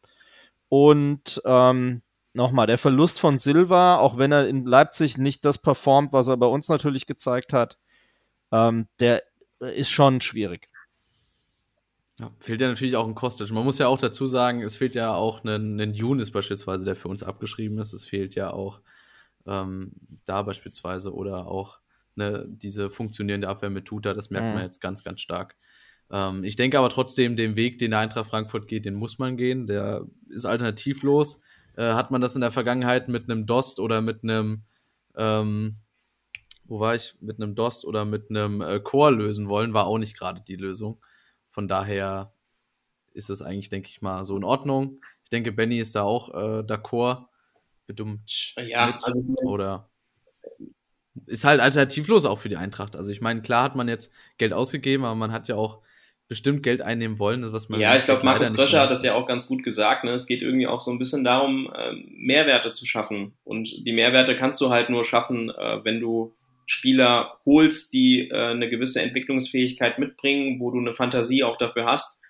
[0.68, 2.02] Und ähm,
[2.38, 6.38] nochmal, der Verlust von Silva, auch wenn er in Leipzig nicht das performt, was er
[6.38, 7.78] bei uns natürlich gezeigt hat,
[8.50, 9.22] ähm, der
[9.60, 10.70] ist schon schwierig.
[12.18, 13.50] Ja, fehlt ja natürlich auch ein Kostic.
[13.52, 16.96] Man muss ja auch dazu sagen, es fehlt ja auch ein, ein Younes beispielsweise, der
[16.96, 17.92] für uns abgeschrieben ist.
[17.92, 18.80] Es fehlt ja auch
[19.46, 19.92] ähm,
[20.24, 21.80] da beispielsweise oder auch
[22.16, 24.54] ne, diese funktionierende Abwehr mit Tuta, das merkt mhm.
[24.54, 25.56] man jetzt ganz, ganz stark.
[26.10, 29.36] Ähm, ich denke aber trotzdem, den Weg, den der Eintracht Frankfurt geht, den muss man
[29.36, 29.66] gehen.
[29.66, 31.40] Der ist alternativlos.
[31.78, 34.64] Äh, hat man das in der Vergangenheit mit einem Dost oder mit einem,
[35.16, 35.76] ähm,
[36.64, 39.98] wo war ich, mit einem Dost oder mit einem äh, Core lösen wollen, war auch
[39.98, 41.00] nicht gerade die Lösung.
[41.48, 42.32] Von daher
[43.12, 45.00] ist es eigentlich, denke ich mal, so in Ordnung.
[45.22, 47.26] Ich denke, Benny ist da auch äh, d'accord.
[47.86, 49.88] Bedummt ja, mit, also oder
[51.26, 52.96] ist halt alternativlos auch für die Eintracht.
[52.96, 55.80] Also ich meine, klar hat man jetzt Geld ausgegeben, aber man hat ja auch
[56.28, 57.80] bestimmt Geld einnehmen wollen, was man.
[57.80, 60.04] Ja, ich glaube, Markus Röscher hat das ja auch ganz gut gesagt.
[60.04, 60.12] Ne?
[60.12, 63.36] Es geht irgendwie auch so ein bisschen darum, ähm, Mehrwerte zu schaffen.
[63.44, 66.36] Und die Mehrwerte kannst du halt nur schaffen, äh, wenn du
[66.66, 72.20] Spieler holst, die äh, eine gewisse Entwicklungsfähigkeit mitbringen, wo du eine Fantasie auch dafür hast.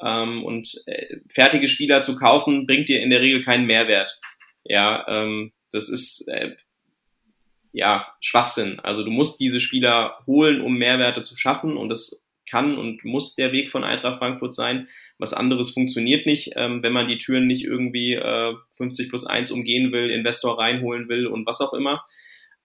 [0.00, 4.18] Ähm, und äh, fertige Spieler zu kaufen, bringt dir in der Regel keinen Mehrwert.
[4.64, 6.30] Ja, ähm, das ist
[7.72, 8.78] ja Schwachsinn.
[8.80, 12.21] Also du musst diese Spieler holen, um Mehrwerte zu schaffen und das
[12.52, 14.88] kann und muss der Weg von Eintracht Frankfurt sein.
[15.18, 19.50] Was anderes funktioniert nicht, ähm, wenn man die Türen nicht irgendwie äh, 50 plus 1
[19.50, 22.04] umgehen will, Investor reinholen will und was auch immer.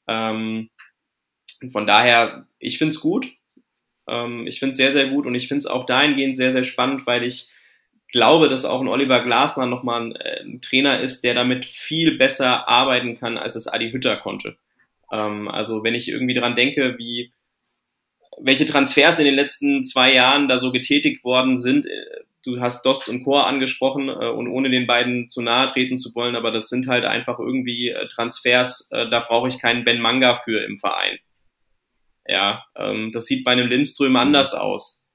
[0.08, 0.70] Ähm,
[1.72, 3.32] von daher, ich finde es gut.
[4.10, 6.66] Ähm, ich finde es sehr, sehr gut und ich finde es auch dahingehend sehr, sehr
[6.66, 7.50] spannend, weil ich
[8.12, 12.18] glaube, dass auch ein Oliver Glasner nochmal ein, äh, ein Trainer ist, der damit viel
[12.18, 14.58] besser arbeiten kann, als es Adi Hütter konnte.
[15.14, 17.32] Ähm, also wenn ich irgendwie dran denke, wie
[18.40, 21.86] welche Transfers in den letzten zwei Jahren da so getätigt worden sind.
[21.86, 22.06] Äh,
[22.46, 26.14] du hast Dost und Chor angesprochen äh, und ohne den beiden zu nahe treten zu
[26.16, 30.36] wollen, aber das sind halt einfach irgendwie äh, Transfers, da brauche ich keinen Ben Manga
[30.36, 31.20] für im Verein.
[32.28, 35.08] Ja, ähm, das sieht bei einem Lindström anders aus.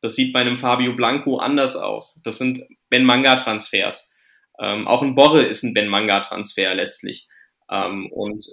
[0.00, 2.20] Das sieht bei einem Fabio Blanco anders aus.
[2.24, 4.14] Das sind Ben Manga Transfers.
[4.58, 7.28] Ähm, auch ein Borre ist ein Ben Manga Transfer letztlich.
[7.70, 8.44] Ähm, und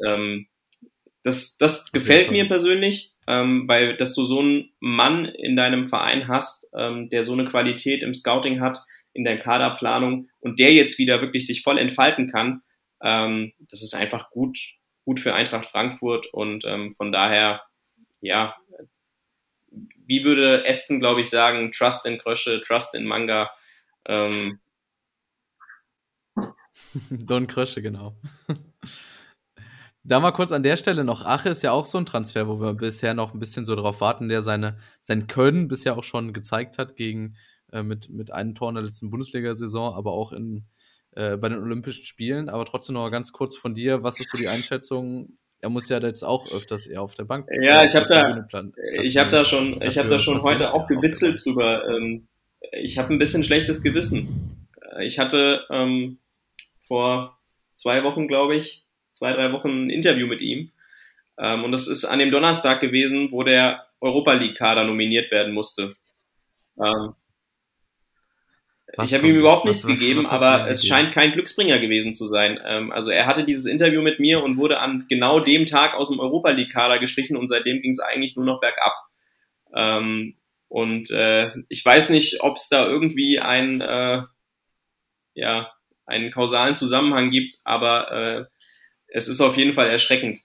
[1.23, 6.27] das, das gefällt mir persönlich ähm, weil dass du so einen Mann in deinem Verein
[6.27, 8.79] hast, ähm, der so eine Qualität im Scouting hat,
[9.13, 12.61] in der Kaderplanung und der jetzt wieder wirklich sich voll entfalten kann,
[13.01, 14.57] ähm, das ist einfach gut,
[15.05, 17.61] gut für Eintracht Frankfurt und ähm, von daher,
[18.21, 18.55] ja,
[20.05, 23.51] wie würde Aston, glaube ich, sagen, Trust in Krösche, Trust in Manga.
[24.05, 24.59] Ähm,
[27.09, 28.15] Don Krösche, genau.
[30.07, 32.61] Da mal kurz an der Stelle noch, Ache ist ja auch so ein Transfer, wo
[32.61, 36.31] wir bisher noch ein bisschen so drauf warten, der seine, sein Können bisher auch schon
[36.31, 37.35] gezeigt hat gegen,
[37.73, 40.63] äh, mit, mit einem Tor in der letzten Bundesliga-Saison, aber auch in,
[41.11, 42.47] äh, bei den Olympischen Spielen.
[42.47, 45.37] Aber trotzdem noch mal ganz kurz von dir, was ist so die Einschätzung?
[45.59, 47.49] Er muss ja jetzt auch öfters eher auf der Bank.
[47.59, 48.47] Ja, ich habe da,
[49.01, 51.85] ich habe da schon, ich habe da schon heute auch gewitzelt drüber.
[51.85, 52.29] Ähm,
[52.71, 54.69] ich habe ein bisschen schlechtes Gewissen.
[55.01, 56.19] Ich hatte ähm,
[56.87, 57.37] vor
[57.75, 58.86] zwei Wochen, glaube ich,
[59.17, 60.71] zwei, drei Wochen ein Interview mit ihm.
[61.37, 65.93] Ähm, und das ist an dem Donnerstag gewesen, wo der Europa League-Kader nominiert werden musste.
[66.79, 67.13] Ähm,
[69.03, 72.13] ich habe ihm überhaupt nichts was, gegeben, was, was aber es scheint kein Glücksbringer gewesen
[72.13, 72.59] zu sein.
[72.65, 76.09] Ähm, also er hatte dieses Interview mit mir und wurde an genau dem Tag aus
[76.09, 78.93] dem Europa League-Kader gestrichen und seitdem ging es eigentlich nur noch bergab.
[79.75, 80.35] Ähm,
[80.69, 84.21] und äh, ich weiß nicht, ob es da irgendwie ein, äh,
[85.33, 85.71] ja,
[86.05, 88.56] einen kausalen Zusammenhang gibt, aber äh,
[89.07, 90.39] es ist auf jeden Fall erschreckend.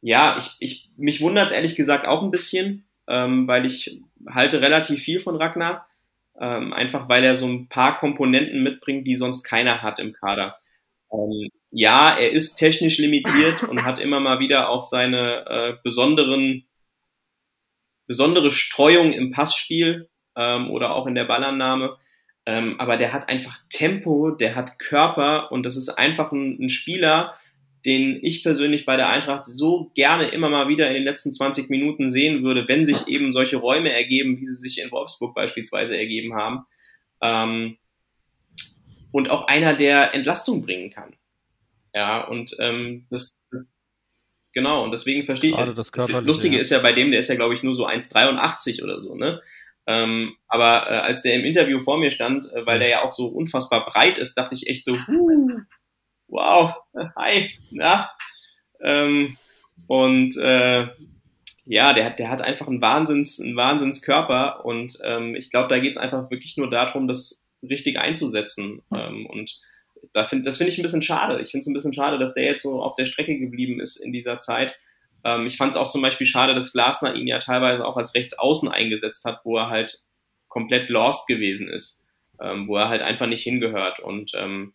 [0.00, 4.60] Ja, ich, ich, mich wundert es ehrlich gesagt auch ein bisschen, ähm, weil ich halte
[4.60, 5.86] relativ viel von Ragnar.
[6.40, 10.58] Ähm, einfach weil er so ein paar Komponenten mitbringt, die sonst keiner hat im Kader.
[11.12, 16.66] Ähm, ja, er ist technisch limitiert und hat immer mal wieder auch seine äh, besonderen,
[18.06, 21.98] besondere Streuung im Passspiel ähm, oder auch in der Ballannahme.
[22.50, 26.68] Ähm, aber der hat einfach Tempo, der hat Körper und das ist einfach ein, ein,
[26.68, 27.34] Spieler,
[27.86, 31.70] den ich persönlich bei der Eintracht so gerne immer mal wieder in den letzten 20
[31.70, 35.96] Minuten sehen würde, wenn sich eben solche Räume ergeben, wie sie sich in Wolfsburg beispielsweise
[35.96, 36.66] ergeben haben.
[37.22, 37.76] Ähm,
[39.12, 41.14] und auch einer, der Entlastung bringen kann.
[41.94, 43.72] Ja, und ähm, das, das
[44.52, 45.74] genau, und deswegen verstehe ich.
[45.74, 48.82] Das, das Lustige ist ja bei dem, der ist ja, glaube ich, nur so 1,83
[48.82, 49.40] oder so, ne?
[49.86, 53.10] Ähm, aber äh, als der im Interview vor mir stand, äh, weil der ja auch
[53.10, 54.96] so unfassbar breit ist, dachte ich echt so,
[56.28, 56.74] wow,
[57.16, 58.10] hi, na.
[58.82, 59.36] Ähm,
[59.86, 60.88] und äh,
[61.64, 65.92] ja, der, der hat einfach einen Wahnsinns, einen Wahnsinnskörper und ähm, ich glaube, da geht
[65.92, 68.82] es einfach wirklich nur darum, das richtig einzusetzen.
[68.92, 69.60] Ähm, und
[70.12, 71.40] da find, das finde ich ein bisschen schade.
[71.40, 73.96] Ich finde es ein bisschen schade, dass der jetzt so auf der Strecke geblieben ist
[73.96, 74.78] in dieser Zeit.
[75.24, 78.14] Ähm, ich fand es auch zum Beispiel schade, dass Glasner ihn ja teilweise auch als
[78.14, 80.02] Rechtsaußen eingesetzt hat, wo er halt
[80.48, 82.04] komplett lost gewesen ist,
[82.40, 84.00] ähm, wo er halt einfach nicht hingehört.
[84.00, 84.74] Und ähm,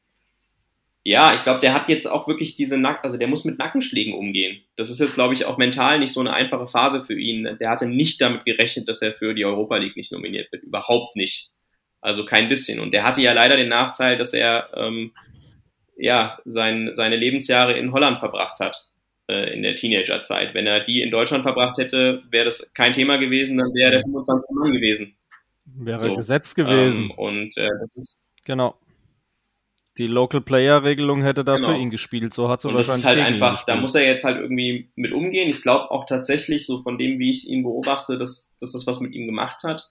[1.04, 4.14] ja, ich glaube, der hat jetzt auch wirklich diese Nacken, also der muss mit Nackenschlägen
[4.14, 4.62] umgehen.
[4.76, 7.58] Das ist jetzt, glaube ich, auch mental nicht so eine einfache Phase für ihn.
[7.60, 10.64] Der hatte nicht damit gerechnet, dass er für die Europa League nicht nominiert wird.
[10.64, 11.52] Überhaupt nicht.
[12.02, 12.80] Also kein bisschen.
[12.80, 15.12] Und der hatte ja leider den Nachteil, dass er ähm,
[15.98, 18.90] ja sein, seine Lebensjahre in Holland verbracht hat
[19.28, 20.54] äh, in der Teenagerzeit.
[20.54, 23.92] Wenn er die in Deutschland verbracht hätte, wäre das kein Thema gewesen, dann wäre er
[23.92, 24.56] der 25.
[24.58, 25.16] Mann gewesen.
[25.66, 26.16] Wäre so.
[26.16, 27.06] gesetzt gewesen.
[27.06, 28.18] Ähm, und äh, das ist.
[28.46, 28.76] Genau.
[29.98, 31.70] Die Local Player Regelung hätte da genau.
[31.70, 34.26] für ihn gespielt, so hat es Und das ist halt einfach, da muss er jetzt
[34.26, 35.50] halt irgendwie mit umgehen.
[35.50, 39.00] Ich glaube auch tatsächlich, so von dem, wie ich ihn beobachte, dass, dass das was
[39.00, 39.90] mit ihm gemacht hat.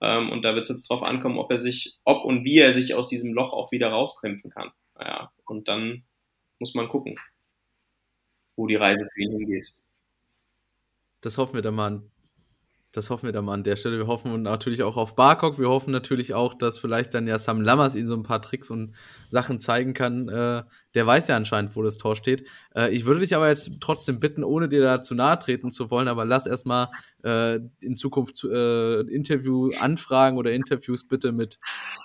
[0.00, 2.72] Ähm, und da wird es jetzt drauf ankommen, ob er sich, ob und wie er
[2.72, 4.72] sich aus diesem Loch auch wieder rauskämpfen kann.
[4.98, 6.02] Naja, und dann
[6.58, 7.16] muss man gucken
[8.56, 9.74] wo die Reise für ihn hingeht.
[11.20, 12.10] Das hoffen wir dann mal an,
[12.94, 13.98] das hoffen wir dann mal an der Stelle.
[13.98, 15.58] Wir hoffen natürlich auch auf Barkok.
[15.58, 18.70] Wir hoffen natürlich auch, dass vielleicht dann ja Sam Lammers ihn so ein paar Tricks
[18.70, 18.94] und
[19.28, 20.28] Sachen zeigen kann.
[20.28, 20.62] Äh,
[20.94, 22.46] der weiß ja anscheinend, wo das Tor steht.
[22.72, 25.90] Äh, ich würde dich aber jetzt trotzdem bitten, ohne dir da zu nahe treten zu
[25.90, 26.88] wollen, aber lass erstmal
[27.24, 31.58] äh, in Zukunft äh, Interview-Anfragen oder Interviews bitte mit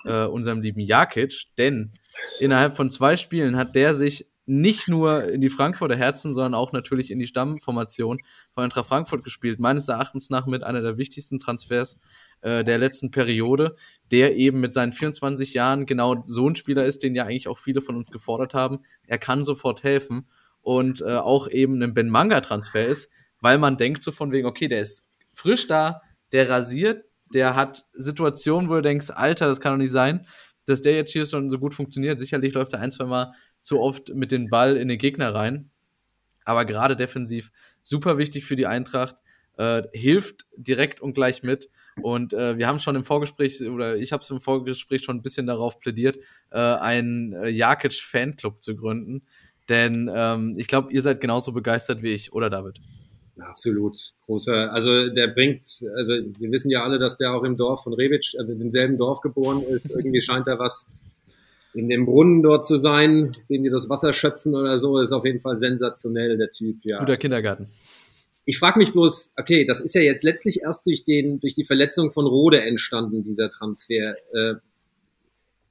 [0.04, 1.92] äh, unserem lieben Jakic, denn
[2.40, 6.72] innerhalb von zwei Spielen hat der sich nicht nur in die Frankfurter Herzen, sondern auch
[6.72, 8.18] natürlich in die Stammformation
[8.52, 9.60] von Eintracht Frankfurt gespielt.
[9.60, 12.00] Meines Erachtens nach mit einer der wichtigsten Transfers
[12.40, 13.76] äh, der letzten Periode,
[14.10, 17.58] der eben mit seinen 24 Jahren genau so ein Spieler ist, den ja eigentlich auch
[17.58, 18.80] viele von uns gefordert haben.
[19.06, 20.26] Er kann sofort helfen
[20.62, 23.08] und äh, auch eben ein Ben Manga Transfer ist,
[23.40, 26.02] weil man denkt so von wegen, okay, der ist frisch da,
[26.32, 30.26] der rasiert, der hat Situationen, wo du denkst, Alter, das kann doch nicht sein,
[30.66, 32.18] dass der jetzt hier schon so gut funktioniert.
[32.18, 35.70] Sicherlich läuft er ein, zwei Mal zu oft mit dem Ball in den Gegner rein.
[36.44, 37.50] Aber gerade defensiv
[37.82, 39.16] super wichtig für die Eintracht.
[39.56, 41.68] Äh, hilft direkt und gleich mit.
[42.00, 45.22] Und äh, wir haben schon im Vorgespräch, oder ich habe es im Vorgespräch schon ein
[45.22, 46.18] bisschen darauf plädiert,
[46.50, 49.22] äh, einen äh, Jakic-Fanclub zu gründen.
[49.68, 52.80] Denn ähm, ich glaube, ihr seid genauso begeistert wie ich, oder David?
[53.38, 54.12] Absolut.
[54.26, 57.92] Großer, also der bringt, also wir wissen ja alle, dass der auch im Dorf von
[57.92, 59.90] Rebic, also im selben Dorf geboren ist.
[59.90, 60.86] Irgendwie scheint er was
[61.74, 65.24] in dem Brunnen dort zu sein, sehen die das Wasser schöpfen oder so, ist auf
[65.24, 66.98] jeden Fall sensationell, der Typ, ja.
[66.98, 67.68] Guter Kindergarten.
[68.44, 71.64] Ich frage mich bloß, okay, das ist ja jetzt letztlich erst durch den, durch die
[71.64, 74.16] Verletzung von Rode entstanden, dieser Transfer.
[74.32, 74.54] Äh,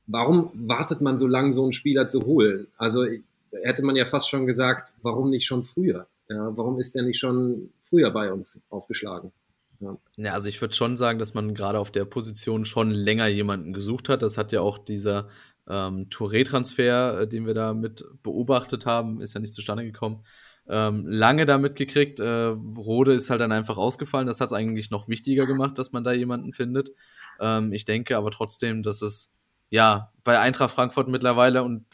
[0.08, 2.68] warum wartet man so lange, so einen Spieler zu holen?
[2.78, 3.06] Also
[3.64, 6.08] hätte man ja fast schon gesagt, warum nicht schon früher?
[6.30, 9.32] Ja, warum ist der nicht schon früher bei uns aufgeschlagen?
[9.80, 9.98] Ja.
[10.18, 13.72] ja, also ich würde schon sagen, dass man gerade auf der Position schon länger jemanden
[13.72, 14.22] gesucht hat.
[14.22, 15.30] Das hat ja auch dieser
[15.70, 20.24] ähm, Touré-Transfer, äh, den wir da mit beobachtet haben, ist ja nicht zustande gekommen.
[20.68, 22.20] Ähm, lange da mitgekriegt.
[22.20, 22.48] Äh,
[22.78, 24.28] Rode ist halt dann einfach ausgefallen.
[24.28, 26.92] Das hat es eigentlich noch wichtiger gemacht, dass man da jemanden findet.
[27.40, 29.32] Ähm, ich denke aber trotzdem, dass es
[29.70, 31.86] ja bei Eintracht Frankfurt mittlerweile und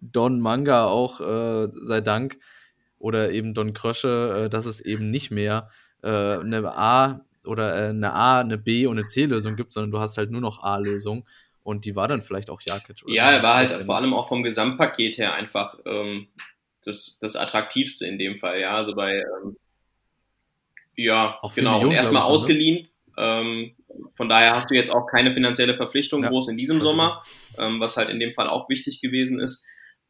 [0.00, 2.38] Don Manga auch, äh, sei Dank,
[2.98, 5.68] oder eben Don Krösche, äh, dass es eben nicht mehr
[6.02, 10.00] äh, eine A oder äh, eine A, eine B und eine C-Lösung gibt, sondern du
[10.00, 11.26] hast halt nur noch A-Lösung.
[11.62, 13.02] Und die war dann vielleicht auch Jakic.
[13.04, 16.28] Oder ja, er war halt vor allem auch vom Gesamtpaket her einfach ähm,
[16.84, 18.60] das, das attraktivste in dem Fall.
[18.60, 19.56] Ja, also bei, ähm,
[20.96, 21.72] ja, auch genau.
[21.72, 22.28] Millionen, und erstmal ne?
[22.28, 22.88] ausgeliehen.
[23.16, 23.76] Ähm,
[24.14, 27.22] von daher hast du jetzt auch keine finanzielle Verpflichtung ja, groß in diesem Sommer,
[27.58, 29.66] ähm, was halt in dem Fall auch wichtig gewesen ist.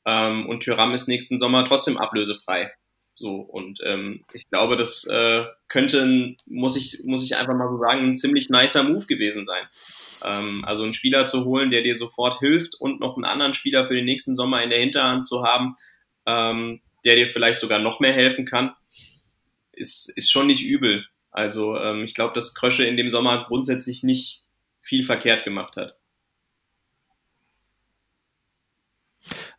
[0.06, 2.72] Ähm, und Tyram ist nächsten Sommer trotzdem ablösefrei.
[3.14, 7.78] So, und ähm, ich glaube, das äh, könnte, muss ich, muss ich einfach mal so
[7.78, 9.64] sagen, ein ziemlich nicer Move gewesen sein.
[10.24, 13.86] Ähm, also einen Spieler zu holen, der dir sofort hilft und noch einen anderen Spieler
[13.86, 15.76] für den nächsten Sommer in der Hinterhand zu haben,
[16.26, 18.74] ähm, der dir vielleicht sogar noch mehr helfen kann,
[19.72, 21.06] ist, ist schon nicht übel.
[21.30, 24.42] Also ähm, ich glaube, dass Krösche in dem Sommer grundsätzlich nicht
[24.80, 25.96] viel verkehrt gemacht hat.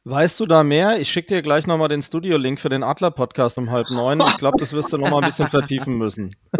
[0.05, 0.99] Weißt du da mehr?
[0.99, 4.21] Ich schicke dir gleich nochmal den Studio-Link für den Adler-Podcast um halb neun.
[4.21, 6.35] Ich glaube, das wirst du nochmal ein bisschen vertiefen müssen.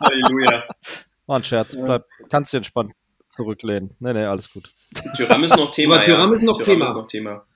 [0.00, 0.64] Halleluja.
[1.26, 1.76] War ein Scherz.
[1.76, 2.92] Bleib, kannst du entspannt
[3.28, 3.96] zurücklehnen.
[3.98, 4.70] Nee, nee, alles gut.
[5.16, 5.96] Tyram ist noch Thema.
[5.96, 6.36] Aber Tyram ja.
[6.36, 6.84] ist noch Tyram Thema.
[6.84, 7.46] Ist noch Thema.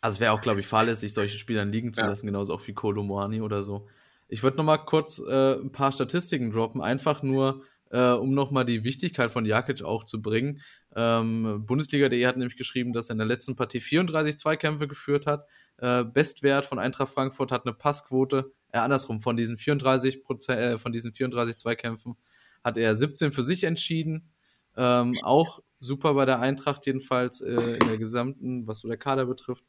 [0.00, 2.06] Also es wäre auch, glaube ich, fahrlässig, solche Spielern liegen zu ja.
[2.06, 3.88] lassen, genauso auch wie Kolo Moani oder so.
[4.28, 8.84] Ich würde nochmal kurz äh, ein paar Statistiken droppen, einfach nur, äh, um nochmal die
[8.84, 10.60] Wichtigkeit von Jakic auch zu bringen.
[10.94, 15.46] Ähm, Bundesliga.de hat nämlich geschrieben, dass er in der letzten Partie 34 Zweikämpfe geführt hat.
[15.78, 20.78] Äh, Bestwert von Eintracht Frankfurt hat eine Passquote, äh, andersrum, von diesen 34 Prozent, äh,
[20.78, 22.16] von diesen 34 Zweikämpfen
[22.62, 24.30] hat er 17 für sich entschieden.
[24.76, 29.26] Ähm, auch super bei der Eintracht jedenfalls äh, in der gesamten, was so der Kader
[29.26, 29.64] betrifft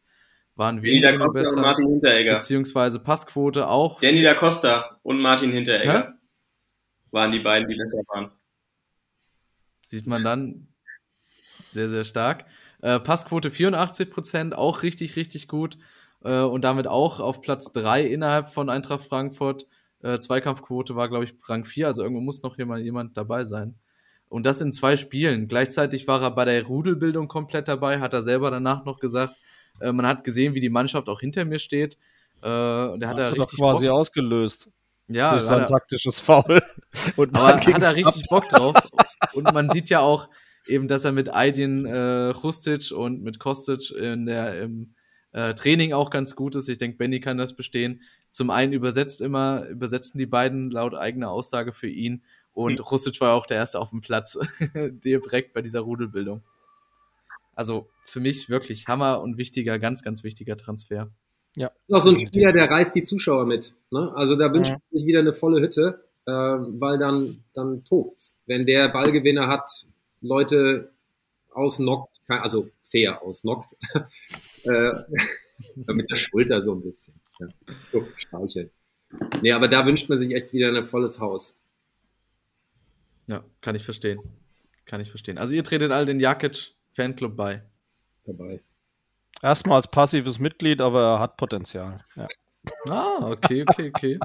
[0.55, 1.55] waren wir da Costa besser.
[1.55, 2.33] Und Martin Hinteregger.
[2.33, 3.99] Beziehungsweise Passquote auch.
[3.99, 6.20] Danny da Costa und Martin Hinteregger Hä?
[7.11, 8.31] Waren die beiden, die besser waren.
[9.81, 10.67] Sieht man dann
[11.67, 12.45] sehr, sehr stark.
[12.81, 15.77] Äh, Passquote 84%, auch richtig, richtig gut.
[16.23, 19.67] Äh, und damit auch auf Platz 3 innerhalb von Eintracht Frankfurt.
[20.01, 23.75] Äh, Zweikampfquote war, glaube ich, Rang 4, also irgendwo muss noch jemand, jemand dabei sein.
[24.29, 25.47] Und das in zwei Spielen.
[25.47, 29.35] Gleichzeitig war er bei der Rudelbildung komplett dabei, hat er selber danach noch gesagt.
[29.79, 31.95] Äh, man hat gesehen, wie die Mannschaft auch hinter mir steht.
[32.41, 33.95] Äh, der hat er richtig quasi Bock.
[33.95, 34.69] ausgelöst.
[35.07, 36.61] Ja, durch sein taktisches Foul.
[37.15, 38.75] Und aber hat er richtig Bock drauf.
[39.33, 40.29] und man sieht ja auch
[40.67, 44.93] eben, dass er mit Aydin äh, Rustic und mit Kostic in der im
[45.31, 46.67] äh, Training auch ganz gut ist.
[46.67, 48.01] Ich denke, Benny kann das bestehen.
[48.31, 52.23] Zum einen übersetzt immer, übersetzten die beiden laut eigener Aussage für ihn.
[52.53, 52.85] Und mhm.
[52.85, 54.37] Rustic war auch der Erste auf dem Platz,
[54.73, 56.43] direkt bei dieser Rudelbildung.
[57.55, 61.09] Also für mich wirklich Hammer und wichtiger, ganz, ganz wichtiger Transfer.
[61.55, 61.71] Ja.
[61.91, 63.73] Auch so ein Spieler, der reißt die Zuschauer mit.
[63.91, 64.11] Ne?
[64.15, 68.37] Also da wünscht man sich wieder eine volle Hütte, äh, weil dann, dann tobt's.
[68.45, 69.67] Wenn der Ballgewinner hat,
[70.21, 70.91] Leute
[71.49, 73.75] ausnockt, also fair ausnockt,
[74.63, 74.91] äh,
[75.87, 77.19] mit der Schulter so ein bisschen.
[77.39, 77.47] Ja.
[77.91, 78.69] So, streicheln.
[79.41, 81.57] Nee, aber da wünscht man sich echt wieder ein volles Haus.
[83.27, 84.19] Ja, kann ich verstehen.
[84.85, 85.37] Kann ich verstehen.
[85.37, 87.63] Also ihr tretet all den Jakic Fanclub bei.
[88.25, 88.61] Dabei.
[89.41, 92.03] Erstmal als passives Mitglied, aber er hat Potenzial.
[92.15, 92.27] Ja.
[92.89, 94.19] Ah, okay, okay, okay.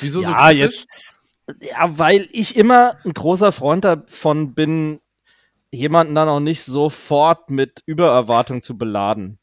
[0.00, 0.60] Wieso ja, so kritisch?
[0.60, 0.88] jetzt
[1.60, 5.00] ja, weil ich immer ein großer Freund davon bin,
[5.70, 9.38] jemanden dann auch nicht sofort mit Übererwartung zu beladen.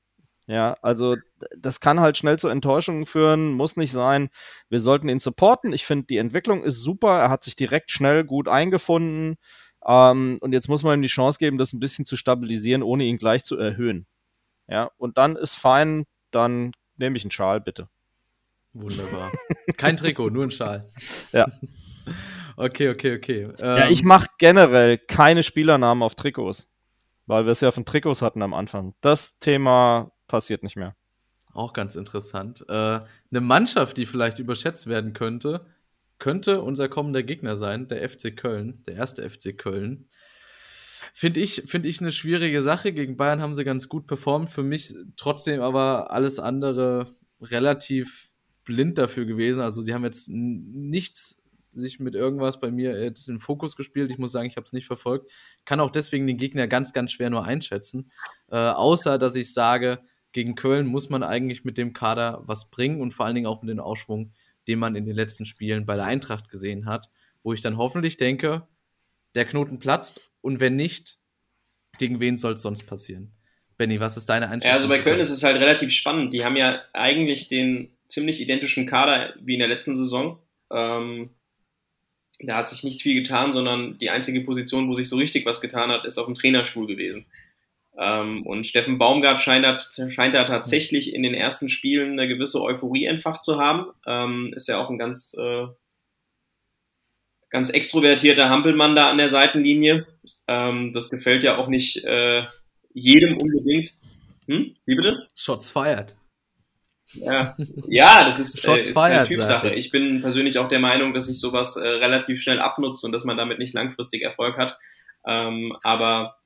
[0.48, 1.16] Ja, also
[1.58, 4.30] das kann halt schnell zu Enttäuschungen führen, muss nicht sein.
[4.70, 5.72] Wir sollten ihn supporten.
[5.72, 7.20] Ich finde, die Entwicklung ist super.
[7.20, 9.38] Er hat sich direkt schnell gut eingefunden.
[9.86, 13.06] Ähm, und jetzt muss man ihm die Chance geben, das ein bisschen zu stabilisieren, ohne
[13.06, 14.08] ihn gleich zu erhöhen.
[14.68, 17.90] Ja, und dann ist fein, dann nehme ich einen Schal, bitte.
[18.74, 19.32] Wunderbar.
[19.78, 20.90] Kein Trikot, nur ein Schal.
[21.32, 21.48] Ja.
[22.58, 23.44] Okay, okay, okay.
[23.60, 26.70] Ähm, ja, ich mache generell keine Spielernamen auf Trikots,
[27.26, 28.94] weil wir es ja von Trikots hatten am Anfang.
[29.02, 30.96] Das Thema passiert nicht mehr.
[31.54, 32.66] Auch ganz interessant.
[32.68, 35.66] Äh, eine Mannschaft, die vielleicht überschätzt werden könnte,
[36.20, 40.08] könnte unser kommender Gegner sein, der FC Köln, der erste FC Köln.
[41.14, 42.94] Finde ich, finde ich eine schwierige Sache.
[42.94, 44.50] Gegen Bayern haben sie ganz gut performt.
[44.50, 48.32] Für mich trotzdem aber alles andere relativ
[48.64, 49.62] blind dafür gewesen.
[49.62, 51.42] Also sie haben jetzt nichts
[51.74, 54.12] sich mit irgendwas bei mir das in den Fokus gespielt.
[54.12, 55.32] Ich muss sagen, ich habe es nicht verfolgt.
[55.66, 58.12] Kann auch deswegen den Gegner ganz, ganz schwer nur einschätzen.
[58.50, 60.00] Äh, außer, dass ich sage,
[60.32, 63.62] gegen Köln muss man eigentlich mit dem Kader was bringen und vor allen Dingen auch
[63.62, 64.34] mit dem Ausschwung,
[64.68, 67.10] den man in den letzten Spielen bei der Eintracht gesehen hat,
[67.44, 68.68] wo ich dann hoffentlich denke,
[69.36, 71.18] der Knoten platzt und wenn nicht,
[71.98, 73.34] gegen wen soll es sonst passieren?
[73.78, 74.70] Benny, was ist deine Einschätzung?
[74.70, 76.34] Ja, also bei Köln ist es halt relativ spannend.
[76.34, 80.40] Die haben ja eigentlich den ziemlich identischen Kader wie in der letzten Saison.
[80.72, 81.32] Ähm,
[82.40, 85.62] da hat sich nicht viel getan, sondern die einzige Position, wo sich so richtig was
[85.62, 87.26] getan hat, ist auf dem Trainerstuhl gewesen.
[87.98, 89.66] Ähm, und Steffen Baumgart scheint,
[90.10, 93.88] scheint da tatsächlich in den ersten Spielen eine gewisse Euphorie entfacht zu haben.
[94.08, 95.68] Ähm, ist ja auch ein ganz, äh,
[97.52, 100.08] ganz extrovertierter Hampelmann da an der Seitenlinie.
[100.48, 102.44] Ähm, das gefällt ja auch nicht äh,
[102.94, 103.92] jedem unbedingt.
[104.48, 104.76] Hm?
[104.86, 105.28] Wie bitte?
[105.36, 106.16] Shots fired.
[107.14, 107.56] Ja,
[107.88, 109.70] ja das ist, äh, ist eine Typsache.
[109.70, 113.26] Ich bin persönlich auch der Meinung, dass sich sowas äh, relativ schnell abnutzt und dass
[113.26, 114.78] man damit nicht langfristig Erfolg hat.
[115.28, 116.38] Ähm, aber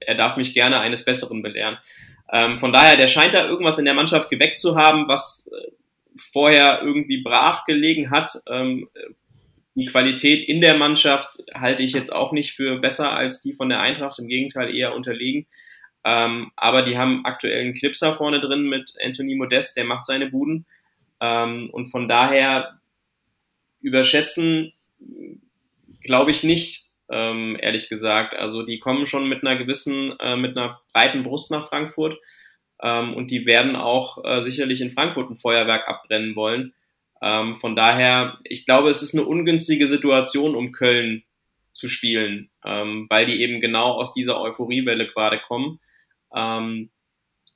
[0.00, 1.78] er darf mich gerne eines Besseren belehren.
[2.30, 5.70] Ähm, von daher, der scheint da irgendwas in der Mannschaft geweckt zu haben, was äh,
[6.32, 8.32] vorher irgendwie brach gelegen hat.
[8.48, 8.88] Ähm,
[9.78, 13.68] die Qualität in der Mannschaft halte ich jetzt auch nicht für besser als die von
[13.68, 15.46] der Eintracht, im Gegenteil eher unterlegen.
[16.04, 20.30] Ähm, aber die haben aktuell einen Knipser vorne drin mit Anthony Modest, der macht seine
[20.30, 20.66] Buden.
[21.20, 22.80] Ähm, und von daher
[23.80, 24.72] überschätzen,
[26.02, 28.34] glaube ich nicht, ähm, ehrlich gesagt.
[28.34, 32.18] Also die kommen schon mit einer gewissen, äh, mit einer breiten Brust nach Frankfurt.
[32.82, 36.74] Ähm, und die werden auch äh, sicherlich in Frankfurt ein Feuerwerk abbrennen wollen.
[37.20, 41.24] Ähm, von daher, ich glaube, es ist eine ungünstige Situation, um Köln
[41.72, 45.80] zu spielen, ähm, weil die eben genau aus dieser Euphoriewelle gerade kommen.
[46.34, 46.90] Ähm,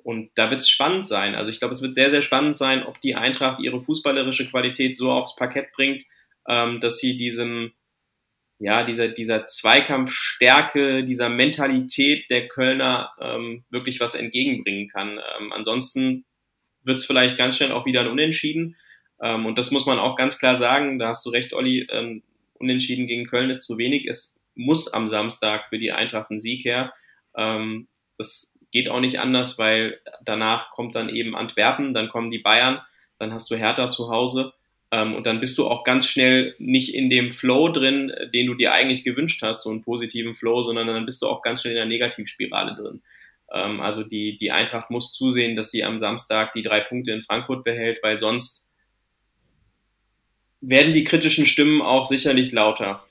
[0.05, 1.35] und da wird es spannend sein.
[1.35, 4.97] Also ich glaube, es wird sehr, sehr spannend sein, ob die Eintracht ihre fußballerische Qualität
[4.97, 6.05] so aufs Parkett bringt,
[6.49, 7.73] ähm, dass sie diesem,
[8.59, 15.21] ja, dieser, dieser Zweikampfstärke, dieser Mentalität der Kölner ähm, wirklich was entgegenbringen kann.
[15.39, 16.25] Ähm, ansonsten
[16.83, 18.77] wird es vielleicht ganz schnell auch wieder ein Unentschieden.
[19.23, 20.99] Ähm, und das muss man auch ganz klar sagen.
[20.99, 21.87] Da hast du recht, Olli.
[21.91, 22.23] Ähm,
[22.55, 24.07] Unentschieden gegen Köln ist zu wenig.
[24.07, 26.93] Es muss am Samstag für die Eintracht ein Sieg her.
[27.37, 32.39] Ähm, das geht auch nicht anders, weil danach kommt dann eben Antwerpen, dann kommen die
[32.39, 32.81] Bayern,
[33.19, 34.53] dann hast du Hertha zu Hause
[34.91, 38.55] ähm, und dann bist du auch ganz schnell nicht in dem Flow drin, den du
[38.55, 41.73] dir eigentlich gewünscht hast, so einen positiven Flow, sondern dann bist du auch ganz schnell
[41.73, 43.03] in der Negativspirale drin.
[43.53, 47.23] Ähm, also die, die Eintracht muss zusehen, dass sie am Samstag die drei Punkte in
[47.23, 48.69] Frankfurt behält, weil sonst
[50.63, 53.05] werden die kritischen Stimmen auch sicherlich lauter.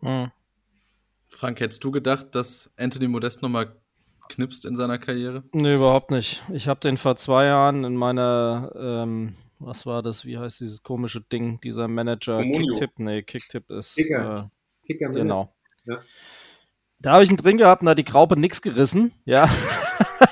[0.00, 0.30] Hm.
[1.28, 3.74] Frank, hättest du gedacht, dass Anthony Modest nochmal
[4.28, 5.44] knipst in seiner Karriere?
[5.52, 6.42] Nee, überhaupt nicht.
[6.52, 10.82] Ich habe den vor zwei Jahren in meiner, ähm, was war das, wie heißt dieses
[10.82, 12.90] komische Ding, dieser Manager, Kicktip?
[12.98, 14.50] Nee, Kicktip ist, Kicker.
[14.52, 15.54] Äh, Kicker genau.
[15.84, 16.00] Ja.
[16.98, 19.48] Da habe ich einen drin gehabt und da hat die Graupe nichts gerissen, ja.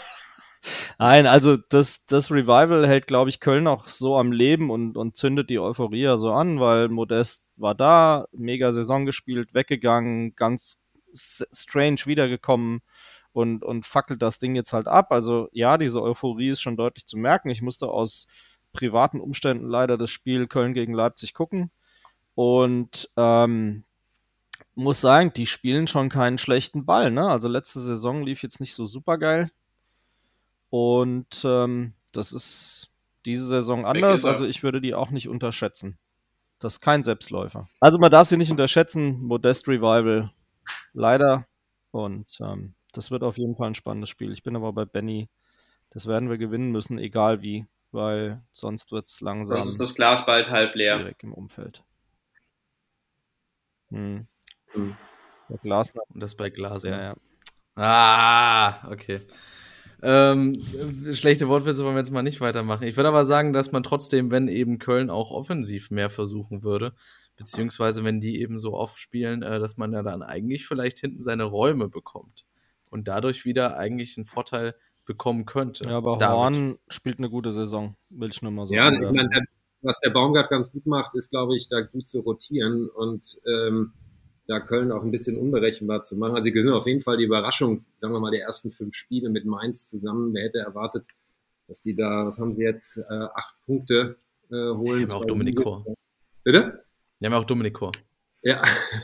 [1.00, 5.16] Nein, also das, das Revival hält, glaube ich, Köln auch so am Leben und, und
[5.16, 10.82] zündet die Euphorie ja so an, weil Modest war da, mega Saison gespielt, weggegangen, ganz
[11.14, 12.82] strange wiedergekommen
[13.32, 15.10] und, und fackelt das Ding jetzt halt ab.
[15.10, 17.48] Also ja, diese Euphorie ist schon deutlich zu merken.
[17.48, 18.28] Ich musste aus
[18.74, 21.70] privaten Umständen leider das Spiel Köln gegen Leipzig gucken
[22.34, 23.84] und ähm,
[24.74, 27.10] muss sagen, die spielen schon keinen schlechten Ball.
[27.10, 27.26] Ne?
[27.26, 29.50] Also letzte Saison lief jetzt nicht so super geil
[30.70, 32.90] und ähm, das ist
[33.26, 34.24] diese Saison anders.
[34.24, 35.98] Also ich würde die auch nicht unterschätzen.
[36.58, 37.68] Das ist kein Selbstläufer.
[37.80, 39.20] Also man darf sie nicht unterschätzen.
[39.22, 40.32] Modest Revival.
[40.92, 41.46] Leider.
[41.90, 44.32] Und ähm, das wird auf jeden Fall ein spannendes Spiel.
[44.32, 45.28] Ich bin aber bei Benny.
[45.90, 49.56] Das werden wir gewinnen müssen, egal wie, weil sonst wird es langsam.
[49.56, 50.98] Sonst ist das Glas bald halb leer.
[50.98, 51.82] Schwierig im Umfeld.
[53.90, 54.26] Hm.
[54.72, 54.96] Hm.
[55.48, 55.82] Bei.
[56.14, 56.90] Und das bei Glasner.
[56.90, 57.16] Ja, ja.
[57.74, 59.22] Ah, okay.
[60.02, 60.62] Ähm,
[61.12, 62.84] schlechte Wortwitze wollen wir jetzt mal nicht weitermachen.
[62.86, 66.94] Ich würde aber sagen, dass man trotzdem, wenn eben Köln auch offensiv mehr versuchen würde,
[67.36, 71.22] beziehungsweise wenn die eben so oft spielen, äh, dass man ja dann eigentlich vielleicht hinten
[71.22, 72.46] seine Räume bekommt
[72.90, 74.74] und dadurch wieder eigentlich einen Vorteil
[75.04, 75.84] bekommen könnte.
[75.84, 76.36] Ja, aber David.
[76.36, 78.76] Horn spielt eine gute Saison, will ich nur mal sagen.
[78.76, 79.44] Ja, ich meine,
[79.82, 83.92] was der Baumgart ganz gut macht, ist, glaube ich, da gut zu rotieren und ähm,
[84.50, 86.34] da Köln auch ein bisschen unberechenbar zu machen.
[86.34, 89.28] Also sie gewinnen auf jeden Fall die Überraschung, sagen wir mal, der ersten fünf Spiele
[89.28, 90.34] mit Mainz zusammen.
[90.34, 91.04] Wer hätte erwartet,
[91.68, 93.02] dass die da, was haben sie jetzt, äh,
[93.32, 94.16] acht Punkte
[94.50, 95.06] äh, holen?
[95.06, 95.84] Die haben auch Dominik Kor.
[96.42, 96.84] Bitte?
[97.20, 97.92] Die haben auch Dominik Kor.
[98.42, 98.60] Ja.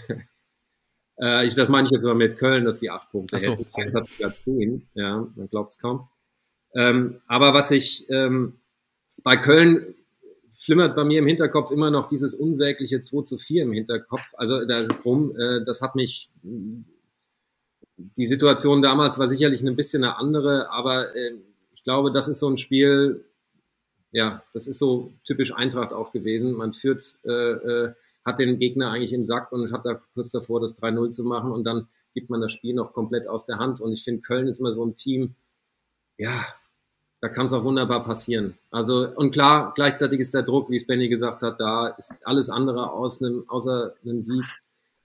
[1.21, 3.53] äh, ich, das meine ich jetzt mal mit Köln, dass die acht Punkte Ach so,
[3.53, 3.67] hätten.
[3.77, 4.89] Mainz hat sogar zehn.
[4.95, 6.09] Ja, man glaubt es kaum.
[6.75, 8.59] Ähm, aber was ich ähm,
[9.23, 9.95] bei Köln
[10.59, 14.35] flimmert bei mir im Hinterkopf immer noch dieses unsägliche 2 zu 4 im Hinterkopf.
[14.35, 16.31] Also darum, äh, das hat mich,
[17.97, 21.35] die Situation damals war sicherlich ein bisschen eine andere, aber äh,
[21.75, 23.25] ich glaube, das ist so ein Spiel,
[24.13, 26.53] ja, das ist so typisch Eintracht auch gewesen.
[26.53, 27.93] Man führt, äh, äh,
[28.25, 31.53] hat den Gegner eigentlich im Sack und hat da kurz davor, das 3-0 zu machen
[31.53, 33.81] und dann gibt man das Spiel noch komplett aus der Hand.
[33.81, 35.35] Und ich finde, Köln ist immer so ein Team,
[36.17, 36.47] ja,
[37.21, 38.59] da kann es auch wunderbar passieren.
[38.71, 42.51] Also, und klar, gleichzeitig ist der Druck, wie es Benny gesagt hat, da ist alles
[42.51, 44.45] andere aus einem, außer einem Sieg.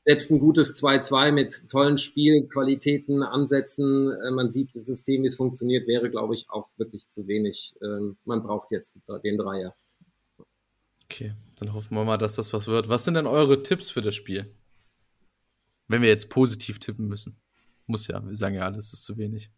[0.04, 5.36] Selbst ein gutes 2-2 mit tollen Spielqualitäten, Ansätzen, äh, man sieht das System, wie es
[5.36, 7.76] funktioniert, wäre, glaube ich, auch wirklich zu wenig.
[7.84, 9.76] Ähm, man braucht jetzt den Dreier.
[11.06, 12.90] Okay, dann hoffen wir mal, dass das was wird.
[12.90, 14.50] Was sind denn eure Tipps für das Spiel?
[15.88, 17.36] Wenn wir jetzt positiv tippen müssen.
[17.86, 19.52] Muss ja, wir sagen ja, alles ist zu wenig.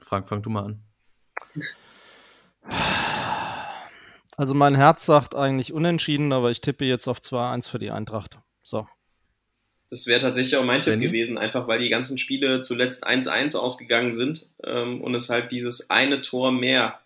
[0.00, 0.82] Frank, fang du mal an.
[4.36, 8.38] Also mein Herz sagt eigentlich unentschieden, aber ich tippe jetzt auf 2-1 für die Eintracht.
[8.62, 8.88] So.
[9.90, 11.06] Das wäre tatsächlich auch mein Tipp Benny?
[11.06, 15.90] gewesen, einfach weil die ganzen Spiele zuletzt 1-1 ausgegangen sind ähm, und es halt dieses
[15.90, 17.00] eine Tor mehr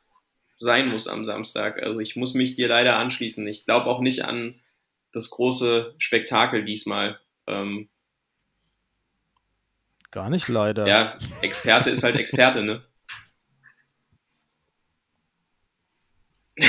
[0.54, 1.82] sein muss am Samstag.
[1.82, 3.46] Also ich muss mich dir leider anschließen.
[3.48, 4.54] Ich glaube auch nicht an
[5.12, 7.18] das große Spektakel diesmal.
[7.46, 7.88] Ähm,
[10.10, 10.86] Gar nicht leider.
[10.86, 12.82] Ja, Experte ist halt Experte, ne?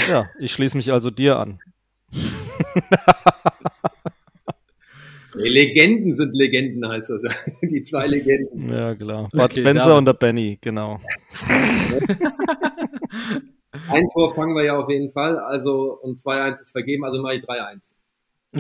[0.10, 1.60] Ja, ich schließe mich also dir an.
[5.38, 7.22] Die Legenden sind Legenden, heißt das.
[7.62, 8.70] Die zwei Legenden.
[8.70, 9.30] Ja, klar.
[9.32, 9.98] Bud okay, Spencer damit.
[10.00, 11.00] und der Benny, genau.
[13.90, 15.38] Ein Tor fangen wir ja auf jeden Fall.
[15.38, 17.96] Also, und 2-1 ist vergeben, also mache ich 3-1.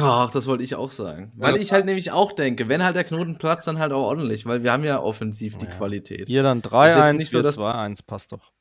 [0.01, 1.31] Ach, das wollte ich auch sagen.
[1.35, 1.61] Weil ja.
[1.61, 4.63] ich halt nämlich auch denke, wenn halt der Knoten platzt, dann halt auch ordentlich, weil
[4.63, 5.71] wir haben ja offensiv die ja.
[5.71, 6.27] Qualität.
[6.27, 8.51] Ihr dann 3-1, wir 2-1, passt doch.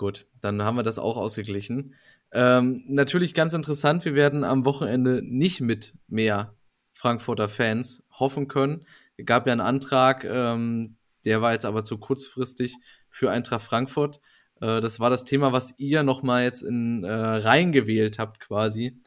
[0.00, 1.94] Gut, dann haben wir das auch ausgeglichen.
[2.32, 6.54] Ähm, natürlich ganz interessant, wir werden am Wochenende nicht mit mehr
[6.94, 8.86] Frankfurter Fans hoffen können.
[9.18, 10.96] Es gab ja einen Antrag, ähm,
[11.26, 12.78] der war jetzt aber zu kurzfristig
[13.10, 14.20] für Eintracht Frankfurt.
[14.62, 18.98] Äh, das war das Thema, was ihr nochmal jetzt in äh, reingewählt habt, quasi,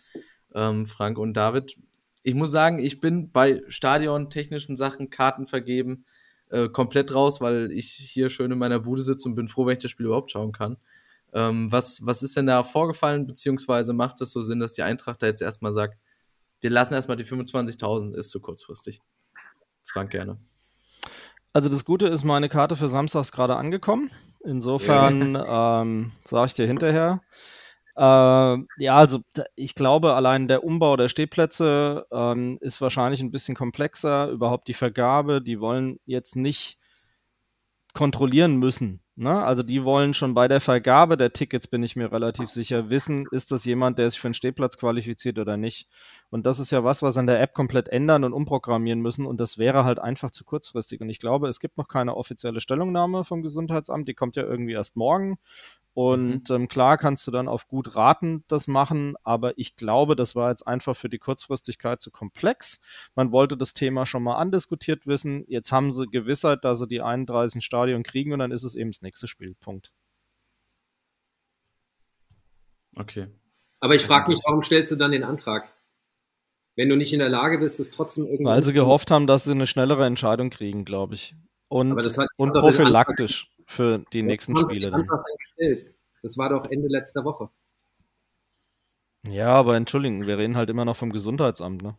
[0.54, 1.76] ähm, Frank und David.
[2.22, 6.06] Ich muss sagen, ich bin bei stadiontechnischen Sachen, Karten vergeben,
[6.54, 9.74] äh, komplett raus, weil ich hier schön in meiner Bude sitze und bin froh, wenn
[9.74, 10.78] ich das Spiel überhaupt schauen kann.
[11.34, 15.24] Ähm, was, was ist denn da vorgefallen, beziehungsweise macht es so Sinn, dass die Eintracht
[15.24, 15.98] da jetzt erstmal sagt,
[16.62, 19.02] wir lassen erstmal die 25.000, ist zu kurzfristig.
[19.84, 20.38] Frank gerne.
[21.54, 24.12] Also das Gute ist, meine Karte für Samstag ist gerade angekommen.
[24.44, 27.22] Insofern ähm, sage ich dir hinterher.
[27.96, 29.22] Äh, ja, also
[29.56, 34.30] ich glaube, allein der Umbau der Stehplätze ähm, ist wahrscheinlich ein bisschen komplexer.
[34.30, 36.80] Überhaupt die Vergabe, die wollen jetzt nicht
[37.94, 39.02] kontrollieren müssen.
[39.16, 39.44] Ne?
[39.44, 43.28] Also die wollen schon bei der Vergabe der Tickets, bin ich mir relativ sicher, wissen,
[43.30, 45.88] ist das jemand, der sich für einen Stehplatz qualifiziert oder nicht.
[46.32, 49.28] Und das ist ja was, was an der App komplett ändern und umprogrammieren müssen.
[49.28, 51.00] Und das wäre halt einfach zu kurzfristig.
[51.02, 54.08] Und ich glaube, es gibt noch keine offizielle Stellungnahme vom Gesundheitsamt.
[54.08, 55.38] Die kommt ja irgendwie erst morgen.
[55.96, 56.56] Und mhm.
[56.56, 60.50] ähm, klar kannst du dann auf gut raten das machen, aber ich glaube, das war
[60.50, 62.82] jetzt einfach für die Kurzfristigkeit zu komplex.
[63.16, 65.46] Man wollte das Thema schon mal andiskutiert wissen.
[65.48, 68.92] Jetzt haben sie Gewissheit, dass sie die 31 Stadion kriegen und dann ist es eben
[68.92, 69.56] das nächste Spiel.
[69.60, 69.94] Punkt.
[72.96, 73.28] Okay.
[73.80, 75.72] Aber ich frage mich, warum stellst du dann den Antrag?
[76.76, 78.46] Wenn du nicht in der Lage bist, es trotzdem irgendwie.
[78.46, 81.36] Weil sie gehofft haben, dass sie eine schnellere Entscheidung kriegen, glaube ich.
[81.68, 81.94] Und,
[82.38, 84.92] und prophylaktisch für die nächsten Spiele.
[84.92, 85.08] Dann.
[86.22, 87.50] Das war doch Ende letzter Woche.
[89.28, 91.96] Ja, aber entschuldigen, wir reden halt immer noch vom Gesundheitsamt, ne?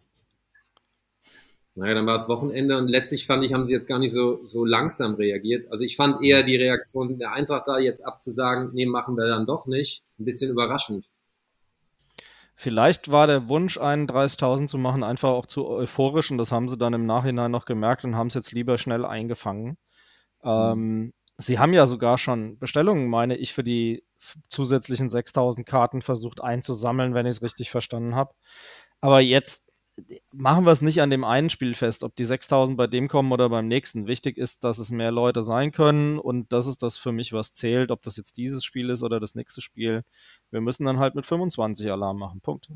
[1.77, 4.47] Naja, dann war es Wochenende und letztlich fand ich, haben sie jetzt gar nicht so,
[4.47, 5.73] so langsam reagiert.
[5.73, 9.45] Also ich fand eher die Reaktion der Eintracht da jetzt abzusagen, nee, machen wir dann
[9.45, 11.09] doch nicht, ein bisschen überraschend.
[12.55, 16.79] Vielleicht war der Wunsch, 31.000 zu machen, einfach auch zu euphorisch und das haben sie
[16.79, 19.77] dann im Nachhinein noch gemerkt und haben es jetzt lieber schnell eingefangen.
[20.43, 20.51] Mhm.
[20.51, 24.05] Ähm, Sie haben ja sogar schon Bestellungen, meine ich, für die
[24.49, 28.35] zusätzlichen 6000 Karten versucht einzusammeln, wenn ich es richtig verstanden habe.
[29.01, 29.64] Aber jetzt
[30.33, 33.33] machen wir es nicht an dem einen Spiel fest, ob die 6000 bei dem kommen
[33.33, 34.07] oder beim nächsten.
[34.07, 37.55] Wichtig ist, dass es mehr Leute sein können und das ist das für mich, was
[37.55, 40.03] zählt, ob das jetzt dieses Spiel ist oder das nächste Spiel.
[40.51, 42.41] Wir müssen dann halt mit 25 Alarm machen.
[42.41, 42.69] Punkt.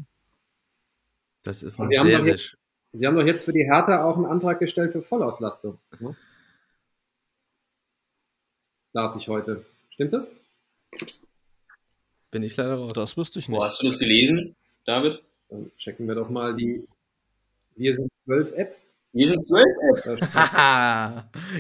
[1.43, 2.35] Das ist ein sehr, sehr.
[2.35, 2.59] Jetzt,
[2.93, 5.78] Sie haben doch jetzt für die Hertha auch einen Antrag gestellt für Vollauslastung.
[6.01, 6.16] Ne?
[8.93, 9.65] las ich heute.
[9.90, 10.32] Stimmt das?
[12.31, 12.93] Bin ich leider raus.
[12.95, 13.59] Das wüsste ich nicht.
[13.59, 15.23] Wo hast du das gelesen, David?
[15.49, 16.86] Dann checken wir doch mal die
[17.79, 18.77] Wir sind 12 App.
[19.13, 19.65] Wir sind 12
[20.05, 20.23] App.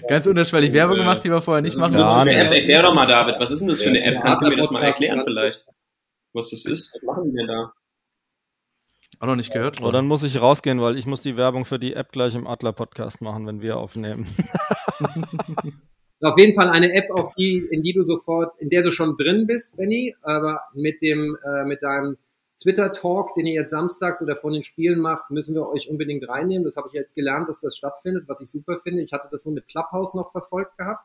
[0.08, 1.94] Ganz unterschwellig Werbung gemacht, die wir vorher nicht machen.
[1.94, 2.52] Das ist eine App.
[2.52, 4.20] Erklär doch mal, David, was ist denn das für eine App?
[4.20, 5.64] Kannst du mir das mal erklären vielleicht?
[6.32, 6.92] Was das ist?
[6.92, 7.72] Was machen die denn da?
[9.20, 9.80] Auch noch nicht gehört.
[9.80, 12.46] Oh, dann muss ich rausgehen, weil ich muss die Werbung für die App gleich im
[12.46, 14.26] Adler-Podcast machen, wenn wir aufnehmen.
[16.20, 19.16] Auf jeden Fall eine App, auf die, in die du sofort, in der du schon
[19.16, 22.16] drin bist, Benny, aber mit dem, äh, mit deinem
[22.60, 26.64] Twitter-Talk, den ihr jetzt samstags oder von den Spielen macht, müssen wir euch unbedingt reinnehmen.
[26.64, 29.02] Das habe ich jetzt gelernt, dass das stattfindet, was ich super finde.
[29.02, 31.04] Ich hatte das nur mit Clubhouse noch verfolgt gehabt.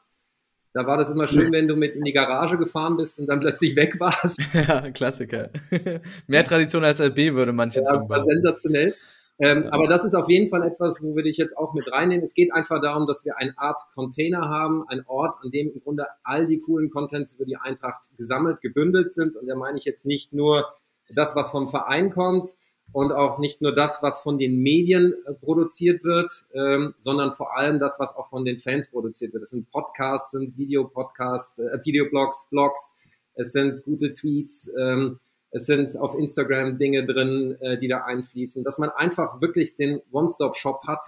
[0.74, 3.40] Da war das immer schön, wenn du mit in die Garage gefahren bist und dann
[3.40, 4.42] plötzlich weg warst.
[4.54, 5.52] Ja, Klassiker.
[6.28, 8.08] Mehr Tradition als LB würde manche ja, sagen.
[8.26, 8.96] Sensationell.
[9.40, 12.24] Ähm, aber das ist auf jeden Fall etwas, wo wir dich jetzt auch mit reinnehmen.
[12.24, 15.82] Es geht einfach darum, dass wir eine Art Container haben, ein Ort, an dem im
[15.84, 19.36] Grunde all die coolen Contents über die Eintracht gesammelt, gebündelt sind.
[19.36, 20.66] Und da meine ich jetzt nicht nur
[21.10, 22.56] das, was vom Verein kommt
[22.92, 27.58] und auch nicht nur das, was von den Medien äh, produziert wird, ähm, sondern vor
[27.58, 29.44] allem das, was auch von den Fans produziert wird.
[29.44, 32.96] Das sind Podcasts, sind Videopodcasts, äh, Videoblogs, Blogs,
[33.36, 35.20] es sind gute Tweets, ähm,
[35.50, 40.02] es sind auf Instagram Dinge drin, äh, die da einfließen, dass man einfach wirklich den
[40.12, 41.06] One-Stop-Shop hat,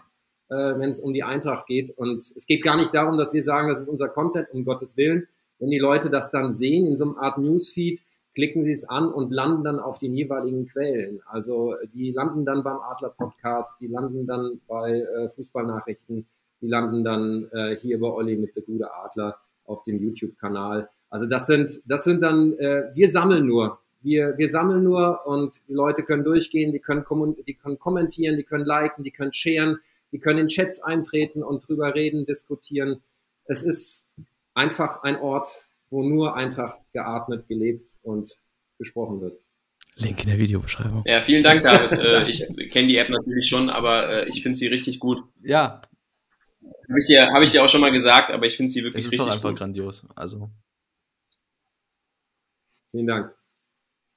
[0.49, 1.95] äh, wenn es um die Eintracht geht.
[1.97, 4.97] Und es geht gar nicht darum, dass wir sagen, das ist unser Content, um Gottes
[4.97, 5.27] Willen.
[5.59, 8.01] Wenn die Leute das dann sehen in so einer Art Newsfeed,
[8.35, 11.21] klicken sie es an und landen dann auf den jeweiligen Quellen.
[11.25, 16.25] Also die landen dann beim Adler Podcast, die landen dann bei äh, Fußballnachrichten,
[16.61, 20.89] die landen dann äh, hier bei Olli mit der gute Adler auf dem YouTube-Kanal.
[21.09, 25.61] Also das sind, das sind dann, äh, wir sammeln nur wir, wir sammeln nur und
[25.67, 27.03] die Leute können durchgehen, die können,
[27.47, 29.79] die können kommentieren, die können liken, die können sharen,
[30.11, 33.01] die können in Chats eintreten und drüber reden, diskutieren.
[33.45, 34.05] Es ist
[34.53, 38.37] einfach ein Ort, wo nur Eintracht geatmet, gelebt und
[38.77, 39.39] gesprochen wird.
[39.97, 41.03] Link in der Videobeschreibung.
[41.05, 41.91] Ja, vielen Dank, David.
[42.05, 45.23] Äh, ich kenne die App natürlich schon, aber äh, ich finde sie richtig gut.
[45.41, 45.81] Ja.
[46.61, 49.05] Habe ich, ja, hab ich ja auch schon mal gesagt, aber ich finde sie wirklich
[49.05, 49.19] richtig gut.
[49.19, 49.59] Es ist doch einfach gut.
[49.59, 50.05] grandios.
[50.15, 50.49] Also.
[52.91, 53.33] Vielen Dank.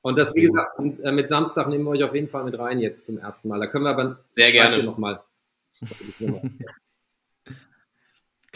[0.02, 2.58] Und das, wie gesagt, sind, äh, mit Samstag nehmen wir euch auf jeden Fall mit
[2.58, 3.58] rein jetzt zum ersten Mal.
[3.58, 5.22] Da können wir aber sehr gerne nochmal.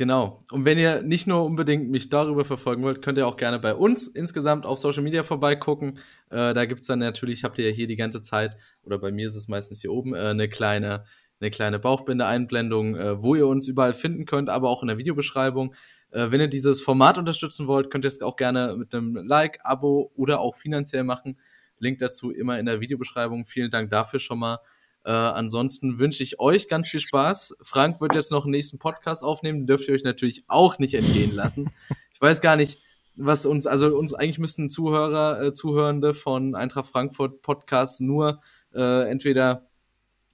[0.02, 0.40] Genau.
[0.50, 3.72] Und wenn ihr nicht nur unbedingt mich darüber verfolgen wollt, könnt ihr auch gerne bei
[3.72, 6.00] uns insgesamt auf Social Media vorbeigucken.
[6.28, 9.28] Äh, da gibt's dann natürlich, habt ihr ja hier die ganze Zeit, oder bei mir
[9.28, 11.04] ist es meistens hier oben, äh, eine kleine
[11.40, 15.72] eine kleine Bauchbinde-Einblendung, äh, wo ihr uns überall finden könnt, aber auch in der Videobeschreibung.
[16.10, 19.60] Äh, wenn ihr dieses Format unterstützen wollt, könnt ihr es auch gerne mit einem Like,
[19.62, 21.38] Abo oder auch finanziell machen.
[21.78, 23.46] Link dazu immer in der Videobeschreibung.
[23.46, 24.58] Vielen Dank dafür schon mal.
[25.04, 27.56] Äh, ansonsten wünsche ich euch ganz viel Spaß.
[27.62, 30.94] Frank wird jetzt noch einen nächsten Podcast aufnehmen, den dürft ihr euch natürlich auch nicht
[30.94, 31.70] entgehen lassen.
[32.12, 32.78] Ich weiß gar nicht,
[33.16, 38.40] was uns, also uns eigentlich müssten Zuhörer, äh, Zuhörende von Eintracht Frankfurt Podcast nur
[38.74, 39.68] äh, entweder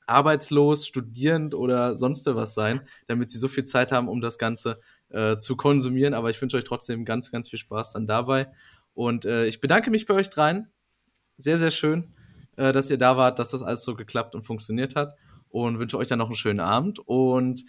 [0.07, 4.81] arbeitslos, studierend oder sonst was sein, damit sie so viel Zeit haben, um das Ganze
[5.11, 6.15] äh, zu konsumieren.
[6.15, 8.49] Aber ich wünsche euch trotzdem ganz, ganz viel Spaß dann dabei.
[8.95, 10.71] Und äh, ich bedanke mich bei euch dreien.
[11.37, 12.15] Sehr, sehr schön,
[12.59, 15.15] äh, dass ihr da wart, dass das alles so geklappt und funktioniert hat.
[15.49, 16.99] Und wünsche euch dann noch einen schönen Abend.
[16.99, 17.63] Und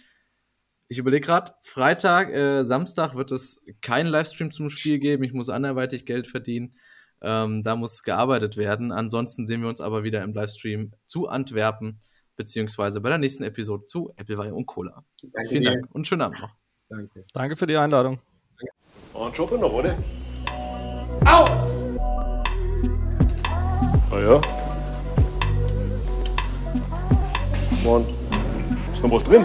[0.88, 5.22] ich überlege gerade, Freitag, äh, Samstag wird es keinen Livestream zum Spiel geben.
[5.22, 6.74] Ich muss anderweitig Geld verdienen.
[7.22, 8.92] Ähm, da muss gearbeitet werden.
[8.92, 12.00] Ansonsten sehen wir uns aber wieder im Livestream zu Antwerpen,
[12.36, 15.04] beziehungsweise bei der nächsten Episode zu Applewei und Cola.
[15.22, 15.70] Danke Vielen dir.
[15.72, 16.54] Dank und schönen Abend noch.
[16.88, 17.24] Danke.
[17.32, 18.18] Danke für die Einladung.
[19.14, 19.96] Und Schoppe noch, oder?
[21.24, 21.44] Au!
[24.10, 24.59] Ah ja.
[27.84, 28.06] Und
[28.92, 29.44] ist noch was drin?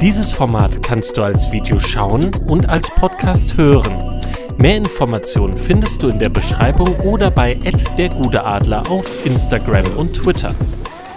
[0.00, 4.20] Dieses Format kannst du als Video schauen und als Podcast hören.
[4.58, 10.14] Mehr Informationen findest du in der Beschreibung oder bei der Gute Adler auf Instagram und
[10.14, 10.54] Twitter.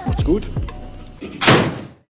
[0.05, 0.49] Macht's gut.